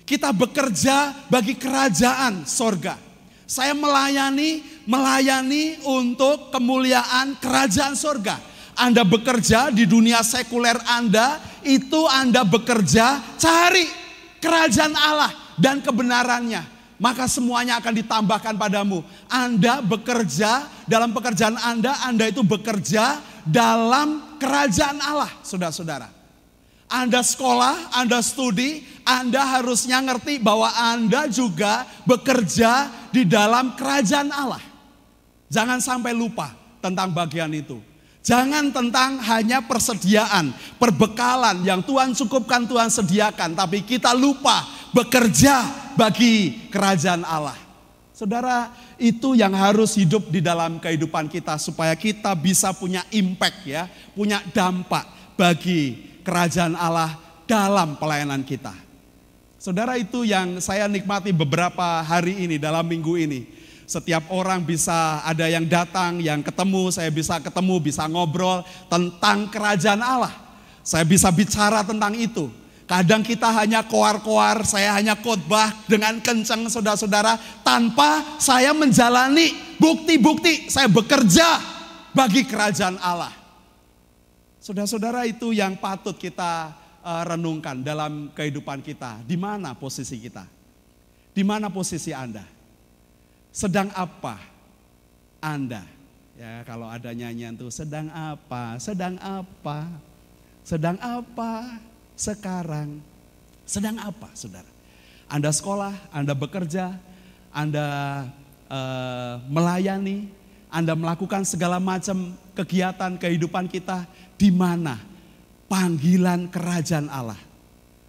Kita 0.02 0.34
bekerja 0.34 1.28
bagi 1.30 1.54
kerajaan 1.54 2.42
sorga. 2.44 2.98
Saya 3.46 3.76
melayani, 3.76 4.64
melayani 4.88 5.78
untuk 5.84 6.50
kemuliaan 6.50 7.36
kerajaan 7.38 7.94
sorga. 7.94 8.40
Anda 8.72 9.04
bekerja 9.04 9.68
di 9.68 9.84
dunia 9.84 10.24
sekuler 10.24 10.80
Anda, 10.88 11.36
itu 11.60 12.08
Anda 12.08 12.42
bekerja 12.42 13.36
cari 13.36 13.84
kerajaan 14.40 14.96
Allah 14.96 15.32
dan 15.60 15.84
kebenarannya. 15.84 16.64
Maka 17.02 17.26
semuanya 17.26 17.82
akan 17.82 17.94
ditambahkan 17.98 18.54
padamu. 18.56 19.02
Anda 19.26 19.82
bekerja 19.82 20.70
dalam 20.86 21.10
pekerjaan 21.10 21.58
Anda, 21.58 21.98
Anda 22.06 22.30
itu 22.30 22.46
bekerja 22.46 23.18
dalam 23.42 24.38
kerajaan 24.38 25.02
Allah, 25.02 25.30
saudara-saudara. 25.42 26.21
Anda 26.92 27.24
sekolah, 27.24 27.96
Anda 27.96 28.20
studi, 28.20 28.84
Anda 29.00 29.40
harusnya 29.58 30.04
ngerti 30.04 30.36
bahwa 30.44 30.68
Anda 30.76 31.24
juga 31.24 31.88
bekerja 32.04 32.92
di 33.08 33.24
dalam 33.24 33.72
kerajaan 33.80 34.28
Allah. 34.28 34.60
Jangan 35.48 35.80
sampai 35.80 36.12
lupa 36.12 36.52
tentang 36.84 37.16
bagian 37.16 37.48
itu. 37.56 37.80
Jangan 38.22 38.70
tentang 38.70 39.18
hanya 39.18 39.64
persediaan, 39.66 40.54
perbekalan 40.78 41.66
yang 41.66 41.82
Tuhan 41.82 42.14
cukupkan, 42.14 42.70
Tuhan 42.70 42.86
sediakan, 42.86 43.58
tapi 43.58 43.82
kita 43.82 44.14
lupa 44.14 44.62
bekerja 44.94 45.66
bagi 45.98 46.68
kerajaan 46.70 47.26
Allah. 47.26 47.58
Saudara, 48.14 48.70
itu 49.02 49.34
yang 49.34 49.50
harus 49.58 49.98
hidup 49.98 50.30
di 50.30 50.38
dalam 50.38 50.78
kehidupan 50.78 51.26
kita 51.26 51.58
supaya 51.58 51.98
kita 51.98 52.30
bisa 52.38 52.70
punya 52.70 53.02
impact 53.10 53.66
ya, 53.66 53.90
punya 54.14 54.38
dampak 54.54 55.34
bagi 55.34 56.11
kerajaan 56.22 56.78
Allah 56.78 57.18
dalam 57.44 57.98
pelayanan 57.98 58.46
kita. 58.46 58.72
Saudara 59.62 59.94
itu 59.94 60.26
yang 60.26 60.58
saya 60.58 60.90
nikmati 60.90 61.30
beberapa 61.30 62.02
hari 62.02 62.46
ini 62.46 62.58
dalam 62.58 62.82
minggu 62.82 63.14
ini. 63.14 63.40
Setiap 63.86 64.30
orang 64.32 64.64
bisa 64.64 65.22
ada 65.22 65.46
yang 65.46 65.68
datang, 65.68 66.18
yang 66.18 66.42
ketemu, 66.42 66.90
saya 66.90 67.12
bisa 67.12 67.38
ketemu, 67.38 67.78
bisa 67.78 68.08
ngobrol 68.10 68.66
tentang 68.90 69.46
kerajaan 69.52 70.02
Allah. 70.02 70.34
Saya 70.82 71.06
bisa 71.06 71.30
bicara 71.30 71.86
tentang 71.86 72.16
itu. 72.18 72.50
Kadang 72.90 73.22
kita 73.22 73.48
hanya 73.54 73.86
koar-koar, 73.86 74.66
saya 74.66 74.98
hanya 74.98 75.14
khotbah 75.14 75.70
dengan 75.86 76.18
kencang 76.18 76.66
saudara-saudara 76.66 77.38
tanpa 77.62 78.38
saya 78.42 78.74
menjalani 78.74 79.54
bukti-bukti 79.78 80.66
saya 80.66 80.90
bekerja 80.90 81.62
bagi 82.12 82.44
kerajaan 82.44 82.98
Allah. 82.98 83.41
Saudara-saudara 84.62 85.26
itu 85.26 85.50
yang 85.50 85.74
patut 85.74 86.14
kita 86.14 86.70
uh, 87.02 87.22
renungkan 87.26 87.82
dalam 87.82 88.30
kehidupan 88.30 88.78
kita. 88.78 89.18
Di 89.26 89.34
mana 89.34 89.74
posisi 89.74 90.22
kita? 90.22 90.46
Di 91.34 91.42
mana 91.42 91.66
posisi 91.66 92.14
Anda? 92.14 92.46
Sedang 93.50 93.90
apa 93.90 94.38
Anda? 95.42 95.82
Ya, 96.38 96.62
kalau 96.62 96.86
ada 96.86 97.10
nyanyian 97.10 97.58
tuh 97.58 97.74
sedang 97.74 98.06
apa? 98.14 98.78
Sedang 98.78 99.18
apa? 99.18 99.90
Sedang 100.62 100.94
apa 101.02 101.82
sekarang? 102.14 103.02
Sedang 103.66 103.98
apa, 103.98 104.30
Saudara? 104.38 104.70
Anda 105.26 105.50
sekolah, 105.50 105.90
Anda 106.14 106.38
bekerja, 106.38 106.94
Anda 107.50 107.86
uh, 108.70 109.42
melayani, 109.50 110.30
Anda 110.72 110.96
melakukan 110.96 111.44
segala 111.44 111.76
macam 111.76 112.32
kegiatan 112.56 113.20
kehidupan 113.20 113.68
kita 113.68 114.08
di 114.40 114.48
mana 114.48 114.96
panggilan 115.68 116.48
kerajaan 116.48 117.12
Allah. 117.12 117.36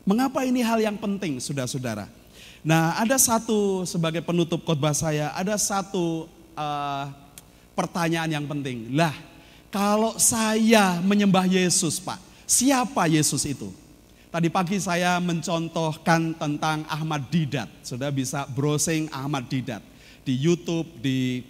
Mengapa 0.07 0.48
ini 0.48 0.64
hal 0.64 0.80
yang 0.80 0.95
penting, 0.95 1.44
saudara-saudara? 1.44 2.07
Nah, 2.64 2.95
ada 2.95 3.19
satu 3.19 3.84
sebagai 3.84 4.23
penutup 4.23 4.64
khotbah 4.64 4.95
saya, 4.95 5.35
ada 5.35 5.60
satu 5.60 6.31
uh, 6.56 7.06
pertanyaan 7.76 8.40
yang 8.40 8.45
penting. 8.48 8.95
Lah, 8.95 9.11
kalau 9.68 10.15
saya 10.15 11.03
menyembah 11.03 11.44
Yesus, 11.44 11.99
Pak, 11.99 12.19
siapa 12.48 13.11
Yesus 13.11 13.44
itu? 13.44 13.76
Tadi 14.31 14.49
pagi 14.49 14.80
saya 14.80 15.19
mencontohkan 15.22 16.34
tentang 16.40 16.88
Ahmad 16.90 17.27
Didat. 17.27 17.69
Sudah 17.85 18.10
bisa 18.10 18.48
browsing 18.49 19.11
Ahmad 19.14 19.45
Didat 19.45 19.84
di 20.23 20.34
YouTube, 20.40 20.88
di 21.03 21.44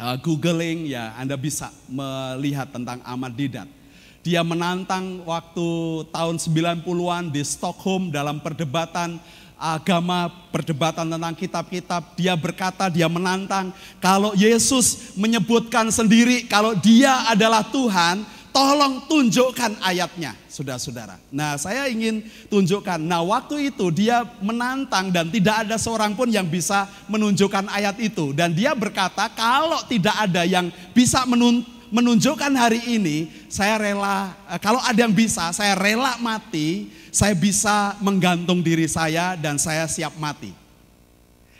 uh, 0.00 0.16
googling 0.16 0.88
ya, 0.88 1.12
Anda 1.20 1.36
bisa 1.36 1.68
melihat 1.86 2.72
tentang 2.72 3.04
Ahmad 3.04 3.36
Didat. 3.36 3.68
Dia 4.20 4.44
menantang 4.44 5.24
waktu 5.24 5.68
tahun 6.12 6.36
90-an 6.36 7.32
di 7.32 7.40
Stockholm 7.40 8.12
dalam 8.12 8.36
perdebatan 8.36 9.16
agama, 9.56 10.28
perdebatan 10.52 11.08
tentang 11.08 11.32
kitab-kitab. 11.36 12.16
Dia 12.16 12.36
berkata, 12.36 12.88
dia 12.92 13.08
menantang, 13.08 13.72
kalau 13.96 14.36
Yesus 14.36 15.16
menyebutkan 15.16 15.88
sendiri 15.92 16.44
kalau 16.48 16.76
dia 16.76 17.28
adalah 17.32 17.64
Tuhan, 17.64 18.24
tolong 18.52 19.08
tunjukkan 19.08 19.80
ayatnya, 19.80 20.36
saudara-saudara. 20.50 21.16
Nah, 21.30 21.54
saya 21.54 21.86
ingin 21.86 22.26
tunjukkan. 22.50 22.98
Nah, 22.98 23.22
waktu 23.22 23.70
itu 23.70 23.88
dia 23.94 24.26
menantang 24.42 25.14
dan 25.14 25.30
tidak 25.30 25.64
ada 25.64 25.78
seorang 25.78 26.18
pun 26.18 26.26
yang 26.28 26.44
bisa 26.44 26.90
menunjukkan 27.06 27.70
ayat 27.70 27.96
itu. 28.02 28.34
Dan 28.34 28.52
dia 28.52 28.74
berkata, 28.74 29.30
kalau 29.32 29.80
tidak 29.86 30.14
ada 30.18 30.42
yang 30.42 30.68
bisa 30.92 31.22
menunjukkan 31.24 31.80
menunjukkan 31.90 32.54
hari 32.54 32.80
ini 32.86 33.26
saya 33.50 33.76
rela, 33.76 34.30
eh, 34.46 34.60
kalau 34.62 34.78
ada 34.78 34.94
yang 34.94 35.10
bisa, 35.10 35.50
saya 35.50 35.74
rela 35.74 36.16
mati, 36.22 36.88
saya 37.10 37.34
bisa 37.34 37.98
menggantung 37.98 38.62
diri 38.62 38.86
saya 38.86 39.34
dan 39.34 39.58
saya 39.58 39.90
siap 39.90 40.14
mati. 40.16 40.54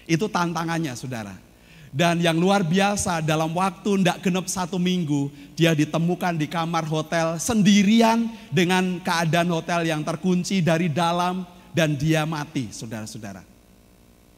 Itu 0.06 0.30
tantangannya 0.30 0.94
saudara. 0.94 1.49
Dan 1.90 2.22
yang 2.22 2.38
luar 2.38 2.62
biasa 2.62 3.18
dalam 3.18 3.50
waktu 3.50 3.98
tidak 3.98 4.22
genep 4.22 4.46
satu 4.46 4.78
minggu, 4.78 5.26
dia 5.58 5.74
ditemukan 5.74 6.38
di 6.38 6.46
kamar 6.46 6.86
hotel 6.86 7.34
sendirian 7.42 8.30
dengan 8.54 9.02
keadaan 9.02 9.50
hotel 9.50 9.82
yang 9.82 10.06
terkunci 10.06 10.62
dari 10.62 10.86
dalam 10.86 11.42
dan 11.74 11.98
dia 11.98 12.22
mati 12.22 12.70
saudara-saudara. 12.70 13.42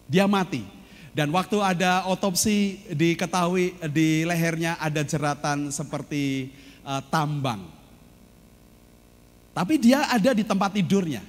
Dia 0.08 0.24
mati 0.24 0.64
dan 1.12 1.28
waktu 1.28 1.60
ada 1.60 2.08
otopsi 2.08 2.88
diketahui 2.88 3.76
di 3.92 4.24
lehernya 4.24 4.80
ada 4.80 5.04
jeratan 5.04 5.68
seperti 5.68 6.48
uh, 6.88 7.04
tambang. 7.12 7.68
Tapi 9.52 9.76
dia 9.76 10.08
ada 10.08 10.32
di 10.32 10.40
tempat 10.40 10.72
tidurnya. 10.72 11.20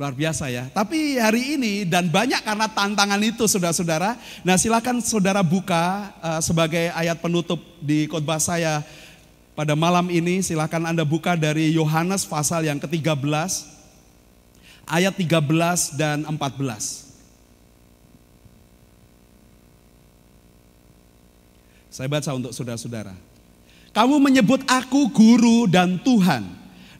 Luar 0.00 0.16
biasa 0.16 0.48
ya. 0.48 0.64
Tapi 0.72 1.20
hari 1.20 1.60
ini 1.60 1.84
dan 1.84 2.08
banyak 2.08 2.40
karena 2.40 2.72
tantangan 2.72 3.20
itu 3.20 3.44
saudara-saudara. 3.44 4.16
Nah 4.40 4.56
silakan 4.56 5.04
saudara 5.04 5.44
buka 5.44 6.08
uh, 6.24 6.40
sebagai 6.40 6.88
ayat 6.96 7.20
penutup 7.20 7.60
di 7.84 8.08
khotbah 8.08 8.40
saya 8.40 8.80
pada 9.52 9.76
malam 9.76 10.08
ini. 10.08 10.40
Silakan 10.40 10.88
Anda 10.88 11.04
buka 11.04 11.36
dari 11.36 11.76
Yohanes 11.76 12.24
pasal 12.24 12.64
yang 12.64 12.80
ke-13 12.80 13.20
ayat 14.88 15.12
13 15.20 16.00
dan 16.00 16.24
14. 16.24 16.32
Saya 21.92 22.08
baca 22.08 22.30
untuk 22.40 22.56
saudara-saudara. 22.56 23.12
Kamu 23.92 24.16
menyebut 24.16 24.64
aku 24.64 25.12
guru 25.12 25.68
dan 25.68 26.00
Tuhan 26.00 26.48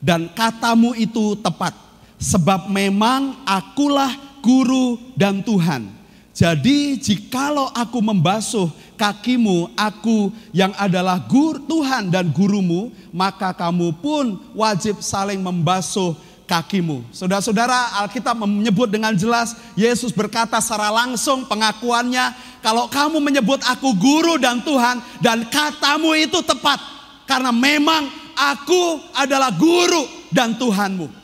dan 0.05 0.29
katamu 0.37 0.93
itu 1.01 1.33
tepat 1.41 1.90
sebab 2.21 2.69
memang 2.69 3.41
akulah 3.49 4.13
guru 4.45 5.01
dan 5.17 5.41
Tuhan. 5.41 5.89
Jadi 6.31 6.97
jikalau 7.01 7.69
aku 7.75 7.99
membasuh 8.01 8.71
kakimu, 8.95 9.73
aku 9.77 10.31
yang 10.55 10.71
adalah 10.79 11.19
guru 11.21 11.59
Tuhan 11.65 12.09
dan 12.13 12.31
gurumu, 12.31 12.93
maka 13.11 13.51
kamu 13.53 13.97
pun 13.99 14.39
wajib 14.57 15.01
saling 15.05 15.43
membasuh 15.43 16.15
kakimu. 16.49 17.05
Saudara-saudara, 17.13 18.01
Alkitab 18.01 18.41
menyebut 18.41 18.89
dengan 18.89 19.13
jelas, 19.13 19.53
Yesus 19.77 20.15
berkata 20.17 20.57
secara 20.65 20.89
langsung 20.89 21.45
pengakuannya, 21.45 22.33
kalau 22.65 22.89
kamu 22.89 23.21
menyebut 23.21 23.61
aku 23.69 23.93
guru 23.95 24.41
dan 24.41 24.65
Tuhan, 24.65 25.03
dan 25.21 25.45
katamu 25.51 26.17
itu 26.17 26.41
tepat, 26.41 26.81
karena 27.29 27.53
memang 27.53 28.09
aku 28.33 29.03
adalah 29.13 29.53
guru 29.53 30.09
dan 30.33 30.57
Tuhanmu. 30.57 31.20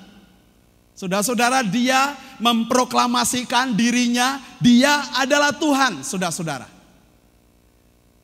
Saudara-saudara, 0.96 1.60
dia 1.60 2.16
memproklamasikan 2.40 3.76
dirinya, 3.76 4.40
dia 4.56 4.96
adalah 5.20 5.52
Tuhan, 5.52 6.00
saudara-saudara. 6.00 6.64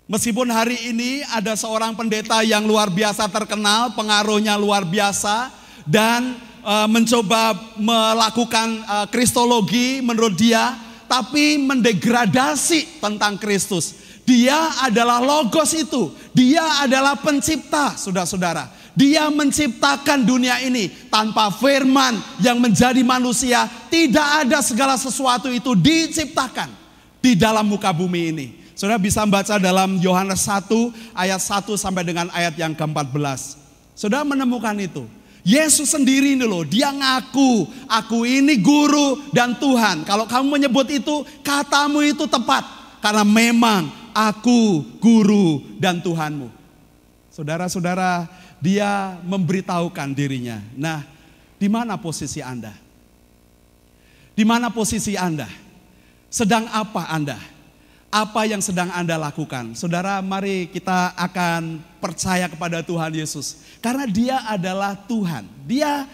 Meskipun 0.09 0.49
hari 0.49 0.89
ini 0.89 1.21
ada 1.37 1.53
seorang 1.53 1.93
pendeta 1.93 2.41
yang 2.41 2.65
luar 2.65 2.89
biasa 2.89 3.29
terkenal, 3.29 3.93
pengaruhnya 3.93 4.57
luar 4.57 4.89
biasa, 4.89 5.53
dan 5.85 6.33
e, 6.65 6.75
mencoba 6.89 7.77
melakukan 7.77 8.81
e, 8.89 8.97
kristologi 9.13 10.01
menurut 10.01 10.33
dia, 10.33 10.73
tapi 11.05 11.61
mendegradasi 11.61 13.05
tentang 13.05 13.37
Kristus. 13.37 14.01
Dia 14.25 14.81
adalah 14.81 15.21
logos 15.21 15.77
itu, 15.77 16.09
dia 16.33 16.81
adalah 16.81 17.21
pencipta, 17.21 18.01
saudara-saudara. 18.01 18.82
Dia 18.93 19.33
menciptakan 19.33 20.29
dunia 20.29 20.61
ini 20.61 20.93
tanpa 21.09 21.49
firman 21.49 22.21
yang 22.45 22.61
menjadi 22.61 23.01
manusia. 23.01 23.65
Tidak 23.89 24.45
ada 24.45 24.61
segala 24.61 25.01
sesuatu 25.01 25.49
itu 25.49 25.73
diciptakan 25.73 26.69
di 27.23 27.33
dalam 27.33 27.65
muka 27.65 27.89
bumi 27.89 28.23
ini. 28.35 28.47
Saudara 28.77 29.01
bisa 29.01 29.25
membaca 29.25 29.57
dalam 29.57 29.97
Yohanes 30.01 30.45
1 30.45 30.69
ayat 31.17 31.41
1 31.41 31.73
sampai 31.77 32.03
dengan 32.05 32.29
ayat 32.35 32.57
yang 32.59 32.77
ke-14. 32.77 33.61
Saudara 33.97 34.25
menemukan 34.27 34.77
itu. 34.81 35.05
Yesus 35.43 35.91
sendiri 35.91 36.39
ini 36.39 36.47
loh, 36.47 36.63
dia 36.63 36.95
ngaku, 36.95 37.67
aku 37.91 38.23
ini 38.23 38.63
guru 38.63 39.19
dan 39.35 39.59
Tuhan. 39.59 40.07
Kalau 40.07 40.23
kamu 40.31 40.55
menyebut 40.59 40.87
itu, 40.87 41.27
katamu 41.43 41.99
itu 42.07 42.31
tepat. 42.31 42.63
Karena 43.03 43.27
memang 43.27 43.91
aku 44.15 44.87
guru 45.03 45.63
dan 45.83 45.99
Tuhanmu. 45.99 46.47
Saudara-saudara, 47.35 48.31
dia 48.63 49.19
memberitahukan 49.27 50.15
dirinya. 50.15 50.63
Nah, 50.79 51.03
di 51.59 51.67
mana 51.67 51.99
posisi 51.99 52.39
Anda? 52.39 52.71
Di 54.39 54.47
mana 54.47 54.71
posisi 54.71 55.19
Anda? 55.19 55.51
Sedang 56.31 56.71
apa 56.71 57.11
Anda? 57.11 57.37
Apa 58.13 58.47
yang 58.47 58.63
sedang 58.63 58.95
Anda 58.95 59.19
lakukan? 59.19 59.75
Saudara, 59.75 60.23
mari 60.23 60.71
kita 60.71 61.11
akan 61.19 61.83
percaya 61.99 62.47
kepada 62.47 62.87
Tuhan 62.87 63.11
Yesus. 63.19 63.67
Karena 63.83 64.07
dia 64.07 64.47
adalah 64.47 64.95
Tuhan. 64.95 65.43
Dia 65.67 66.07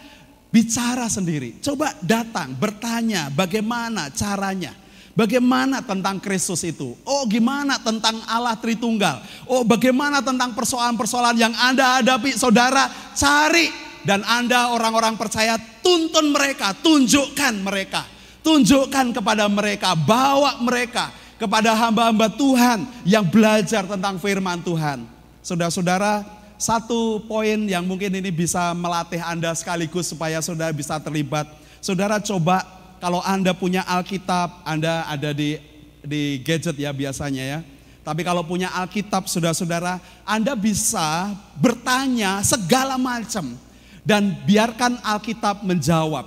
bicara 0.49 1.05
sendiri. 1.13 1.61
Coba 1.61 1.93
datang, 2.01 2.57
bertanya 2.57 3.29
bagaimana 3.29 4.09
caranya. 4.09 4.73
Bagaimana 5.19 5.83
tentang 5.83 6.23
Kristus 6.23 6.63
itu? 6.63 6.95
Oh, 7.03 7.27
gimana 7.27 7.75
tentang 7.83 8.23
Allah 8.31 8.55
Tritunggal? 8.55 9.19
Oh, 9.51 9.67
bagaimana 9.67 10.23
tentang 10.23 10.55
persoalan-persoalan 10.55 11.35
yang 11.35 11.51
Anda 11.59 11.99
hadapi, 11.99 12.39
saudara? 12.39 12.87
Cari 13.19 13.67
dan 14.07 14.23
Anda 14.23 14.71
orang-orang 14.71 15.19
percaya 15.19 15.59
tuntun 15.83 16.31
mereka, 16.31 16.71
tunjukkan 16.79 17.67
mereka. 17.67 18.07
Tunjukkan 18.47 19.11
kepada 19.11 19.51
mereka, 19.51 19.99
bawa 19.99 20.63
mereka 20.63 21.11
kepada 21.35 21.75
hamba-hamba 21.75 22.31
Tuhan 22.39 22.87
yang 23.03 23.27
belajar 23.27 23.91
tentang 23.91 24.23
firman 24.23 24.63
Tuhan. 24.63 25.03
Saudara-saudara, 25.43 26.23
satu 26.55 27.27
poin 27.27 27.59
yang 27.67 27.83
mungkin 27.83 28.15
ini 28.15 28.31
bisa 28.31 28.71
melatih 28.71 29.19
Anda 29.19 29.51
sekaligus 29.59 30.15
supaya 30.15 30.39
saudara 30.39 30.71
bisa 30.71 30.95
terlibat. 31.03 31.51
Saudara 31.83 32.23
coba 32.23 32.78
kalau 32.99 33.23
Anda 33.23 33.55
punya 33.55 33.87
Alkitab, 33.87 34.67
Anda 34.67 35.07
ada 35.07 35.31
di 35.35 35.59
di 36.03 36.43
gadget 36.43 36.79
ya 36.79 36.91
biasanya 36.95 37.45
ya. 37.45 37.61
Tapi 38.07 38.25
kalau 38.25 38.41
punya 38.41 38.73
Alkitab 38.73 39.29
saudara-saudara, 39.29 40.01
Anda 40.25 40.57
bisa 40.57 41.29
bertanya 41.61 42.41
segala 42.41 42.97
macam 42.97 43.53
dan 44.01 44.33
biarkan 44.49 44.97
Alkitab 45.05 45.61
menjawab. 45.61 46.25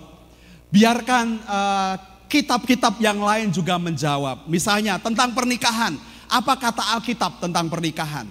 Biarkan 0.70 1.42
uh, 1.50 1.94
kitab-kitab 2.30 3.02
yang 3.02 3.18
lain 3.18 3.50
juga 3.50 3.82
menjawab. 3.82 4.46
Misalnya 4.46 5.02
tentang 5.02 5.34
pernikahan, 5.34 5.98
apa 6.30 6.54
kata 6.54 6.96
Alkitab 7.02 7.42
tentang 7.42 7.66
pernikahan? 7.68 8.30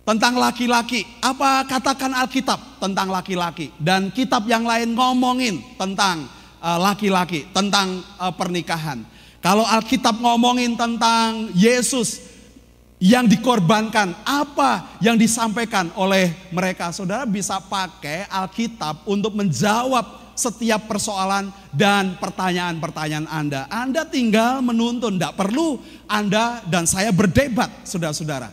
Tentang 0.00 0.40
laki-laki, 0.40 1.04
apa 1.20 1.68
katakan 1.68 2.16
Alkitab 2.16 2.80
tentang 2.80 3.12
laki-laki? 3.12 3.70
Dan 3.76 4.08
kitab 4.10 4.48
yang 4.48 4.64
lain 4.64 4.96
ngomongin 4.96 5.60
tentang 5.76 6.39
Eh, 6.60 6.76
laki-laki 6.76 7.48
tentang 7.56 8.04
uh, 8.20 8.28
pernikahan. 8.36 9.00
Kalau 9.40 9.64
Alkitab 9.64 10.20
ngomongin 10.20 10.76
tentang 10.76 11.48
Yesus 11.56 12.20
yang 13.00 13.24
dikorbankan, 13.24 14.12
apa 14.28 15.00
yang 15.00 15.16
disampaikan 15.16 15.88
oleh 15.96 16.28
mereka? 16.52 16.92
Saudara 16.92 17.24
bisa 17.24 17.56
pakai 17.64 18.28
Alkitab 18.28 19.08
untuk 19.08 19.32
menjawab 19.40 20.36
setiap 20.36 20.84
persoalan 20.84 21.48
dan 21.72 22.20
pertanyaan-pertanyaan 22.20 23.24
Anda. 23.32 23.64
Anda 23.72 24.04
tinggal 24.04 24.60
menuntun, 24.60 25.16
tidak 25.16 25.40
perlu 25.40 25.80
Anda 26.04 26.60
dan 26.68 26.84
saya 26.84 27.08
berdebat, 27.08 27.88
saudara-saudara. 27.88 28.52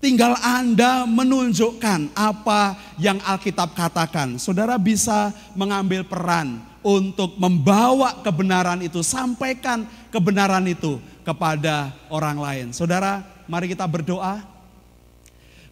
Tinggal 0.00 0.40
Anda 0.40 1.04
menunjukkan 1.04 2.16
apa 2.16 2.80
yang 2.96 3.20
Alkitab 3.20 3.76
katakan. 3.76 4.40
Saudara 4.40 4.80
bisa 4.80 5.36
mengambil 5.52 6.00
peran 6.08 6.71
untuk 6.82 7.38
membawa 7.38 8.20
kebenaran 8.20 8.82
itu, 8.82 9.00
sampaikan 9.00 9.86
kebenaran 10.10 10.66
itu 10.66 10.98
kepada 11.22 11.94
orang 12.10 12.36
lain. 12.38 12.66
Saudara, 12.74 13.22
mari 13.46 13.70
kita 13.70 13.86
berdoa. 13.86 14.42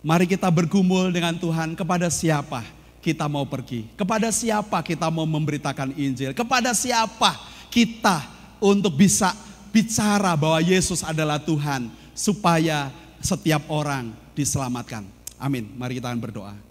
Mari 0.01 0.25
kita 0.25 0.49
bergumul 0.49 1.13
dengan 1.13 1.37
Tuhan 1.37 1.77
kepada 1.77 2.09
siapa 2.09 2.65
kita 3.05 3.29
mau 3.29 3.45
pergi, 3.45 3.85
kepada 3.97 4.33
siapa 4.33 4.81
kita 4.81 5.13
mau 5.13 5.29
memberitakan 5.29 5.93
Injil, 5.93 6.33
kepada 6.33 6.73
siapa 6.73 7.37
kita 7.69 8.25
untuk 8.61 8.97
bisa 8.97 9.37
bicara 9.69 10.33
bahwa 10.37 10.61
Yesus 10.65 11.05
adalah 11.05 11.37
Tuhan 11.37 11.93
supaya 12.17 12.89
setiap 13.21 13.69
orang 13.69 14.13
diselamatkan. 14.33 15.05
Amin. 15.41 15.69
Mari 15.77 16.01
kita 16.01 16.13
berdoa. 16.17 16.70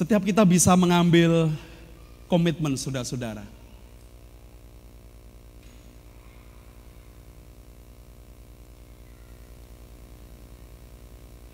Setiap 0.00 0.24
kita 0.24 0.48
bisa 0.48 0.72
mengambil 0.80 1.52
komitmen 2.24 2.72
saudara-saudara. 2.72 3.44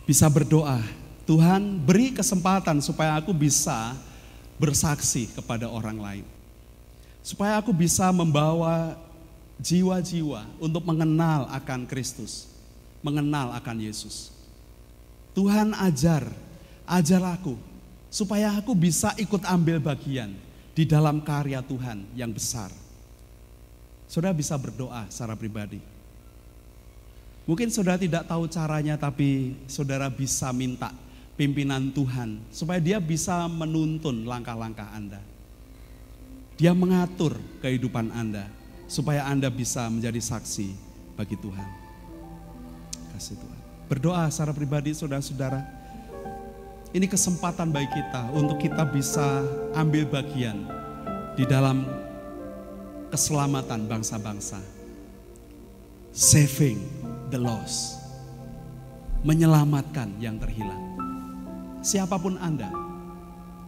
Bisa 0.06 0.31
berdoa, 0.31 0.78
Tuhan 1.27 1.82
beri 1.82 2.14
kesempatan 2.14 2.78
supaya 2.78 3.18
aku 3.18 3.35
bisa 3.35 3.98
bersaksi 4.62 5.27
kepada 5.35 5.66
orang 5.66 5.98
lain. 5.98 6.27
Supaya 7.27 7.59
aku 7.59 7.74
bisa 7.74 8.14
membawa 8.14 8.94
jiwa-jiwa 9.59 10.47
untuk 10.62 10.86
mengenal 10.86 11.51
akan 11.51 11.82
Kristus, 11.90 12.47
mengenal 13.02 13.59
akan 13.59 13.82
Yesus. 13.82 14.31
Tuhan 15.35 15.74
ajar, 15.74 16.31
ajar 16.86 17.27
aku 17.27 17.74
supaya 18.09 18.55
aku 18.55 18.73
bisa 18.73 19.12
ikut 19.19 19.43
ambil 19.45 19.83
bagian 19.83 20.33
di 20.77 20.85
dalam 20.85 21.24
karya 21.24 21.65
Tuhan 21.65 22.05
yang 22.12 22.31
besar. 22.33 22.69
Saudara 24.07 24.37
bisa 24.37 24.55
berdoa 24.55 25.09
secara 25.11 25.35
pribadi. 25.35 25.83
Mungkin 27.47 27.70
saudara 27.70 27.99
tidak 27.99 28.27
tahu 28.27 28.51
caranya, 28.51 28.99
tapi 28.99 29.55
saudara 29.70 30.11
bisa 30.11 30.51
minta 30.51 30.91
pimpinan 31.39 31.93
Tuhan 31.95 32.43
supaya 32.51 32.83
Dia 32.83 32.99
bisa 32.99 33.47
menuntun 33.47 34.27
langkah-langkah 34.27 34.89
Anda. 34.91 35.20
Dia 36.57 36.73
mengatur 36.73 37.37
kehidupan 37.61 38.11
Anda 38.11 38.49
supaya 38.89 39.28
Anda 39.28 39.53
bisa 39.53 39.87
menjadi 39.93 40.19
saksi 40.19 40.73
bagi 41.15 41.37
Tuhan. 41.37 41.69
Kasih 43.15 43.37
Tuhan. 43.37 43.61
Berdoa 43.87 44.27
secara 44.33 44.57
pribadi 44.57 44.97
saudara-saudara. 44.97 45.76
Ini 46.95 47.11
kesempatan 47.11 47.75
bagi 47.75 47.91
kita 47.91 48.31
untuk 48.31 48.63
kita 48.63 48.87
bisa 48.87 49.43
ambil 49.75 50.07
bagian 50.07 50.71
di 51.35 51.43
dalam 51.43 51.83
keselamatan 53.11 53.91
bangsa-bangsa. 53.91 54.63
Saving 56.15 56.79
the 57.35 57.43
lost. 57.43 57.99
Menyelamatkan 59.27 60.15
yang 60.23 60.39
terhilang. 60.39 60.79
Siapa 61.83 62.23
pun 62.23 62.39
Anda, 62.39 62.71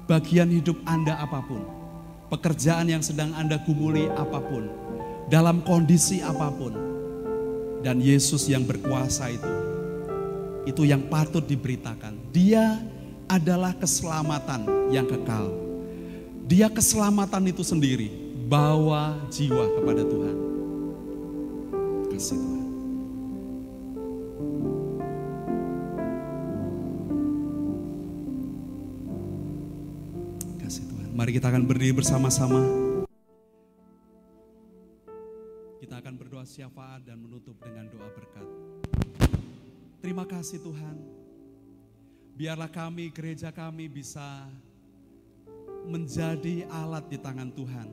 bagian 0.07 0.55
hidup 0.55 0.79
Anda 0.87 1.19
apa 1.19 1.43
pun, 1.43 1.67
pekerjaan 2.31 2.87
yang 2.87 3.03
sedang 3.03 3.35
Anda 3.35 3.59
gumuli 3.67 4.07
apa 4.15 4.39
pun, 4.39 4.71
dalam 5.27 5.67
kondisi 5.67 6.23
apa 6.23 6.55
pun, 6.55 6.73
dan 7.83 7.99
Yesus 7.99 8.47
yang 8.47 8.63
berkuasa 8.63 9.31
itu, 9.35 9.55
itu 10.71 10.83
yang 10.87 11.07
patut 11.11 11.43
diberitakan. 11.47 12.31
Dia 12.35 12.79
adalah 13.29 13.77
keselamatan 13.77 14.89
yang 14.89 15.05
kekal. 15.05 15.53
Dia 16.49 16.73
keselamatan 16.73 17.53
itu 17.53 17.61
sendiri, 17.61 18.09
bawa 18.49 19.21
jiwa 19.29 19.69
kepada 19.77 20.01
Tuhan. 20.01 20.37
Kasih 22.09 22.41
Tuhan. 22.41 22.65
Kasih 30.57 30.85
Tuhan. 30.89 31.09
Mari 31.13 31.31
kita 31.37 31.53
akan 31.53 31.63
berdiri 31.69 31.93
bersama-sama. 31.93 32.65
Kita 35.85 36.01
akan 36.01 36.15
berdoa 36.17 36.49
syafaat 36.49 37.05
dan 37.05 37.21
menutup 37.21 37.61
dengan 37.61 37.85
doa 37.93 38.09
berkat. 38.09 38.49
Terima 40.01 40.25
kasih 40.25 40.65
Tuhan. 40.65 41.18
Biarlah 42.39 42.71
kami, 42.71 43.11
gereja 43.11 43.51
kami 43.51 43.91
bisa 43.91 44.47
menjadi 45.91 46.71
alat 46.71 47.11
di 47.11 47.19
tangan 47.19 47.51
Tuhan. 47.51 47.91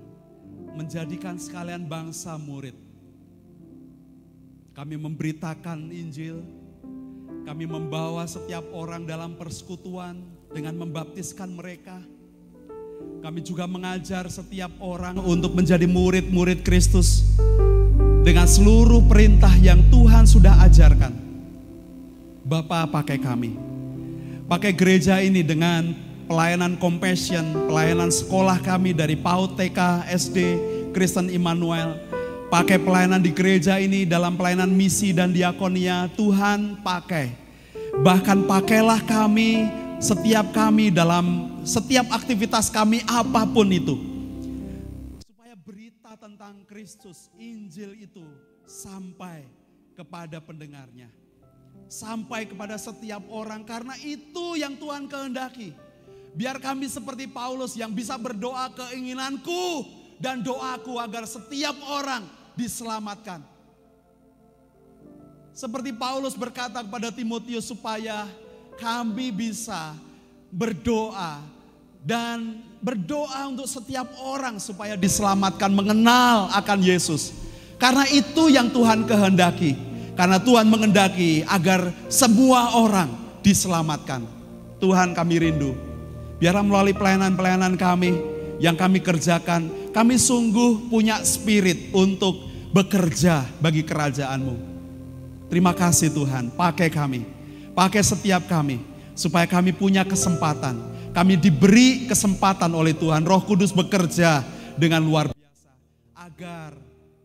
Menjadikan 0.77 1.41
sekalian 1.41 1.89
bangsa 1.89 2.37
murid. 2.37 2.77
Kami 4.77 5.01
memberitakan 5.01 5.89
Injil. 5.89 6.45
Kami 7.41 7.65
membawa 7.65 8.21
setiap 8.29 8.61
orang 8.69 9.09
dalam 9.09 9.33
persekutuan 9.33 10.21
dengan 10.53 10.77
membaptiskan 10.77 11.49
mereka. 11.49 11.97
Kami 13.25 13.41
juga 13.41 13.65
mengajar 13.65 14.29
setiap 14.29 14.77
orang 14.77 15.17
untuk 15.25 15.57
menjadi 15.57 15.89
murid-murid 15.89 16.61
Kristus 16.61 17.25
dengan 18.21 18.45
seluruh 18.45 19.01
perintah 19.09 19.57
yang 19.57 19.81
Tuhan 19.89 20.29
sudah 20.29 20.69
ajarkan. 20.69 21.17
Bapak 22.45 22.93
pakai 22.93 23.17
kami. 23.17 23.74
Pakai 24.45 24.77
gereja 24.77 25.25
ini 25.25 25.41
dengan 25.41 25.89
pelayanan 26.29 26.77
compassion, 26.77 27.65
pelayanan 27.65 28.13
sekolah 28.13 28.61
kami 28.61 28.93
dari 28.93 29.17
PAUD 29.17 29.57
TK, 29.57 30.05
SD, 30.05 30.37
Kristen 30.93 31.33
Immanuel. 31.33 31.97
Pakai 32.53 32.77
pelayanan 32.77 33.25
di 33.25 33.33
gereja 33.33 33.81
ini 33.81 34.05
dalam 34.05 34.37
pelayanan 34.37 34.69
misi 34.69 35.17
dan 35.17 35.33
diakonia, 35.33 36.13
Tuhan 36.13 36.77
pakai. 36.85 37.33
Bahkan 38.05 38.45
pakailah 38.45 39.01
kami, 39.09 39.65
setiap 39.97 40.53
kami 40.53 40.93
dalam 40.93 41.49
setiap 41.65 42.05
aktivitas 42.13 42.69
kami 42.69 43.01
apa 43.09 43.49
pun 43.49 43.65
itu. 43.73 43.97
Supaya 45.25 45.57
berita 45.57 46.13
tentang 46.21 46.61
Kristus, 46.69 47.33
Injil 47.41 47.97
itu 47.97 48.21
sampai 48.69 49.49
kepada 49.97 50.37
pendengarnya. 50.37 51.24
Sampai 51.85 52.49
kepada 52.49 52.75
setiap 52.81 53.21
orang 53.29 53.61
karena 53.61 53.93
itu 54.01 54.57
yang 54.57 54.73
Tuhan 54.75 55.05
kehendaki. 55.05 55.71
Biar 56.35 56.59
kami 56.59 56.91
seperti 56.91 57.31
Paulus 57.31 57.79
yang 57.79 57.95
bisa 57.95 58.19
berdoa 58.19 58.67
keinginanku 58.75 59.87
dan 60.19 60.43
doaku 60.43 60.99
agar 60.99 61.23
setiap 61.23 61.75
orang 61.87 62.27
diselamatkan. 62.59 63.39
Seperti 65.55 65.95
Paulus 65.95 66.35
berkata 66.35 66.83
kepada 66.83 67.15
Timotius 67.15 67.63
supaya 67.63 68.27
kami 68.75 69.31
bisa 69.31 69.95
berdoa 70.51 71.39
dan 72.03 72.59
berdoa 72.83 73.47
untuk 73.47 73.65
setiap 73.65 74.11
orang 74.19 74.59
supaya 74.59 74.99
diselamatkan 74.99 75.71
mengenal 75.71 76.51
akan 76.51 76.79
Yesus. 76.83 77.31
Karena 77.79 78.03
itu 78.11 78.51
yang 78.51 78.67
Tuhan 78.71 79.07
kehendaki. 79.07 79.75
Karena 80.15 80.39
Tuhan 80.39 80.71
mengendaki 80.71 81.43
agar 81.43 81.91
semua 82.07 82.79
orang 82.79 83.11
diselamatkan. 83.43 84.23
Tuhan 84.79 85.11
kami 85.11 85.43
rindu. 85.43 85.75
Biarlah 86.39 86.63
melalui 86.63 86.95
pelayanan-pelayanan 86.95 87.75
kami 87.75 88.15
yang 88.59 88.79
kami 88.79 89.03
kerjakan, 89.03 89.91
kami 89.91 90.15
sungguh 90.15 90.87
punya 90.87 91.19
spirit 91.27 91.91
untuk 91.91 92.47
bekerja 92.71 93.43
bagi 93.59 93.83
kerajaanmu. 93.83 94.55
Terima 95.47 95.71
kasih 95.71 96.11
Tuhan, 96.11 96.51
pakai 96.51 96.91
kami, 96.91 97.23
pakai 97.71 98.03
setiap 98.03 98.47
kami, 98.47 98.83
supaya 99.15 99.47
kami 99.47 99.71
punya 99.71 100.03
kesempatan. 100.03 100.79
Kami 101.15 101.39
diberi 101.39 102.11
kesempatan 102.11 102.71
oleh 102.75 102.91
Tuhan, 102.91 103.23
roh 103.23 103.39
kudus 103.39 103.71
bekerja 103.71 104.43
dengan 104.75 104.99
luar 104.99 105.31
biasa. 105.31 105.71
Agar 106.11 106.75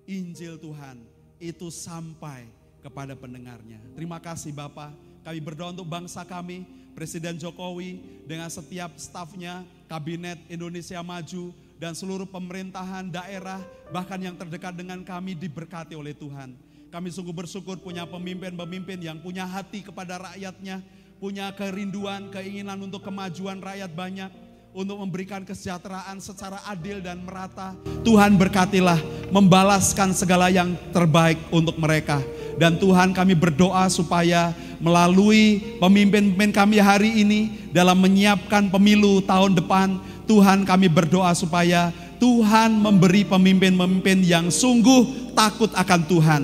Injil 0.07 0.55
Tuhan 0.63 1.03
itu 1.43 1.67
sampai 1.75 2.60
kepada 2.81 3.15
pendengarnya. 3.17 3.79
Terima 3.95 4.19
kasih 4.19 4.51
Bapak, 4.53 4.93
kami 5.25 5.39
berdoa 5.41 5.73
untuk 5.73 5.89
bangsa 5.89 6.25
kami, 6.25 6.65
Presiden 6.97 7.39
Jokowi 7.39 8.01
dengan 8.27 8.51
setiap 8.51 8.97
stafnya, 8.99 9.63
Kabinet 9.87 10.41
Indonesia 10.51 11.01
Maju, 11.01 11.55
dan 11.81 11.97
seluruh 11.97 12.29
pemerintahan 12.29 13.09
daerah, 13.09 13.61
bahkan 13.89 14.21
yang 14.21 14.37
terdekat 14.37 14.77
dengan 14.77 15.01
kami 15.01 15.33
diberkati 15.33 15.97
oleh 15.97 16.13
Tuhan. 16.13 16.53
Kami 16.91 17.09
sungguh 17.09 17.33
bersyukur 17.33 17.79
punya 17.79 18.05
pemimpin-pemimpin 18.05 19.01
yang 19.01 19.17
punya 19.23 19.47
hati 19.47 19.81
kepada 19.81 20.19
rakyatnya, 20.19 20.83
punya 21.23 21.55
kerinduan, 21.55 22.29
keinginan 22.29 22.77
untuk 22.83 23.01
kemajuan 23.07 23.63
rakyat 23.63 23.95
banyak, 23.95 24.29
untuk 24.71 25.03
memberikan 25.03 25.43
kesejahteraan 25.43 26.23
secara 26.23 26.63
adil 26.71 27.03
dan 27.03 27.19
merata. 27.27 27.75
Tuhan 28.07 28.39
berkatilah, 28.39 29.03
membalaskan 29.35 30.15
segala 30.15 30.47
yang 30.47 30.79
terbaik 30.95 31.39
untuk 31.51 31.75
mereka. 31.75 32.23
Dan 32.55 32.79
Tuhan 32.79 33.11
kami 33.11 33.35
berdoa 33.35 33.91
supaya 33.91 34.55
melalui 34.79 35.75
pemimpin-pemimpin 35.83 36.53
kami 36.55 36.79
hari 36.79 37.25
ini 37.25 37.71
dalam 37.75 37.99
menyiapkan 37.99 38.71
pemilu 38.71 39.25
tahun 39.27 39.59
depan, 39.59 39.99
Tuhan 40.31 40.63
kami 40.63 40.87
berdoa 40.87 41.35
supaya 41.35 41.91
Tuhan 42.23 42.79
memberi 42.79 43.27
pemimpin-pemimpin 43.27 44.23
yang 44.23 44.53
sungguh 44.53 45.33
takut 45.35 45.73
akan 45.75 46.01
Tuhan. 46.07 46.43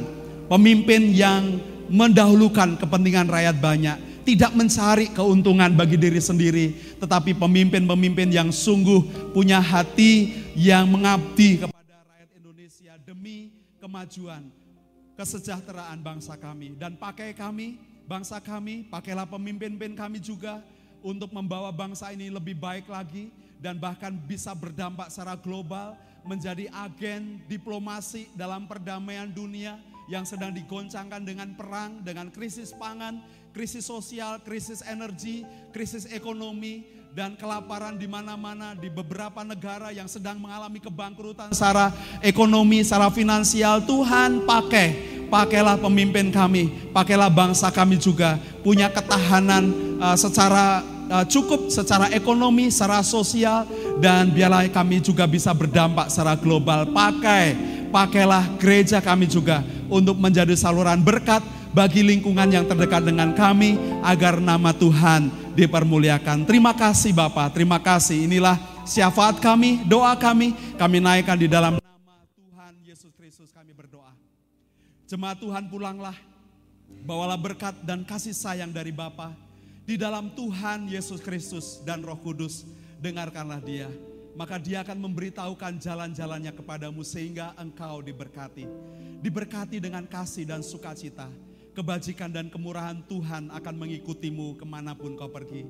Pemimpin 0.51 1.15
yang 1.15 1.63
mendahulukan 1.87 2.81
kepentingan 2.81 3.31
rakyat 3.31 3.57
banyak, 3.61 3.99
tidak 4.27 4.53
mencari 4.59 5.07
keuntungan 5.15 5.71
bagi 5.71 5.95
diri 5.95 6.19
sendiri, 6.19 6.99
tetapi 6.99 7.39
pemimpin-pemimpin 7.39 8.35
yang 8.35 8.51
sungguh 8.51 9.31
punya 9.31 9.63
hati 9.63 10.35
yang 10.59 10.91
mengabdi 10.91 11.63
kepada 11.63 12.03
rakyat 12.11 12.31
Indonesia 12.35 12.93
demi 13.07 13.55
kemajuan, 13.79 14.51
kesejahteraan 15.15 16.03
bangsa 16.03 16.35
kami. 16.35 16.75
Dan 16.75 16.99
pakai 16.99 17.39
kami, 17.39 17.79
bangsa 18.11 18.43
kami, 18.43 18.91
pakailah 18.91 19.31
pemimpin-pemimpin 19.31 19.95
kami 19.95 20.19
juga 20.19 20.59
untuk 21.07 21.31
membawa 21.31 21.71
bangsa 21.71 22.11
ini 22.11 22.27
lebih 22.27 22.59
baik 22.59 22.91
lagi 22.91 23.31
dan 23.63 23.79
bahkan 23.79 24.11
bisa 24.11 24.51
berdampak 24.59 25.07
secara 25.07 25.39
global 25.39 25.95
menjadi 26.27 26.67
agen 26.75 27.39
diplomasi 27.47 28.27
dalam 28.35 28.67
perdamaian 28.67 29.31
dunia 29.31 29.79
yang 30.07 30.23
sedang 30.23 30.55
digoncangkan 30.55 31.23
dengan 31.23 31.55
perang, 31.55 32.03
dengan 32.03 32.31
krisis 32.31 32.71
pangan, 32.75 33.23
krisis 33.57 33.89
sosial, 33.89 34.37
krisis 34.45 34.85
energi, 34.85 35.41
krisis 35.73 36.05
ekonomi, 36.13 36.85
dan 37.17 37.33
kelaparan 37.41 37.97
di 37.97 38.05
mana-mana 38.05 38.77
di 38.77 38.93
beberapa 38.93 39.41
negara 39.41 39.89
yang 39.97 40.05
sedang 40.05 40.37
mengalami 40.37 40.77
kebangkrutan 40.77 41.49
secara 41.57 41.89
ekonomi, 42.21 42.85
secara 42.85 43.09
finansial. 43.09 43.81
Tuhan 43.89 44.45
pakai, 44.45 44.89
pakailah 45.33 45.81
pemimpin 45.81 46.29
kami, 46.29 46.93
pakailah 46.93 47.33
bangsa 47.33 47.73
kami 47.73 47.97
juga 47.97 48.37
punya 48.61 48.93
ketahanan 48.93 49.73
uh, 50.05 50.13
secara 50.21 50.85
uh, 51.09 51.25
cukup 51.25 51.73
secara 51.73 52.13
ekonomi, 52.13 52.69
secara 52.69 53.01
sosial 53.01 53.65
dan 54.05 54.29
biarlah 54.37 54.69
kami 54.69 55.01
juga 55.01 55.25
bisa 55.25 55.57
berdampak 55.57 56.13
secara 56.13 56.37
global. 56.37 56.93
Pakai, 56.93 57.57
pakailah 57.89 58.61
gereja 58.61 59.01
kami 59.01 59.25
juga 59.25 59.65
untuk 59.89 60.21
menjadi 60.21 60.53
saluran 60.53 61.01
berkat 61.01 61.56
bagi 61.77 62.01
lingkungan 62.01 62.49
yang 62.49 62.65
terdekat 62.65 63.05
dengan 63.05 63.37
kami 63.37 63.77
agar 64.01 64.41
nama 64.41 64.73
Tuhan 64.73 65.29
dipermuliakan. 65.53 66.49
Terima 66.49 66.73
kasih 66.73 67.13
Bapak, 67.13 67.53
terima 67.53 67.77
kasih. 67.77 68.25
Inilah 68.25 68.57
syafaat 68.89 69.45
kami, 69.45 69.85
doa 69.85 70.17
kami, 70.17 70.57
kami 70.81 71.05
naikkan 71.05 71.37
di 71.37 71.45
dalam 71.45 71.77
nama 71.77 72.17
Tuhan 72.33 72.73
Yesus 72.81 73.13
Kristus 73.13 73.53
kami 73.53 73.77
berdoa. 73.77 74.09
Jemaat 75.05 75.37
Tuhan 75.37 75.69
pulanglah, 75.69 76.17
bawalah 77.05 77.37
berkat 77.37 77.77
dan 77.85 78.09
kasih 78.09 78.33
sayang 78.33 78.73
dari 78.73 78.89
Bapa 78.89 79.37
di 79.85 80.01
dalam 80.01 80.33
Tuhan 80.33 80.89
Yesus 80.89 81.21
Kristus 81.21 81.85
dan 81.85 82.01
Roh 82.01 82.17
Kudus. 82.17 82.65
Dengarkanlah 82.97 83.61
dia, 83.61 83.93
maka 84.33 84.57
dia 84.57 84.81
akan 84.81 84.97
memberitahukan 84.97 85.77
jalan-jalannya 85.77 86.57
kepadamu 86.57 87.05
sehingga 87.05 87.53
engkau 87.61 88.01
diberkati. 88.01 88.65
Diberkati 89.21 89.77
dengan 89.77 90.09
kasih 90.09 90.49
dan 90.49 90.65
sukacita. 90.65 91.29
Kebajikan 91.77 92.33
dan 92.33 92.49
kemurahan 92.49 93.05
Tuhan 93.05 93.53
akan 93.53 93.75
mengikutimu 93.77 94.57
ke 94.57 94.65
mana 94.65 94.97
pun 94.97 95.13
kau 95.13 95.29
pergi. 95.29 95.61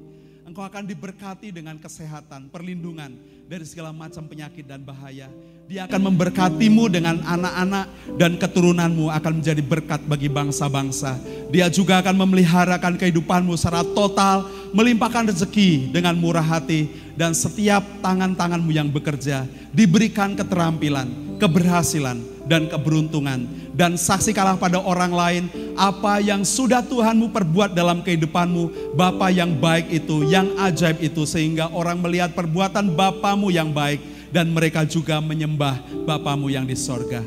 Engkau 0.46 0.62
akan 0.62 0.86
diberkati 0.86 1.50
dengan 1.50 1.74
kesehatan, 1.82 2.46
perlindungan 2.46 3.10
dari 3.50 3.66
segala 3.66 3.90
macam 3.90 4.22
penyakit 4.30 4.62
dan 4.70 4.86
bahaya. 4.86 5.26
Dia 5.66 5.90
akan 5.90 6.06
memberkatimu 6.06 6.86
dengan 6.94 7.18
anak-anak 7.26 8.14
dan 8.22 8.38
keturunanmu 8.38 9.10
akan 9.10 9.42
menjadi 9.42 9.58
berkat 9.58 10.06
bagi 10.06 10.30
bangsa-bangsa. 10.30 11.18
Dia 11.50 11.66
juga 11.66 11.98
akan 11.98 12.14
memeliharakan 12.22 12.94
kehidupanmu 13.02 13.58
secara 13.58 13.82
total, 13.82 14.46
melimpahkan 14.70 15.26
rezeki 15.34 15.90
dengan 15.90 16.14
murah 16.14 16.46
hati 16.46 16.86
dan 17.18 17.34
setiap 17.34 17.82
tangan-tanganmu 18.06 18.70
yang 18.70 18.86
bekerja 18.94 19.42
diberikan 19.74 20.38
keterampilan, 20.38 21.34
keberhasilan, 21.42 22.36
dan 22.46 22.70
keberuntungan. 22.70 23.65
Dan 23.76 24.00
saksikanlah 24.00 24.56
pada 24.56 24.80
orang 24.80 25.12
lain 25.12 25.42
apa 25.76 26.24
yang 26.24 26.48
sudah 26.48 26.80
Tuhanmu 26.80 27.28
perbuat 27.28 27.76
dalam 27.76 28.00
kehidupanmu. 28.00 28.96
Bapa 28.96 29.28
yang 29.28 29.52
baik 29.52 29.92
itu, 29.92 30.24
yang 30.24 30.56
ajaib 30.56 30.96
itu. 31.04 31.28
Sehingga 31.28 31.68
orang 31.76 32.00
melihat 32.00 32.32
perbuatan 32.32 32.96
Bapamu 32.96 33.52
yang 33.52 33.68
baik 33.76 34.00
dan 34.32 34.48
mereka 34.48 34.88
juga 34.88 35.20
menyembah 35.20 35.76
Bapamu 36.08 36.48
yang 36.48 36.64
di 36.64 36.72
sorga. 36.72 37.20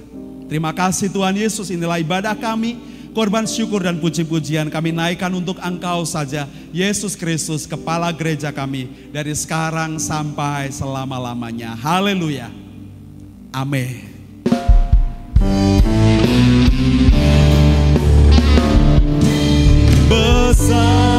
Terima 0.49 0.73
kasih 0.73 1.13
Tuhan 1.13 1.37
Yesus, 1.37 1.69
inilah 1.69 2.01
ibadah 2.01 2.33
kami, 2.33 2.73
korban 3.13 3.45
syukur 3.45 3.85
dan 3.85 4.01
puji-pujian 4.01 4.73
kami 4.73 4.89
naikkan 4.89 5.29
untuk 5.29 5.61
Engkau 5.61 6.01
saja, 6.09 6.49
Yesus 6.73 7.13
Kristus, 7.13 7.69
Kepala 7.69 8.09
Gereja 8.09 8.49
kami, 8.49 8.89
dari 9.13 9.37
sekarang 9.37 10.01
sampai 10.01 10.73
selama-lamanya. 10.73 11.77
Haleluya. 11.77 12.49
Amin. 13.53 14.08
Besar 20.69 21.18